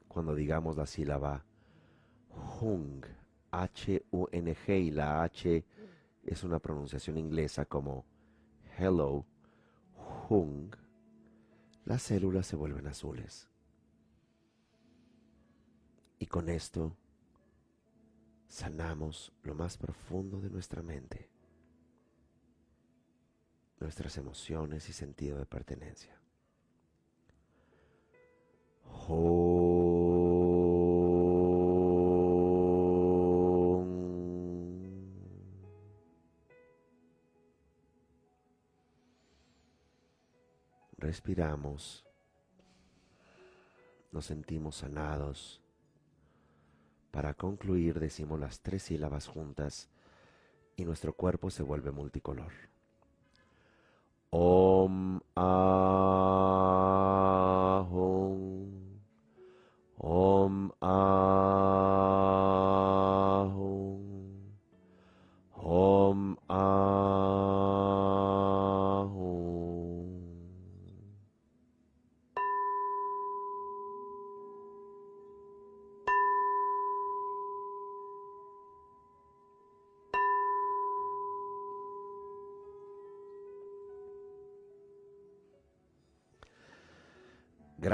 Cuando 0.07 0.33
digamos 0.33 0.75
la 0.75 0.87
sílaba 0.87 1.45
hung, 2.59 3.05
H-U-N-G, 3.51 4.79
y 4.79 4.91
la 4.91 5.21
H 5.23 5.65
es 6.23 6.43
una 6.43 6.59
pronunciación 6.59 7.17
inglesa 7.17 7.65
como 7.65 8.05
hello, 8.77 9.25
hung, 10.29 10.75
las 11.85 12.01
células 12.01 12.47
se 12.47 12.55
vuelven 12.55 12.87
azules. 12.87 13.47
Y 16.19 16.25
con 16.25 16.49
esto 16.49 16.97
sanamos 18.47 19.31
lo 19.43 19.53
más 19.53 19.77
profundo 19.77 20.41
de 20.41 20.49
nuestra 20.49 20.81
mente, 20.81 21.29
nuestras 23.79 24.17
emociones 24.17 24.89
y 24.89 24.93
sentido 24.93 25.37
de 25.37 25.45
pertenencia. 25.45 26.19
Respiramos, 41.07 42.05
nos 44.11 44.25
sentimos 44.25 44.75
sanados. 44.75 45.61
Para 47.11 47.33
concluir 47.33 47.99
decimos 47.99 48.39
las 48.39 48.59
tres 48.59 48.83
sílabas 48.83 49.27
juntas 49.27 49.89
y 50.75 50.83
nuestro 50.83 51.13
cuerpo 51.13 51.49
se 51.49 51.63
vuelve 51.63 51.91
multicolor. 51.91 52.51
Om 54.31 55.21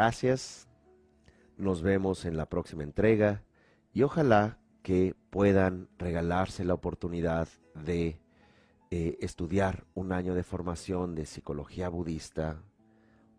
Gracias. 0.03 0.67
Nos 1.55 1.81
vemos 1.81 2.25
en 2.25 2.35
la 2.35 2.45
próxima 2.45 2.83
entrega 2.83 3.41
y 3.93 4.03
ojalá 4.03 4.59
que 4.81 5.15
puedan 5.29 5.87
regalarse 5.97 6.65
la 6.65 6.73
oportunidad 6.73 7.47
de 7.73 8.19
eh, 8.91 9.17
estudiar 9.21 9.85
un 9.93 10.11
año 10.11 10.35
de 10.35 10.43
formación 10.43 11.15
de 11.15 11.25
psicología 11.25 11.87
budista 11.87 12.61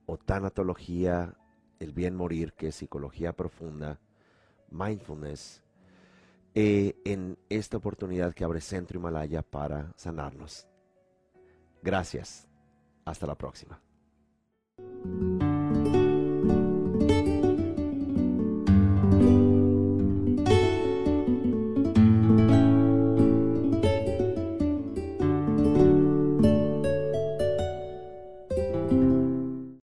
o 0.06 0.16
tanatología, 0.16 1.36
el 1.80 1.92
bien 1.92 2.16
morir, 2.16 2.54
que 2.54 2.68
es 2.68 2.76
psicología 2.76 3.34
profunda, 3.34 4.00
mindfulness, 4.70 5.62
eh, 6.54 6.94
en 7.04 7.36
esta 7.50 7.76
oportunidad 7.76 8.32
que 8.32 8.42
abre 8.42 8.62
Centro 8.62 8.98
Himalaya 8.98 9.42
para 9.42 9.92
sanarnos. 9.96 10.66
Gracias. 11.82 12.48
Hasta 13.04 13.26
la 13.26 13.34
próxima. 13.34 13.78